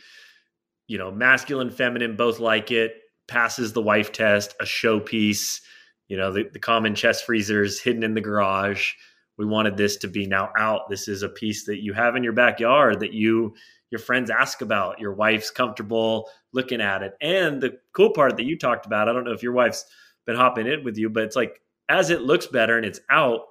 you 0.86 1.00
know, 1.00 1.10
masculine, 1.10 1.72
feminine, 1.72 2.16
both 2.16 2.40
like 2.40 2.70
it. 2.70 2.94
Passes 3.28 3.74
the 3.74 3.82
wife 3.82 4.12
test, 4.12 4.54
a 4.60 4.66
showpiece. 4.66 5.62
You 6.10 6.18
know, 6.18 6.32
the, 6.32 6.44
the 6.44 6.60
common 6.60 6.94
chest 6.94 7.26
freezers 7.26 7.80
hidden 7.80 8.04
in 8.04 8.14
the 8.14 8.22
garage 8.22 8.92
we 9.38 9.46
wanted 9.46 9.78
this 9.78 9.98
to 9.98 10.08
be 10.08 10.26
now 10.26 10.52
out. 10.58 10.90
This 10.90 11.08
is 11.08 11.24
a 11.24 11.30
piece 11.30 11.66
that 11.66 11.82
you 11.82 11.94
have 11.94 12.16
in 12.16 12.24
your 12.24 12.34
backyard 12.34 13.00
that 13.02 13.14
you 13.14 13.54
your 13.92 14.00
friends 14.00 14.30
ask 14.30 14.62
about. 14.62 15.00
Your 15.00 15.14
wife's 15.14 15.52
comfortable 15.52 16.30
looking 16.54 16.82
at 16.82 17.04
it. 17.04 17.14
And 17.22 17.62
the 17.62 17.78
cool 17.94 18.12
part 18.12 18.36
that 18.38 18.46
you 18.46 18.58
talked 18.58 18.86
about, 18.86 19.08
I 19.08 19.14
don't 19.14 19.24
know 19.24 19.32
if 19.32 19.44
your 19.44 19.54
wife's 19.54 19.86
been 20.26 20.36
hopping 20.36 20.68
in 20.68 20.84
with 20.84 20.98
you, 20.98 21.10
but 21.10 21.24
it's 21.24 21.36
like 21.36 21.62
as 21.88 22.10
it 22.10 22.22
looks 22.22 22.48
better 22.48 22.78
and 22.78 22.86
it's 22.86 23.00
out, 23.10 23.42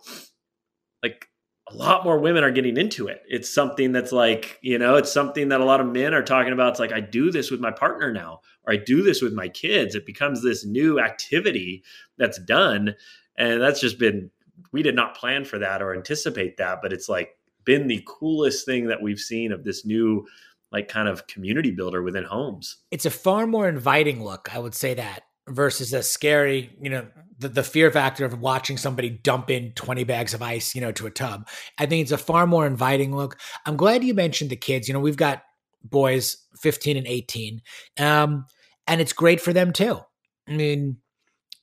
like 1.02 1.28
a 1.70 1.74
lot 1.74 2.04
more 2.04 2.18
women 2.18 2.44
are 2.44 2.50
getting 2.50 2.76
into 2.76 3.06
it. 3.06 3.22
It's 3.28 3.52
something 3.52 3.92
that's 3.92 4.12
like, 4.12 4.58
you 4.60 4.78
know, 4.78 4.96
it's 4.96 5.12
something 5.12 5.48
that 5.48 5.60
a 5.60 5.64
lot 5.64 5.80
of 5.80 5.86
men 5.86 6.12
are 6.12 6.22
talking 6.22 6.52
about. 6.52 6.70
It's 6.70 6.80
like, 6.80 6.92
I 6.92 7.00
do 7.00 7.30
this 7.30 7.50
with 7.50 7.60
my 7.60 7.70
partner 7.70 8.12
now, 8.12 8.40
or 8.64 8.74
I 8.74 8.76
do 8.76 9.02
this 9.02 9.22
with 9.22 9.32
my 9.32 9.48
kids. 9.48 9.94
It 9.94 10.04
becomes 10.04 10.42
this 10.42 10.64
new 10.64 11.00
activity 11.00 11.84
that's 12.18 12.38
done. 12.38 12.94
And 13.36 13.60
that's 13.62 13.80
just 13.80 13.98
been 13.98 14.30
we 14.72 14.82
did 14.82 14.94
not 14.94 15.16
plan 15.16 15.44
for 15.44 15.58
that 15.58 15.82
or 15.82 15.94
anticipate 15.94 16.56
that, 16.56 16.80
but 16.82 16.92
it's 16.92 17.08
like 17.08 17.36
been 17.64 17.86
the 17.86 18.02
coolest 18.06 18.66
thing 18.66 18.86
that 18.88 19.02
we've 19.02 19.18
seen 19.18 19.52
of 19.52 19.64
this 19.64 19.84
new 19.84 20.26
like 20.72 20.88
kind 20.88 21.08
of 21.08 21.26
community 21.26 21.70
builder 21.70 22.02
within 22.02 22.24
homes. 22.24 22.78
It's 22.90 23.06
a 23.06 23.10
far 23.10 23.46
more 23.46 23.68
inviting 23.68 24.24
look, 24.24 24.54
I 24.54 24.58
would 24.58 24.74
say 24.74 24.94
that, 24.94 25.20
versus 25.48 25.92
a 25.92 26.02
scary, 26.02 26.76
you 26.80 26.90
know, 26.90 27.06
the, 27.38 27.48
the 27.48 27.62
fear 27.62 27.90
factor 27.90 28.24
of 28.24 28.40
watching 28.40 28.76
somebody 28.76 29.10
dump 29.10 29.50
in 29.50 29.72
20 29.72 30.04
bags 30.04 30.34
of 30.34 30.42
ice, 30.42 30.74
you 30.74 30.80
know, 30.80 30.92
to 30.92 31.06
a 31.06 31.10
tub. 31.10 31.48
I 31.78 31.86
think 31.86 32.02
it's 32.02 32.12
a 32.12 32.18
far 32.18 32.46
more 32.46 32.66
inviting 32.66 33.14
look. 33.14 33.38
I'm 33.66 33.76
glad 33.76 34.02
you 34.02 34.14
mentioned 34.14 34.50
the 34.50 34.56
kids. 34.56 34.88
You 34.88 34.94
know, 34.94 35.00
we've 35.00 35.16
got 35.16 35.44
boys 35.84 36.38
15 36.60 36.96
and 36.96 37.06
18. 37.06 37.62
Um, 37.98 38.46
and 38.86 39.00
it's 39.00 39.12
great 39.12 39.40
for 39.40 39.52
them 39.52 39.72
too. 39.72 40.00
I 40.48 40.52
mean, 40.52 40.98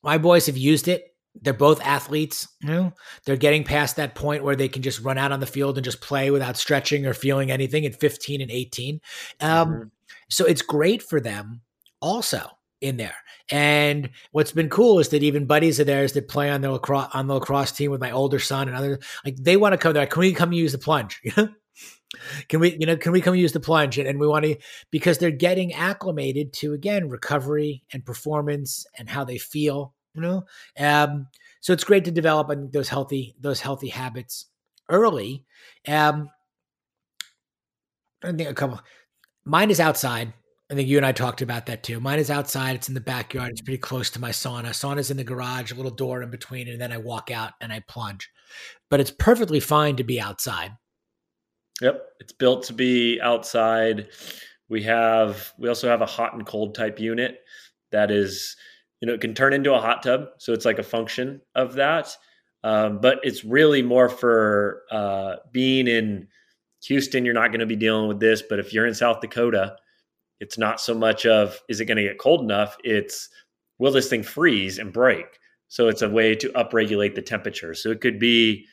my 0.04 0.18
boys 0.18 0.48
have 0.48 0.58
used 0.58 0.88
it 0.88 1.11
they're 1.40 1.54
both 1.54 1.82
athletes. 1.82 2.48
You 2.62 2.70
know, 2.70 2.94
they're 3.26 3.38
getting 3.38 3.64
past 3.64 3.96
that 3.96 4.16
point 4.16 4.44
where 4.44 4.56
they 4.56 4.68
can 4.68 4.82
just 4.82 5.02
run 5.02 5.18
out 5.18 5.32
on 5.32 5.40
the 5.40 5.46
field 5.46 5.78
and 5.78 5.86
just 5.86 6.02
play 6.02 6.32
without 6.32 6.58
stretching 6.58 7.06
or 7.06 7.14
feeling 7.14 7.52
anything 7.52 7.86
at 7.86 8.00
15 8.00 8.42
and 8.42 8.52
18. 8.52 9.02
Um, 9.40 9.70
mm-hmm. 9.70 9.84
So 10.30 10.46
it's 10.46 10.62
great 10.62 11.02
for 11.02 11.20
them 11.20 11.62
also 12.02 12.50
in 12.82 12.98
there. 12.98 13.16
And 13.50 14.10
what's 14.32 14.52
been 14.52 14.70
cool 14.70 15.00
is 15.00 15.10
that 15.10 15.24
even 15.24 15.46
buddies 15.46 15.80
of 15.80 15.88
theirs 15.88 16.14
that 16.14 16.28
play 16.28 16.50
on 16.50 16.62
the 16.62 16.72
lacrosse 16.72 17.10
on 17.14 17.28
the 17.28 17.36
lacrosse 17.36 17.72
team 17.72 17.92
with 17.92 18.02
my 18.02 18.12
older 18.12 18.40
son 18.40 18.68
and 18.68 18.76
others, 18.76 19.04
like 19.24 19.38
they 19.38 19.58
want 19.58 19.74
to 19.74 19.78
come 19.78 19.94
there. 19.94 20.08
Can 20.08 20.22
we 20.22 20.34
come 20.34 20.52
use 20.52 20.72
the 20.72 20.78
plunge? 20.78 21.22
can 22.48 22.60
we, 22.60 22.76
you 22.80 22.86
know, 22.86 22.98
can 22.98 23.12
we 23.12 23.22
come 23.22 23.36
use 23.36 23.52
the 23.52 23.60
plunge? 23.60 23.98
And, 23.98 24.08
and 24.08 24.20
we 24.20 24.28
want 24.28 24.46
to 24.46 24.58
because 24.90 25.18
they're 25.18 25.32
getting 25.32 25.74
acclimated 25.74 26.54
to 26.54 26.74
again 26.74 27.10
recovery 27.10 27.84
and 27.94 28.06
performance 28.06 28.86
and 28.98 29.10
how 29.10 29.24
they 29.24 29.38
feel 29.38 29.94
you 30.14 30.22
know? 30.22 30.46
Um, 30.80 31.28
so 31.62 31.74
it's 31.74 31.84
great 31.84 32.06
to 32.06 32.12
develop 32.12 32.52
those 32.72 32.90
healthy 32.90 33.36
those 33.40 33.60
healthy 33.62 33.90
habits 33.90 34.48
early. 34.90 35.46
Um, 35.88 36.30
i 38.24 38.32
think 38.32 38.50
a 38.50 38.54
couple 38.54 38.80
mine 39.46 39.72
is 39.72 39.80
outside. 39.80 40.34
I 40.70 40.74
think 40.76 40.88
you 40.88 40.98
and 40.98 41.06
i 41.06 41.12
talked 41.12 41.42
about 41.42 41.66
that 41.68 41.84
too. 41.84 42.00
Mine 42.00 42.20
is 42.20 42.30
outside 42.30 42.76
it's 42.76 42.88
in 42.88 42.94
the 42.94 43.02
backyard 43.02 43.52
it's 43.52 43.62
pretty 43.62 43.78
close 43.78 44.10
to 44.12 44.22
my 44.22 44.30
sauna. 44.32 44.70
Sauna's 44.70 45.12
in 45.12 45.18
the 45.18 45.24
garage 45.24 45.72
a 45.72 45.76
little 45.76 45.92
door 45.92 46.22
in 46.22 46.32
between 46.32 46.68
and 46.68 46.80
then 46.80 46.92
i 46.92 46.98
walk 46.98 47.32
out 47.32 47.54
and 47.62 47.72
i 47.72 47.82
plunge. 47.88 48.30
But 48.90 49.00
it's 49.00 49.12
perfectly 49.12 49.60
fine 49.60 49.96
to 49.98 50.04
be 50.04 50.20
outside. 50.20 50.72
Yep 51.82 52.06
it's 52.20 52.34
built 52.34 52.64
to 52.66 52.74
be 52.74 53.20
outside. 53.22 54.08
We 54.70 54.84
have 54.84 55.52
we 55.58 55.68
also 55.68 55.90
have 55.90 56.02
a 56.02 56.06
hot 56.06 56.34
and 56.34 56.46
cold 56.46 56.76
type 56.76 57.00
unit 57.00 57.40
that 57.92 58.12
is 58.12 58.56
you 59.02 59.08
know, 59.08 59.14
it 59.14 59.22
can 59.22 59.34
turn 59.34 59.54
into 59.54 59.74
a 59.74 59.82
hot 59.82 60.04
tub. 60.04 60.28
So 60.38 60.54
it's 60.54 60.66
like 60.66 60.80
a 60.80 60.84
function 60.84 61.42
of 61.56 61.74
that. 61.74 62.16
Um, 62.64 63.00
but 63.02 63.20
it's 63.24 63.44
really 63.44 63.82
more 63.82 64.08
for 64.08 64.84
uh, 64.92 65.38
being 65.52 65.88
in 65.88 66.28
Houston, 66.86 67.26
you're 67.26 67.34
not 67.34 67.50
going 67.50 67.60
to 67.60 67.66
be 67.66 67.76
dealing 67.76 68.08
with 68.08 68.20
this. 68.20 68.44
But 68.48 68.60
if 68.60 68.74
you're 68.74 68.86
in 68.86 68.94
South 68.94 69.20
Dakota, 69.22 69.76
it's 70.40 70.58
not 70.58 70.80
so 70.80 70.94
much 70.94 71.26
of 71.26 71.60
is 71.68 71.80
it 71.80 71.86
going 71.86 71.98
to 71.98 72.04
get 72.04 72.20
cold 72.20 72.42
enough? 72.42 72.78
It's 72.84 73.30
will 73.80 73.92
this 73.92 74.10
thing 74.10 74.24
freeze 74.24 74.78
and 74.78 74.94
break? 74.94 75.26
So 75.68 75.88
it's 75.88 76.02
a 76.02 76.10
way 76.10 76.36
to 76.36 76.50
upregulate 76.50 77.16
the 77.16 77.22
temperature. 77.22 77.74
So 77.74 77.90
it 77.90 78.02
could 78.02 78.20
be 78.20 78.66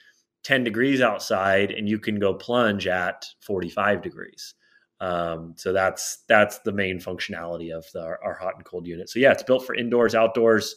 10 0.44 0.64
degrees 0.64 1.00
outside 1.00 1.70
and 1.70 1.88
you 1.88 1.98
can 1.98 2.18
go 2.18 2.34
plunge 2.34 2.86
at 2.86 3.24
45 3.40 4.02
degrees. 4.02 4.54
Um, 5.00 5.54
so 5.56 5.72
that's 5.72 6.24
that's 6.28 6.58
the 6.60 6.72
main 6.72 6.98
functionality 6.98 7.76
of 7.76 7.86
the, 7.92 8.02
our, 8.02 8.18
our, 8.22 8.34
hot 8.34 8.56
and 8.56 8.64
cold 8.64 8.86
unit. 8.86 9.08
So 9.08 9.20
yeah, 9.20 9.30
it's 9.30 9.44
built 9.44 9.64
for 9.64 9.74
indoors, 9.74 10.14
outdoors. 10.14 10.74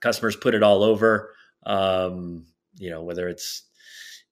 Customers 0.00 0.34
put 0.34 0.54
it 0.54 0.62
all 0.62 0.82
over. 0.82 1.34
Um, 1.66 2.46
you 2.78 2.90
know, 2.90 3.02
whether 3.02 3.28
it's 3.28 3.64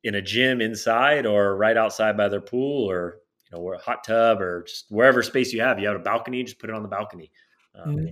in 0.03 0.14
a 0.14 0.22
gym 0.22 0.62
inside 0.62 1.26
or 1.26 1.57
right 1.57 1.76
outside 1.76 2.16
by 2.16 2.28
their 2.28 2.41
pool 2.41 2.91
or 2.91 3.18
you 3.45 3.59
know, 3.59 3.72
a 3.72 3.78
hot 3.78 4.03
tub 4.05 4.41
or 4.41 4.62
just 4.62 4.87
wherever 4.89 5.22
space 5.22 5.53
you 5.53 5.61
have. 5.61 5.78
You 5.78 5.89
have 5.89 5.97
a 5.97 6.03
balcony, 6.03 6.43
just 6.43 6.59
put 6.59 6.70
it 6.70 6.76
on 6.76 6.83
the 6.83 6.89
balcony. 6.89 7.31
Um, 7.74 7.97
mm-hmm. 7.97 8.07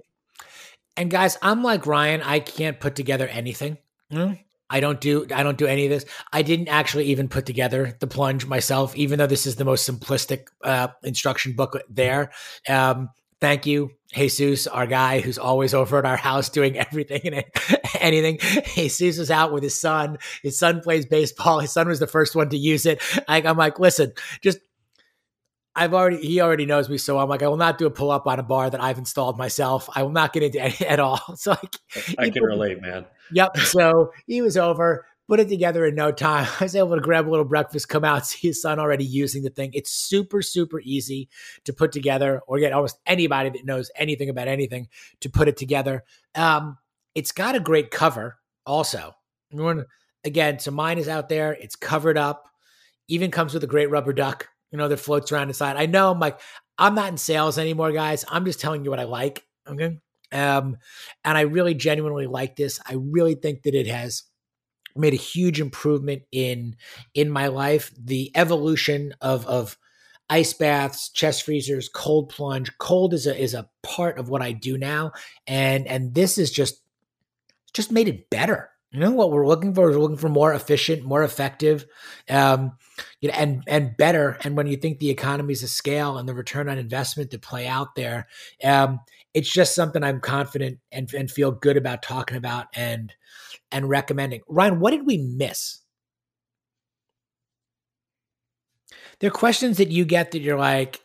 And 0.97 1.11
guys, 1.11 1.39
I'm 1.43 1.63
like 1.63 1.87
Ryan. 1.87 2.23
I 2.23 2.41
can't 2.41 2.79
put 2.79 2.95
together 2.95 3.29
anything. 3.29 3.79
Mm-hmm. 4.13 4.35
I 4.71 4.81
don't 4.81 5.01
do 5.01 5.27
I 5.35 5.43
don't 5.43 5.59
do 5.59 5.67
any 5.67 5.85
of 5.87 5.91
this. 5.91 6.05
I 6.33 6.43
didn't 6.43 6.69
actually 6.69 7.07
even 7.07 7.29
put 7.29 7.47
together 7.47 7.97
the 8.01 8.07
plunge 8.07 8.47
myself, 8.47 8.97
even 8.97 9.19
though 9.19 9.27
this 9.27 9.47
is 9.47 9.57
the 9.57 9.65
most 9.65 9.89
simplistic 9.89 10.49
uh, 10.63 10.89
instruction 11.03 11.55
book 11.55 11.81
there. 11.89 12.31
Um, 12.69 13.11
thank 13.41 13.67
you 13.67 13.91
Jesus, 14.15 14.67
our 14.67 14.87
guy 14.87 15.21
who's 15.21 15.39
always 15.39 15.75
over 15.75 15.99
at 15.99 16.07
our 16.07 16.17
house 16.17 16.49
doing 16.49 16.79
everything 16.79 17.21
and 17.25 17.45
anything. 18.01 18.39
Jesus 18.75 19.19
is 19.19 19.31
out 19.31 19.53
with 19.53 19.63
his 19.63 19.79
son. 19.79 20.19
His 20.43 20.59
son 20.59 20.81
plays 20.81 21.05
baseball. 21.05 21.61
His 21.61 21.73
son 21.73 21.89
was 21.89 22.01
the 22.01 22.07
first 22.07 22.35
one 22.35 22.49
to 22.51 22.57
use 22.57 22.87
it. 22.87 23.03
I, 23.29 23.43
I'm 23.43 23.59
like, 23.59 23.79
listen, 23.79 24.13
just 24.43 24.59
I've 25.77 25.95
already 25.95 26.27
he 26.27 26.41
already 26.41 26.65
knows 26.65 26.89
me, 26.89 26.97
so 26.97 27.19
I'm 27.19 27.29
like, 27.29 27.43
I 27.43 27.49
will 27.49 27.59
not 27.59 27.79
do 27.79 27.87
a 27.87 27.91
pull 27.91 28.11
up 28.11 28.27
on 28.27 28.39
a 28.39 28.43
bar 28.43 28.71
that 28.71 28.83
I've 28.83 28.99
installed 28.99 29.37
myself. 29.37 29.89
I 29.95 30.03
will 30.03 30.11
not 30.11 30.33
get 30.33 30.43
into 30.43 30.61
any 30.61 30.77
at 30.87 30.99
all. 30.99 31.21
So 31.37 31.51
like, 31.51 31.77
I 32.19 32.31
can 32.31 32.43
relate, 32.43 32.81
man. 32.81 33.05
Yep. 33.33 33.57
So 33.59 34.13
he 34.27 34.43
was 34.43 34.57
over, 34.57 35.07
put 35.29 35.41
it 35.41 35.49
together 35.49 35.85
in 35.85 35.95
no 35.95 36.13
time. 36.13 36.49
I 36.61 36.65
was 36.65 36.77
able 36.77 36.95
to 36.95 37.01
grab 37.01 37.29
a 37.29 37.31
little 37.31 37.45
breakfast, 37.45 37.89
come 37.89 38.05
out, 38.05 38.27
see 38.27 38.49
his 38.49 38.63
son 38.63 38.79
already 38.79 39.05
using 39.05 39.43
the 39.43 39.51
thing. 39.51 39.71
It's 39.75 39.91
super, 39.91 40.43
super 40.43 40.81
easy 40.81 41.29
to 41.65 41.73
put 41.73 41.93
together, 41.93 42.41
or 42.47 42.59
get 42.59 42.73
almost 42.73 42.99
anybody 43.07 43.51
that 43.51 43.65
knows 43.65 43.91
anything 43.97 44.29
about 44.29 44.49
anything 44.49 44.89
to 45.21 45.31
put 45.31 45.49
it 45.49 45.57
together. 45.57 46.05
Um, 46.35 46.79
it's 47.15 47.33
got 47.33 47.57
a 47.57 47.61
great 47.61 47.91
cover, 47.91 48.39
also. 48.67 49.15
Again, 50.25 50.59
so 50.59 50.71
mine 50.71 50.99
is 50.99 51.09
out 51.09 51.29
there. 51.29 51.53
It's 51.53 51.77
covered 51.77 52.19
up. 52.19 52.49
Even 53.09 53.31
comes 53.31 53.55
with 53.55 53.65
a 53.65 53.69
great 53.69 53.89
rubber 53.91 54.13
duck 54.13 54.49
you 54.71 54.79
know, 54.79 54.89
that 54.89 54.99
floats 54.99 55.33
around 55.33 55.49
inside. 55.49 55.77
I 55.77 55.87
know 55.87 56.11
I'm 56.11 56.19
like, 56.19 56.41
I'm 56.77 56.95
not 56.95 57.09
in 57.09 57.17
sales 57.17 57.59
anymore, 57.59 57.93
guys. 57.93 58.25
I'm 58.29 58.45
just 58.45 58.61
telling 58.61 58.85
you 58.85 58.91
what 58.91 59.01
I 59.01 59.05
like. 59.05 59.45
Okay. 59.67 59.99
Um, 60.33 60.77
and 61.25 61.39
I 61.39 61.43
really 61.43 61.75
genuinely 61.75 62.27
like 62.27 62.57
this. 62.57 62.81
I 62.87 62.95
really 62.95 63.35
think 63.35 63.63
that 63.63 63.75
it 63.75 63.87
has 63.87 64.25
made 64.97 65.13
a 65.13 65.17
huge 65.17 65.61
improvement 65.61 66.23
in 66.33 66.77
in 67.15 67.31
my 67.31 67.49
life. 67.49 67.93
The 67.99 68.31
evolution 68.35 69.15
of 69.21 69.47
of 69.47 69.77
ice 70.31 70.53
baths, 70.53 71.11
chest 71.11 71.45
freezers, 71.45 71.89
cold 71.89 72.29
plunge. 72.29 72.77
Cold 72.79 73.15
is 73.15 73.27
a 73.27 73.37
is 73.37 73.55
a 73.55 73.69
part 73.83 74.19
of 74.19 74.29
what 74.29 74.43
I 74.43 74.53
do 74.53 74.77
now. 74.77 75.13
And 75.47 75.87
and 75.87 76.15
this 76.15 76.39
is 76.39 76.51
just 76.51 76.83
just 77.73 77.93
made 77.93 78.09
it 78.09 78.31
better. 78.31 78.71
You 78.91 79.01
know 79.01 79.11
what 79.11 79.31
we're 79.31 79.47
looking 79.47 79.75
for? 79.75 79.91
We're 79.91 79.99
looking 79.99 80.17
for 80.17 80.31
more 80.31 80.55
efficient, 80.55 81.05
more 81.05 81.23
effective, 81.23 81.85
um, 82.31 82.73
you 83.21 83.29
know, 83.29 83.35
and 83.37 83.63
and 83.67 83.97
better. 83.97 84.39
And 84.43 84.57
when 84.57 84.67
you 84.67 84.77
think 84.77 84.99
the 84.99 85.11
economies 85.11 85.63
of 85.63 85.69
scale 85.69 86.17
and 86.17 86.27
the 86.27 86.35
return 86.35 86.71
on 86.71 86.79
investment 86.79 87.31
to 87.33 87.39
play 87.39 87.67
out 87.67 87.95
there, 87.97 88.29
um, 88.65 89.01
it's 89.39 89.53
just 89.53 89.75
something 89.77 90.03
I'm 90.03 90.21
confident 90.21 90.79
and 90.91 91.13
and 91.15 91.31
feel 91.31 91.53
good 91.53 91.77
about 91.77 92.03
talking 92.03 92.37
about 92.37 92.67
and 92.75 93.13
and 93.71 93.89
recommending. 93.89 94.41
Ryan, 94.49 94.81
what 94.81 94.91
did 94.91 95.07
we 95.07 95.19
miss? 95.19 95.79
There 99.21 99.29
are 99.29 99.33
questions 99.33 99.79
that 99.79 99.91
you 99.91 100.05
get 100.05 100.33
that 100.33 100.41
you're 100.41 100.59
like, 100.59 101.01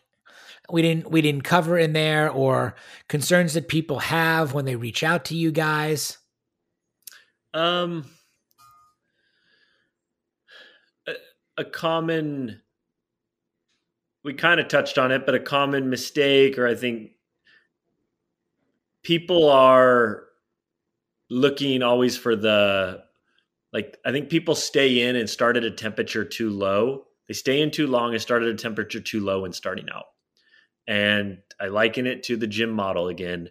we 0.72 0.82
didn't 0.82 1.12
we 1.12 1.22
didn't 1.22 1.44
cover 1.44 1.78
in 1.78 1.94
there, 1.94 2.32
or 2.32 2.76
concerns 3.08 3.54
that 3.54 3.68
people 3.68 4.00
have 4.00 4.54
when 4.54 4.66
they 4.66 4.76
reach 4.76 5.04
out 5.04 5.26
to 5.26 5.36
you 5.36 5.52
guys. 5.52 6.18
Um, 7.54 8.10
a, 11.06 11.14
a 11.60 11.66
common, 11.66 12.62
we 14.24 14.34
kind 14.34 14.60
of 14.60 14.68
touched 14.70 14.98
on 14.98 15.12
it, 15.12 15.28
but 15.28 15.36
a 15.36 15.40
common 15.40 15.88
mistake, 15.92 16.58
or 16.58 16.68
I 16.68 16.74
think 16.74 17.12
people 19.04 19.50
are 19.50 20.24
looking 21.30 21.84
always 21.84 22.18
for 22.18 22.36
the, 22.36 23.04
like, 23.72 23.98
I 24.06 24.12
think 24.12 24.30
people 24.30 24.56
stay 24.56 25.08
in 25.08 25.16
and 25.16 25.30
start 25.30 25.58
at 25.58 25.64
a 25.64 25.72
temperature 25.72 26.26
too 26.26 26.50
low. 26.50 27.06
They 27.28 27.34
stay 27.34 27.62
in 27.62 27.72
too 27.72 27.88
long 27.88 28.14
and 28.14 28.22
start 28.22 28.44
at 28.44 28.50
a 28.50 28.56
temperature 28.56 29.00
too 29.00 29.22
low 29.22 29.46
and 29.46 29.54
starting 29.54 29.88
out. 29.94 30.06
And 30.88 31.40
I 31.60 31.68
liken 31.68 32.08
it 32.08 32.24
to 32.24 32.38
the 32.38 32.48
gym 32.48 32.70
model 32.70 33.08
again. 33.08 33.50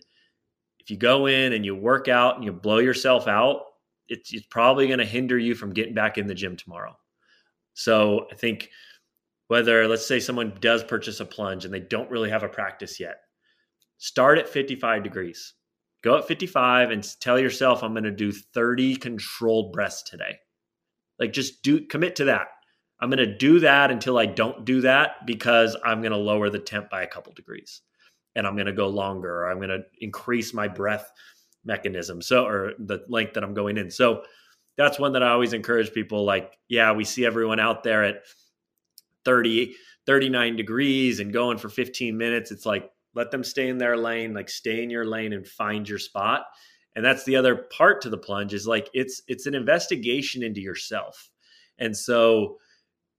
If 0.79 0.91
you 0.91 0.97
go 0.97 1.27
in 1.27 1.53
and 1.53 1.65
you 1.65 1.75
work 1.75 2.09
out 2.09 2.37
and 2.37 2.45
you 2.45 2.53
blow 2.53 2.79
yourself 2.79 3.29
out, 3.29 3.63
it's, 4.09 4.33
it's 4.33 4.47
probably 4.47 4.87
going 4.87 4.99
to 4.99 5.05
hinder 5.05 5.39
you 5.39 5.55
from 5.55 5.73
getting 5.73 5.95
back 5.95 6.19
in 6.19 6.27
the 6.27 6.35
gym 6.35 6.57
tomorrow. 6.57 6.97
So 7.75 8.27
I 8.31 8.35
think 8.35 8.69
whether 9.49 9.89
let's 9.89 10.07
say 10.07 10.21
someone 10.21 10.55
does 10.61 10.85
purchase 10.85 11.21
a 11.21 11.25
plunge 11.25 11.65
and 11.65 11.73
they 11.73 11.81
don't 11.81 12.11
really 12.11 12.31
have 12.31 12.43
a 12.43 12.49
practice 12.49 13.01
yet, 13.01 13.17
start 14.03 14.37
at 14.37 14.49
55 14.49 15.05
degrees. 15.05 15.55
Go 16.03 16.19
at 16.19 16.27
55 16.27 16.91
and 16.91 17.09
tell 17.21 17.39
yourself 17.39 17.85
I'm 17.85 17.93
going 17.93 18.03
to 18.03 18.11
do 18.11 18.33
30 18.33 18.97
controlled 18.97 19.73
breaths 19.73 20.03
today. 20.03 20.41
Like 21.21 21.33
just 21.33 21.63
do 21.63 21.87
commit 21.87 22.17
to 22.17 22.25
that. 22.25 22.49
I'm 23.01 23.11
going 23.11 23.19
to 23.19 23.39
do 23.39 23.61
that 23.61 23.93
until 23.93 24.19
I 24.19 24.27
don't 24.27 24.65
do 24.65 24.81
that 24.81 25.25
because 25.25 25.77
I'm 25.85 26.01
going 26.01 26.11
to 26.11 26.19
lower 26.19 26.51
the 26.51 26.59
temp 26.59 26.91
by 26.91 27.03
a 27.03 27.07
couple 27.07 27.33
degrees 27.33 27.81
and 28.35 28.45
I'm 28.45 28.57
going 28.57 28.67
to 28.67 28.73
go 28.73 28.89
longer 28.89 29.43
or 29.43 29.49
I'm 29.49 29.59
going 29.59 29.69
to 29.69 29.85
increase 30.01 30.53
my 30.53 30.67
breath 30.67 31.09
mechanism. 31.65 32.23
So, 32.23 32.45
or 32.45 32.73
the 32.81 33.05
length 33.09 33.35
that 33.35 33.45
I'm 33.45 33.55
going 33.55 33.79
in. 33.79 33.89
So 33.89 34.25
that's 34.77 34.99
one 34.99 35.13
that 35.13 35.23
I 35.23 35.31
always 35.31 35.53
encourage 35.53 35.93
people 35.93 36.25
like, 36.25 36.59
yeah, 36.69 36.91
we 36.91 37.05
see 37.05 37.25
everyone 37.25 37.61
out 37.61 37.85
there 37.85 38.03
at 38.03 38.25
30, 39.25 39.77
39 40.07 40.57
degrees 40.57 41.21
and 41.21 41.33
going 41.33 41.59
for 41.59 41.69
15 41.69 42.19
minutes. 42.19 42.51
It's 42.51 42.67
like, 42.67 42.92
let 43.15 43.31
them 43.31 43.45
stay 43.45 43.69
in 43.69 43.79
their 43.79 43.97
lane, 43.97 44.35
like 44.35 44.49
stay 44.49 44.83
in 44.83 44.91
your 44.91 45.05
lane 45.05 45.33
and 45.33 45.47
find 45.47 45.89
your 45.89 45.99
spot. 45.99 46.45
And 46.95 47.05
that's 47.05 47.25
the 47.25 47.37
other 47.37 47.57
part 47.57 48.03
to 48.03 48.11
the 48.11 48.19
plunge 48.19 48.53
is 48.55 48.67
like, 48.67 48.91
it's, 48.93 49.23
it's 49.27 49.47
an 49.47 49.55
investigation 49.55 50.43
into 50.43 50.61
yourself. 50.61 51.31
And 51.79 51.97
so, 51.97 52.59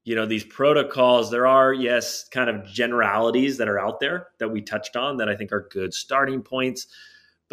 you 0.03 0.15
know, 0.15 0.25
these 0.25 0.43
protocols, 0.43 1.31
there 1.31 1.47
are, 1.47 1.73
yes, 1.73 2.27
kind 2.29 2.49
of 2.49 2.65
generalities 2.65 3.57
that 3.57 3.67
are 3.67 3.79
out 3.79 3.99
there 3.99 4.27
that 4.39 4.49
we 4.49 4.61
touched 4.61 4.95
on 4.95 5.17
that 5.17 5.29
I 5.29 5.35
think 5.35 5.51
are 5.51 5.67
good 5.71 5.93
starting 5.93 6.41
points 6.41 6.87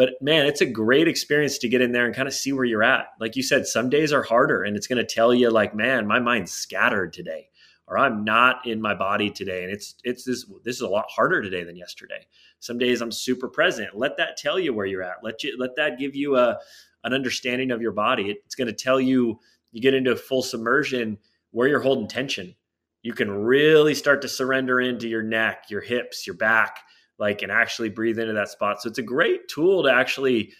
but 0.01 0.15
man, 0.23 0.47
it's 0.47 0.63
a 0.63 0.67
great 0.67 1.09
experience 1.09 1.59
to 1.59 1.69
get 1.69 1.83
in 1.83 1.93
there 1.93 2.07
and 2.07 2.15
kind 2.15 2.27
of 2.27 2.33
see 2.33 2.55
where 2.55 2.65
you're 2.65 2.83
at. 2.83 3.09
Like 3.21 3.37
you 3.37 3.43
said, 3.43 3.67
some 3.67 3.91
days 3.91 4.15
are 4.15 4.23
harder 4.23 4.63
and 4.63 4.75
it's 4.75 4.87
going 4.87 4.97
to 4.97 5.05
tell 5.05 5.35
you 5.35 5.51
like, 5.51 5.75
man, 5.75 6.07
my 6.07 6.19
mind's 6.19 6.53
scattered 6.53 7.13
today 7.13 7.51
or 7.91 7.99
I'm 7.99 8.25
not 8.25 8.67
in 8.67 8.81
my 8.81 8.95
body 8.95 9.29
today 9.31 9.65
and 9.65 9.73
it's 9.73 9.97
it's 10.05 10.25
this 10.25 10.47
this 10.65 10.77
is 10.77 10.83
a 10.83 10.89
lot 10.89 11.07
harder 11.09 11.43
today 11.43 11.65
than 11.65 11.77
yesterday. 11.77 12.27
Some 12.61 12.79
days 12.79 13.03
I'm 13.03 13.13
super 13.13 13.49
present. 13.49 13.97
Let 13.99 14.17
that 14.17 14.37
tell 14.39 14.59
you 14.59 14.73
where 14.73 14.87
you're 14.87 15.03
at. 15.03 15.23
Let 15.23 15.43
you 15.43 15.57
let 15.59 15.77
that 15.77 15.99
give 15.99 16.15
you 16.15 16.37
a 16.37 16.59
an 17.05 17.13
understanding 17.13 17.71
of 17.71 17.83
your 17.83 17.93
body. 17.93 18.31
It's 18.31 18.55
going 18.55 18.69
to 18.69 18.73
tell 18.73 19.01
you 19.01 19.39
you 19.73 19.83
get 19.83 19.95
into 19.95 20.17
full 20.17 20.43
submersion 20.43 21.19
where 21.51 21.69
you're 21.69 21.81
holding 21.81 22.09
tension. 22.09 22.55
You 23.03 23.13
can 23.13 23.31
really 23.31 23.95
start 23.95 24.23
to 24.23 24.29
surrender 24.29 24.81
into 24.81 25.09
your 25.09 25.23
neck, 25.23 25.65
your 25.69 25.81
hips, 25.81 26.27
your 26.27 26.37
back 26.37 26.81
like 27.21 27.43
and 27.43 27.53
actually 27.53 27.91
breathe 27.91 28.19
into 28.19 28.33
that 28.33 28.49
spot. 28.49 28.81
So 28.81 28.89
it's 28.89 28.99
a 28.99 29.03
great 29.03 29.47
tool 29.47 29.85
to 29.85 29.93
actually 29.93 30.53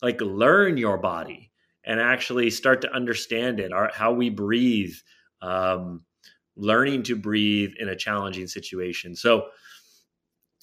like 0.00 0.20
learn 0.20 0.76
your 0.76 0.96
body 0.96 1.50
and 1.84 2.00
actually 2.00 2.50
start 2.50 2.80
to 2.82 2.94
understand 2.94 3.58
it, 3.58 3.72
our, 3.72 3.90
how 3.92 4.12
we 4.12 4.30
breathe, 4.30 4.94
um, 5.42 6.02
learning 6.58 7.04
to 7.04 7.16
breathe 7.16 7.72
in 7.78 7.88
a 7.88 7.96
challenging 7.96 8.46
situation. 8.46 9.16
So 9.16 9.46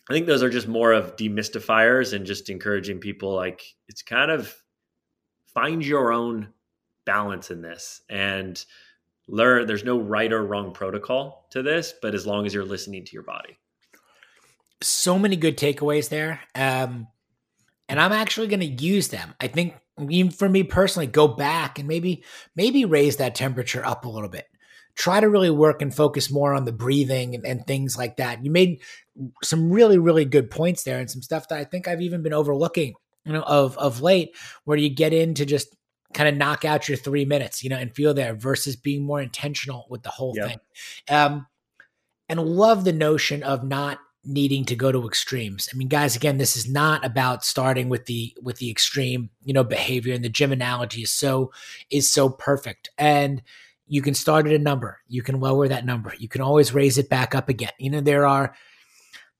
I 0.10 0.14
think 0.14 0.28
those 0.28 0.44
are 0.44 0.50
just 0.50 0.68
more 0.68 0.94
of 0.94 1.16
demystifiers 1.16 2.14
and 2.14 2.26
just 2.26 2.50
encouraging 2.50 3.00
people 3.00 3.34
like 3.34 3.64
it's 3.88 4.04
kind 4.04 4.30
of 4.30 4.54
find 5.54 5.84
your 5.84 6.12
own 6.12 6.50
balance 7.06 7.50
in 7.50 7.62
this 7.62 8.02
and 8.10 8.64
learn 9.28 9.66
there's 9.66 9.84
no 9.84 9.98
right 10.00 10.32
or 10.32 10.46
wrong 10.46 10.72
protocol 10.74 11.48
to 11.52 11.64
this, 11.64 11.94
but 12.02 12.14
as 12.14 12.28
long 12.28 12.46
as 12.46 12.54
you're 12.54 12.64
listening 12.64 13.04
to 13.06 13.14
your 13.14 13.24
body 13.24 13.58
so 14.82 15.18
many 15.18 15.36
good 15.36 15.58
takeaways 15.58 16.10
there. 16.10 16.42
Um, 16.54 17.08
and 17.88 18.00
I'm 18.00 18.12
actually 18.12 18.48
going 18.48 18.62
to 18.62 18.66
use 18.66 19.10
them. 19.10 19.34
I 19.40 19.48
think 19.48 19.76
even 20.10 20.32
for 20.32 20.50
me 20.50 20.64
personally, 20.64 21.08
go 21.08 21.28
back 21.28 21.80
and 21.80 21.88
maybe 21.88 22.24
maybe 22.56 22.86
raise 22.86 23.18
that 23.18 23.36
temperature 23.36 23.86
up 23.86 24.06
a 24.06 24.10
little 24.10 24.30
bit. 24.30 24.48
Try 24.96 25.20
to 25.20 25.30
really 25.30 25.50
work 25.50 25.82
and 25.82 25.94
focus 25.94 26.32
more 26.32 26.54
on 26.54 26.66
the 26.66 26.72
breathing 26.72 27.36
and, 27.36 27.46
and 27.46 27.68
things 27.68 27.98
like 27.98 28.18
that. 28.18 28.44
You 28.44 28.52
made 28.52 28.82
some 29.44 29.70
really 29.70 29.98
really 29.98 30.26
good 30.26 30.50
points 30.50 30.84
there 30.84 31.00
and 31.00 31.10
some 31.10 31.22
stuff 31.22 31.48
that 31.50 31.60
I 31.60 31.64
think 31.64 31.88
I've 31.88 32.02
even 32.02 32.24
been 32.24 32.34
overlooking, 32.34 32.96
you 33.26 33.34
know, 33.34 33.44
of 33.44 33.78
of 33.78 34.02
late, 34.02 34.36
where 34.64 34.78
you 34.78 34.90
get 34.90 35.14
into 35.14 35.46
just 35.46 35.76
kind 36.14 36.30
of 36.30 36.36
knock 36.36 36.64
out 36.64 36.88
your 36.88 36.98
three 36.98 37.26
minutes, 37.26 37.64
you 37.64 37.70
know, 37.70 37.78
and 37.78 37.94
feel 37.94 38.14
there 38.14 38.34
versus 38.34 38.76
being 38.76 39.04
more 39.04 39.22
intentional 39.22 39.86
with 39.90 40.04
the 40.04 40.10
whole 40.10 40.34
thing. 40.34 40.60
Um, 41.10 41.46
and 42.30 42.40
love 42.40 42.86
the 42.86 42.94
notion 42.94 43.44
of 43.44 43.64
not 43.64 44.00
needing 44.24 44.66
to 44.66 44.76
go 44.76 44.92
to 44.92 45.06
extremes. 45.06 45.70
I 45.72 45.78
mean, 45.78 45.88
guys, 45.88 46.16
again, 46.16 46.38
this 46.38 46.56
is 46.56 46.70
not 46.70 47.06
about 47.06 47.44
starting 47.46 47.90
with 47.90 48.06
the 48.06 48.36
with 48.42 48.58
the 48.58 48.72
extreme, 48.72 49.30
you 49.44 49.54
know, 49.54 49.64
behavior. 49.64 50.16
And 50.16 50.24
the 50.24 50.30
gym 50.30 50.52
analogy 50.52 51.04
is 51.04 51.12
so 51.12 51.52
is 51.92 52.12
so 52.12 52.30
perfect. 52.30 52.90
And 52.98 53.44
you 53.88 54.02
can 54.02 54.14
start 54.14 54.48
at 54.48 54.54
a 54.54 54.60
number. 54.60 55.00
You 55.08 55.22
can 55.22 55.40
lower 55.40 55.68
that 55.68 55.86
number. 55.86 56.14
You 56.18 56.28
can 56.28 56.42
always 56.42 56.74
raise 56.74 56.98
it 56.98 57.10
back 57.10 57.36
up 57.36 57.50
again. 57.50 57.72
You 57.80 57.92
know, 57.92 58.02
there 58.02 58.26
are 58.26 58.56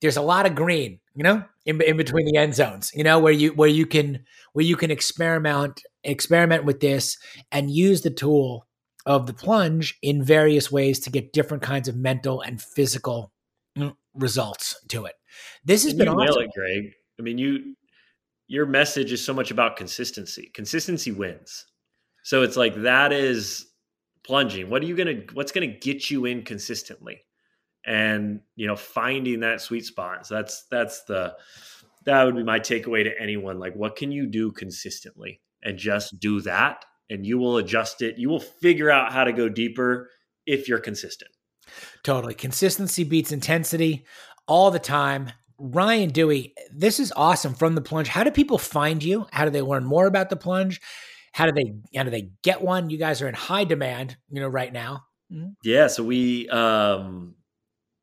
there's 0.02 0.18
a 0.18 0.22
lot 0.22 0.46
of 0.46 0.56
green, 0.56 1.00
you 1.16 1.24
know, 1.24 1.44
in, 1.66 1.82
in 1.82 1.98
between 1.98 2.26
the 2.26 2.38
end 2.38 2.54
zones, 2.54 2.92
you 2.94 3.04
know, 3.04 3.20
where 3.20 3.34
you 3.34 3.54
where 3.54 3.70
you 3.70 3.86
can 3.86 4.24
where 4.54 4.66
you 4.66 4.76
can 4.76 4.92
experiment 4.92 5.82
experiment 6.04 6.66
with 6.66 6.80
this 6.80 7.18
and 7.52 7.72
use 7.72 8.02
the 8.02 8.12
tool 8.12 8.68
of 9.06 9.28
the 9.28 9.34
plunge 9.34 9.98
in 10.02 10.24
various 10.24 10.72
ways 10.72 11.00
to 11.00 11.10
get 11.10 11.34
different 11.34 11.64
kinds 11.64 11.88
of 11.88 11.96
mental 11.96 12.42
and 12.42 12.62
physical 12.62 13.32
mm, 13.78 13.96
results 14.14 14.76
to 14.90 15.06
it. 15.06 15.14
This 15.64 15.84
has 15.84 15.94
been 15.94 16.08
you 16.08 16.14
awesome. 16.14 16.26
nail 16.26 16.38
it, 16.38 16.52
Greg. 16.56 16.92
I 17.20 17.22
mean, 17.22 17.38
you 17.38 17.76
your 18.48 18.66
message 18.66 19.12
is 19.12 19.24
so 19.24 19.34
much 19.34 19.50
about 19.50 19.76
consistency. 19.76 20.52
Consistency 20.54 21.12
wins. 21.12 21.66
So 22.24 22.44
it's 22.44 22.58
like 22.58 22.76
that 22.84 23.12
is 23.12 23.68
plunging. 24.26 24.70
What 24.70 24.82
are 24.82 24.86
you 24.86 24.96
gonna 24.96 25.22
what's 25.34 25.52
gonna 25.52 25.68
get 25.68 26.10
you 26.10 26.26
in 26.26 26.44
consistently? 26.44 27.22
And 27.86 28.42
you 28.56 28.68
know, 28.68 28.76
finding 28.76 29.42
that 29.42 29.62
sweet 29.62 29.86
spot. 29.86 30.26
So 30.28 30.36
that's 30.36 30.66
that's 30.72 31.04
the 31.04 31.36
that 32.06 32.24
would 32.24 32.36
be 32.36 32.44
my 32.44 32.60
takeaway 32.60 33.04
to 33.04 33.20
anyone. 33.20 33.60
Like, 33.60 33.76
what 33.76 33.96
can 33.96 34.12
you 34.12 34.26
do 34.26 34.52
consistently? 34.52 35.42
And 35.64 35.78
just 35.78 36.20
do 36.20 36.42
that, 36.42 36.86
and 37.10 37.26
you 37.26 37.38
will 37.38 37.58
adjust 37.58 38.02
it. 38.02 38.18
You 38.18 38.30
will 38.30 38.40
figure 38.40 38.92
out 38.92 39.12
how 39.12 39.24
to 39.24 39.34
go 39.34 39.50
deeper 39.50 40.10
if 40.46 40.68
you're 40.68 40.80
consistent. 40.80 41.32
Totally. 42.04 42.36
Consistency 42.36 43.04
beats 43.04 43.32
intensity 43.32 44.06
all 44.48 44.70
the 44.70 44.80
time. 44.80 45.32
Ryan 45.58 46.12
Duey, 46.12 46.54
this 46.72 47.00
is 47.00 47.14
awesome 47.16 47.54
from 47.54 47.76
the 47.76 47.82
plunge. 47.82 48.08
How 48.08 48.24
do 48.24 48.32
people 48.32 48.58
find 48.58 49.04
you? 49.04 49.26
How 49.32 49.46
do 49.46 49.52
they 49.52 49.62
learn 49.62 49.86
more 49.86 50.06
about 50.06 50.30
the 50.30 50.36
plunge? 50.36 50.82
How 51.36 51.46
do 51.46 51.52
they 51.52 51.76
how 51.94 52.04
do 52.04 52.10
they 52.12 52.30
get 52.44 52.62
one? 52.62 52.90
You 52.90 52.98
guys 52.98 53.22
are 53.22 53.28
in 53.28 53.34
high 53.34 53.66
demand, 53.66 54.16
you 54.30 54.40
know, 54.40 54.48
right 54.48 54.72
now. 54.72 55.04
Mm-hmm. 55.30 55.50
Yeah, 55.66 55.88
so 55.88 56.02
we 56.02 56.48
um 56.48 57.36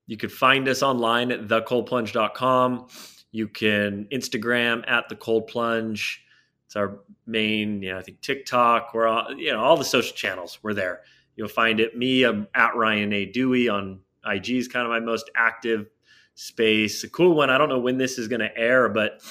you 0.07 0.19
could 0.19 0.31
find 0.31 0.69
us 0.69 0.83
online 0.83 1.33
at 1.33 1.49
thecoldplunge.com. 1.49 2.89
You 3.31 3.49
can 3.49 4.07
Instagram 4.13 4.87
at 4.87 5.09
the 5.09 5.17
cold 5.17 5.47
plunge. 5.47 6.23
It's 6.67 6.77
our 6.77 6.99
main, 7.27 7.81
know, 7.81 7.97
I 7.97 8.03
think 8.03 8.21
TikTok. 8.21 8.93
We're 8.93 9.07
all, 9.07 9.35
you 9.35 9.51
know, 9.51 9.61
all 9.61 9.79
the 9.79 9.85
social 9.85 10.15
channels. 10.15 10.59
We're 10.63 10.75
there. 10.75 11.01
You'll 11.35 11.49
find 11.49 11.81
it. 11.81 11.97
Me, 11.97 12.25
I'm 12.25 12.49
at 12.55 12.77
Ryan 12.77 13.15
A. 13.15 13.27
Duey 13.27 13.73
on 13.73 14.01
IG 14.27 14.51
is 14.51 14.69
kind 14.69 14.85
of 14.85 14.91
my 14.91 15.01
most 15.01 15.31
active 15.35 15.89
space. 16.35 17.03
A 17.03 17.09
cool 17.09 17.35
one. 17.35 17.49
I 17.49 17.57
don't 17.57 17.71
know 17.71 17.79
when 17.79 17.97
this 17.97 18.19
is 18.19 18.29
going 18.29 18.41
to 18.41 18.55
air, 18.55 18.91
but 18.91 19.23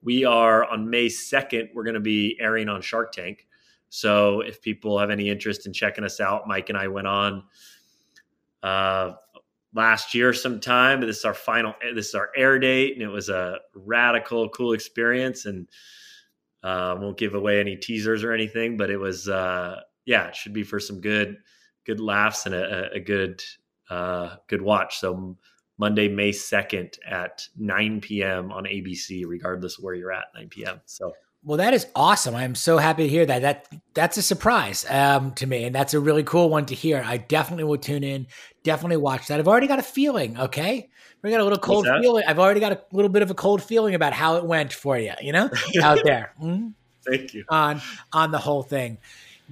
we 0.00 0.24
are 0.24 0.64
on 0.64 0.88
May 0.88 1.06
2nd. 1.06 1.70
We're 1.74 1.82
going 1.82 1.94
to 1.94 2.00
be 2.00 2.38
airing 2.38 2.68
on 2.68 2.82
Shark 2.82 3.10
Tank. 3.10 3.47
So 3.88 4.40
if 4.40 4.60
people 4.60 4.98
have 4.98 5.10
any 5.10 5.28
interest 5.28 5.66
in 5.66 5.72
checking 5.72 6.04
us 6.04 6.20
out, 6.20 6.46
Mike 6.46 6.68
and 6.68 6.78
I 6.78 6.88
went 6.88 7.06
on 7.06 7.44
uh, 8.62 9.12
last 9.74 10.14
year 10.14 10.32
sometime. 10.32 11.00
This 11.00 11.18
is 11.18 11.24
our 11.24 11.34
final, 11.34 11.74
this 11.94 12.08
is 12.08 12.14
our 12.14 12.30
air 12.36 12.58
date, 12.58 12.94
and 12.94 13.02
it 13.02 13.08
was 13.08 13.28
a 13.28 13.58
radical, 13.74 14.48
cool 14.50 14.72
experience. 14.72 15.46
And 15.46 15.68
uh, 16.62 16.96
won't 16.98 17.16
give 17.16 17.34
away 17.34 17.60
any 17.60 17.76
teasers 17.76 18.24
or 18.24 18.32
anything, 18.32 18.76
but 18.76 18.90
it 18.90 18.96
was, 18.96 19.28
uh, 19.28 19.80
yeah, 20.06 20.26
it 20.28 20.36
should 20.36 20.52
be 20.52 20.64
for 20.64 20.80
some 20.80 21.00
good, 21.00 21.38
good 21.86 22.00
laughs 22.00 22.46
and 22.46 22.54
a, 22.54 22.90
a 22.92 23.00
good, 23.00 23.42
uh, 23.90 24.36
good 24.48 24.60
watch. 24.60 24.98
So 24.98 25.36
Monday, 25.78 26.08
May 26.08 26.30
2nd 26.30 26.98
at 27.08 27.46
9 27.56 28.00
p.m. 28.00 28.50
on 28.50 28.64
ABC, 28.64 29.24
regardless 29.26 29.78
of 29.78 29.84
where 29.84 29.94
you're 29.94 30.12
at, 30.12 30.26
9 30.34 30.48
p.m. 30.48 30.80
So, 30.86 31.12
well, 31.44 31.58
that 31.58 31.72
is 31.72 31.86
awesome. 31.94 32.34
I'm 32.34 32.54
so 32.54 32.78
happy 32.78 33.04
to 33.04 33.08
hear 33.08 33.24
that. 33.24 33.42
That 33.42 33.68
that's 33.94 34.16
a 34.16 34.22
surprise 34.22 34.84
um, 34.90 35.32
to 35.34 35.46
me, 35.46 35.64
and 35.64 35.74
that's 35.74 35.94
a 35.94 36.00
really 36.00 36.24
cool 36.24 36.50
one 36.50 36.66
to 36.66 36.74
hear. 36.74 37.02
I 37.04 37.16
definitely 37.16 37.64
will 37.64 37.78
tune 37.78 38.02
in. 38.02 38.26
Definitely 38.64 38.96
watch 38.98 39.28
that. 39.28 39.38
I've 39.38 39.48
already 39.48 39.68
got 39.68 39.78
a 39.78 39.84
feeling. 39.84 40.38
Okay, 40.38 40.90
we 41.22 41.30
got 41.30 41.40
a 41.40 41.44
little 41.44 41.58
cold 41.58 41.86
feeling. 41.86 42.24
I've 42.26 42.38
already 42.38 42.60
got 42.60 42.72
a 42.72 42.82
little 42.92 43.08
bit 43.08 43.22
of 43.22 43.30
a 43.30 43.34
cold 43.34 43.62
feeling 43.62 43.94
about 43.94 44.12
how 44.12 44.36
it 44.36 44.44
went 44.44 44.72
for 44.72 44.98
you. 44.98 45.12
You 45.20 45.32
know, 45.32 45.50
out 45.82 46.00
there. 46.04 46.32
Mm-hmm. 46.42 46.68
Thank 47.06 47.32
you 47.32 47.44
on 47.48 47.80
on 48.12 48.32
the 48.32 48.38
whole 48.38 48.62
thing, 48.62 48.98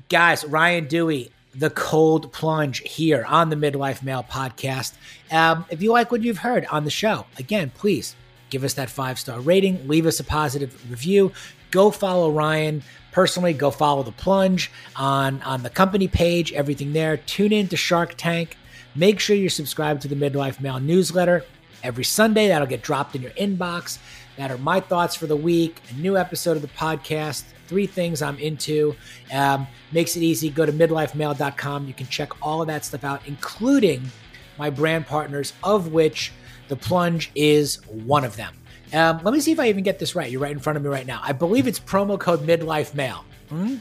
guys. 0.08 0.44
Ryan 0.44 0.86
Duey, 0.86 1.30
the 1.54 1.70
cold 1.70 2.32
plunge 2.32 2.80
here 2.80 3.24
on 3.26 3.48
the 3.48 3.56
Midlife 3.56 4.02
Male 4.02 4.26
podcast. 4.28 4.92
Um, 5.30 5.64
if 5.70 5.82
you 5.82 5.92
like 5.92 6.10
what 6.10 6.22
you've 6.22 6.38
heard 6.38 6.66
on 6.66 6.84
the 6.84 6.90
show, 6.90 7.24
again, 7.38 7.70
please 7.74 8.14
give 8.50 8.64
us 8.64 8.74
that 8.74 8.90
five 8.90 9.18
star 9.18 9.40
rating, 9.40 9.88
leave 9.88 10.06
us 10.06 10.20
a 10.20 10.24
positive 10.24 10.90
review. 10.90 11.32
Go 11.70 11.90
follow 11.90 12.30
Ryan 12.30 12.82
personally. 13.12 13.52
Go 13.52 13.70
follow 13.70 14.02
the 14.02 14.12
plunge 14.12 14.70
on 14.94 15.42
on 15.42 15.62
the 15.62 15.70
company 15.70 16.08
page. 16.08 16.52
Everything 16.52 16.92
there. 16.92 17.16
Tune 17.16 17.52
in 17.52 17.68
to 17.68 17.76
Shark 17.76 18.14
Tank. 18.16 18.56
Make 18.94 19.20
sure 19.20 19.36
you're 19.36 19.50
subscribed 19.50 20.02
to 20.02 20.08
the 20.08 20.16
Midlife 20.16 20.60
Male 20.60 20.80
newsletter 20.80 21.44
every 21.82 22.04
Sunday. 22.04 22.48
That'll 22.48 22.66
get 22.66 22.82
dropped 22.82 23.14
in 23.14 23.22
your 23.22 23.32
inbox. 23.32 23.98
That 24.36 24.50
are 24.50 24.58
my 24.58 24.80
thoughts 24.80 25.14
for 25.14 25.26
the 25.26 25.36
week. 25.36 25.80
A 25.90 25.94
new 25.94 26.16
episode 26.16 26.56
of 26.56 26.62
the 26.62 26.68
podcast 26.68 27.44
three 27.66 27.86
things 27.86 28.22
I'm 28.22 28.38
into. 28.38 28.94
Um, 29.32 29.66
makes 29.92 30.16
it 30.16 30.22
easy. 30.22 30.50
Go 30.50 30.66
to 30.66 30.72
midlifemale.com. 30.72 31.86
You 31.86 31.94
can 31.94 32.06
check 32.06 32.30
all 32.42 32.60
of 32.62 32.68
that 32.68 32.84
stuff 32.84 33.04
out, 33.04 33.22
including 33.26 34.10
my 34.58 34.70
brand 34.70 35.06
partners, 35.06 35.52
of 35.62 35.92
which 35.92 36.32
the 36.68 36.76
plunge 36.76 37.30
is 37.34 37.84
one 37.86 38.24
of 38.24 38.36
them. 38.36 38.54
Um, 38.92 39.20
let 39.22 39.32
me 39.34 39.40
see 39.40 39.52
if 39.52 39.60
I 39.60 39.68
even 39.68 39.84
get 39.84 39.98
this 39.98 40.14
right. 40.14 40.30
You're 40.30 40.40
right 40.40 40.52
in 40.52 40.58
front 40.58 40.76
of 40.76 40.82
me 40.82 40.88
right 40.88 41.06
now. 41.06 41.20
I 41.22 41.32
believe 41.32 41.66
it's 41.66 41.80
promo 41.80 42.18
code 42.18 42.46
midlifemale. 42.46 43.24
Hmm? 43.48 43.76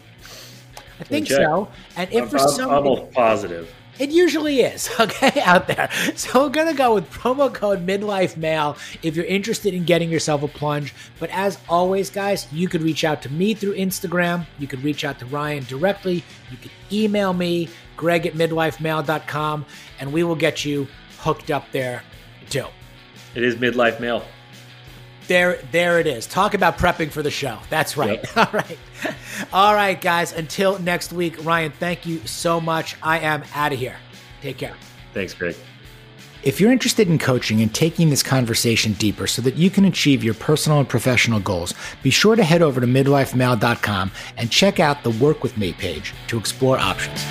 I 1.00 1.04
think 1.04 1.28
so. 1.28 1.70
And 1.96 2.12
if 2.12 2.24
I'm, 2.24 2.30
for 2.30 2.40
some 2.40 2.70
I'm 2.70 2.88
almost 2.88 3.12
positive. 3.14 3.74
It 3.98 4.10
usually 4.10 4.60
is, 4.60 4.90
okay, 5.00 5.42
out 5.42 5.68
there. 5.68 5.90
So 6.16 6.44
we're 6.44 6.50
going 6.50 6.68
to 6.68 6.74
go 6.74 6.96
with 6.96 7.10
promo 7.10 7.54
code 7.54 7.86
midlife 7.86 8.36
male 8.36 8.78
if 9.04 9.16
you're 9.16 9.26
interested 9.26 9.74
in 9.74 9.86
getting 9.86 10.10
yourself 10.10 10.44
a 10.44 10.48
plunge. 10.50 10.94
But 11.20 11.30
as 11.30 11.58
always, 11.70 12.10
guys, 12.10 12.52
you 12.52 12.68
could 12.68 12.82
reach 12.82 13.06
out 13.06 13.22
to 13.22 13.32
me 13.32 13.54
through 13.54 13.76
Instagram. 13.76 14.46
You 14.60 14.68
could 14.68 14.84
reach 14.84 15.06
out 15.06 15.20
to 15.20 15.26
Ryan 15.28 15.64
directly. 15.64 16.24
You 16.52 16.58
could 16.62 16.72
email 16.92 17.32
me, 17.32 17.70
greg 17.96 18.26
at 18.26 18.34
midlifemale.com, 18.34 19.66
and 20.00 20.12
we 20.12 20.24
will 20.24 20.36
get 20.36 20.66
you 20.66 20.88
hooked 21.20 21.50
up 21.50 21.72
there 21.72 22.04
too. 22.50 22.66
It 23.34 23.44
is 23.44 23.56
midlife 23.56 24.00
male. 24.00 24.24
There, 25.28 25.60
there 25.72 26.00
it 26.00 26.08
is. 26.08 26.28
Talk 26.28 26.54
about 26.54 26.78
prepping 26.78 27.10
for 27.10 27.24
the 27.24 27.32
show. 27.32 27.60
That's 27.70 27.98
right. 27.98 28.24
Yep. 28.36 28.38
All 28.54 28.60
right. 28.60 28.78
All 29.54 29.74
right, 29.74 30.00
guys. 30.00 30.34
Until 30.34 30.80
next 30.80 31.12
week, 31.12 31.44
Ryan, 31.44 31.72
thank 31.72 32.06
you 32.06 32.20
so 32.28 32.62
much. 32.62 32.96
I 33.02 33.20
am 33.20 33.44
out 33.54 33.74
of 33.74 33.80
here. 33.80 33.98
Take 34.42 34.58
care. 34.58 34.76
Thanks, 35.14 35.34
Greg. 35.34 35.56
If 36.44 36.62
you're 36.62 36.72
interested 36.72 37.08
in 37.08 37.18
coaching 37.18 37.62
and 37.62 37.74
taking 37.74 38.12
this 38.12 38.22
conversation 38.22 38.94
deeper 38.94 39.26
so 39.26 39.42
that 39.42 39.56
you 39.56 39.72
can 39.72 39.86
achieve 39.86 40.24
your 40.24 40.36
personal 40.36 40.78
and 40.78 40.88
professional 40.88 41.40
goals, 41.40 41.74
be 42.04 42.12
sure 42.12 42.36
to 42.36 42.44
head 42.44 42.62
over 42.62 42.80
to 42.80 42.86
midlifemale.com 42.86 44.12
and 44.38 44.52
check 44.52 44.80
out 44.80 45.04
the 45.04 45.10
Work 45.10 45.42
With 45.42 45.58
Me 45.58 45.74
page 45.74 46.14
to 46.28 46.38
explore 46.38 46.78
options. 46.78 47.26